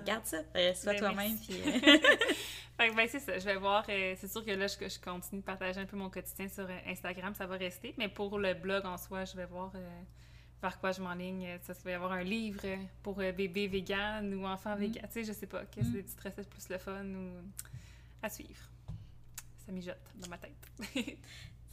[0.05, 0.39] garde ça.
[0.57, 1.37] Euh, Sois Ben, toi-même.
[1.51, 1.81] euh,
[2.79, 4.99] Fait que, ben, c'est ça, je vais voir, euh, c'est sûr que là, je, je
[5.01, 8.53] continue de partager un peu mon quotidien sur Instagram, ça va rester, mais pour le
[8.55, 9.73] blog en soi, je vais voir
[10.63, 11.59] vers quoi je m'enligne.
[11.63, 12.61] Ça, il va y avoir un livre
[13.03, 14.81] pour bébé vegan ou enfant Mhm.
[14.81, 15.93] vegan, tu sais, je sais pas, qu'est-ce Mhm.
[15.95, 17.31] des petites recettes plus le fun ou
[18.23, 18.71] à suivre.
[19.65, 20.57] Ça mijote dans ma tête.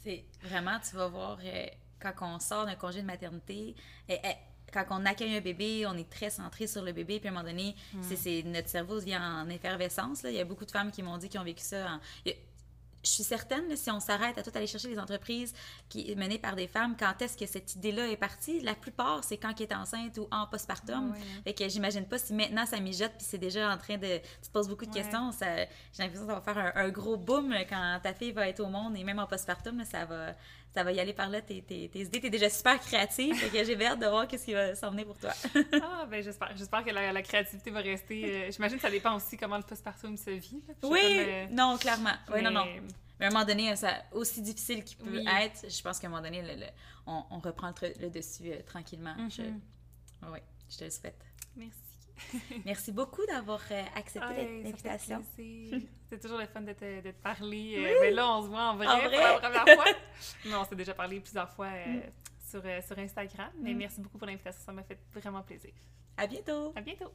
[0.02, 1.66] C'est vraiment, tu vas voir, euh,
[2.00, 3.74] quand on sort d'un congé de maternité,
[4.10, 4.28] euh, euh,
[4.72, 7.34] quand on accueille un bébé, on est très centré sur le bébé, puis à un
[7.34, 10.22] moment donné, c'est, c'est- notre cerveau vient en effervescence.
[10.22, 10.30] Là.
[10.30, 11.94] Il y a beaucoup de femmes qui m'ont dit qu'ils ont vécu ça.
[11.94, 12.00] en-
[13.04, 15.52] je suis certaine, là, si on s'arrête à tout aller chercher les entreprises
[15.88, 18.60] qui menées par des femmes, quand est-ce que cette idée-là est partie?
[18.60, 21.10] La plupart, c'est quand elle est enceinte ou en postpartum.
[21.10, 21.40] Ouais, hein.
[21.44, 24.18] Fait que j'imagine pas si maintenant ça mijote puis c'est déjà en train de.
[24.18, 25.32] Tu te poses beaucoup de questions.
[25.32, 28.48] Ça, j'ai l'impression que ça va faire un, un gros boom quand ta fille va
[28.48, 30.34] être au monde et même en postpartum, là, ça va,
[30.74, 31.40] ça va y aller par là.
[31.40, 33.34] Tes, tes, tes idées, t'es déjà super créative.
[33.36, 35.30] fait que j'ai hâte de voir qu'est-ce qui va s'en venir pour toi.
[35.82, 36.56] Ah, ben j'espère.
[36.56, 38.24] J'espère que la, la créativité va rester.
[38.24, 40.62] euh, J'imagine que ça dépend aussi comment le postpartum se vit.
[40.68, 40.74] là.
[40.82, 42.14] Oui, comme, euh, non, clairement.
[42.32, 42.64] Oui, non, non.
[42.64, 42.82] mais-
[43.20, 45.24] Mais à un moment donné, ça, aussi difficile qu'il peut Oui.
[45.40, 46.70] être, je pense qu'à un moment donné, le- le-
[47.06, 49.14] on, on reprend le, dessus euh, tranquillement.
[49.30, 49.60] Je, Mhm.
[50.32, 51.22] oui, je te le souhaite.
[51.56, 51.78] Merci.
[52.64, 55.22] Merci beaucoup d'avoir euh, accepté l'invitation.
[55.36, 57.76] C'est toujours le fun de te, parler.
[57.78, 59.92] Euh, mais là, on se voit en vrai, pour la première fois.
[60.46, 62.82] non, on s'est déjà parlé plusieurs fois euh, mm.
[62.82, 63.50] sur, Instagram.
[63.60, 63.78] Mais mm.
[63.78, 64.62] merci beaucoup pour l'invitation.
[64.64, 65.72] Ça m'a fait vraiment plaisir.
[66.16, 66.72] À bientôt.
[66.76, 67.12] À bientôt.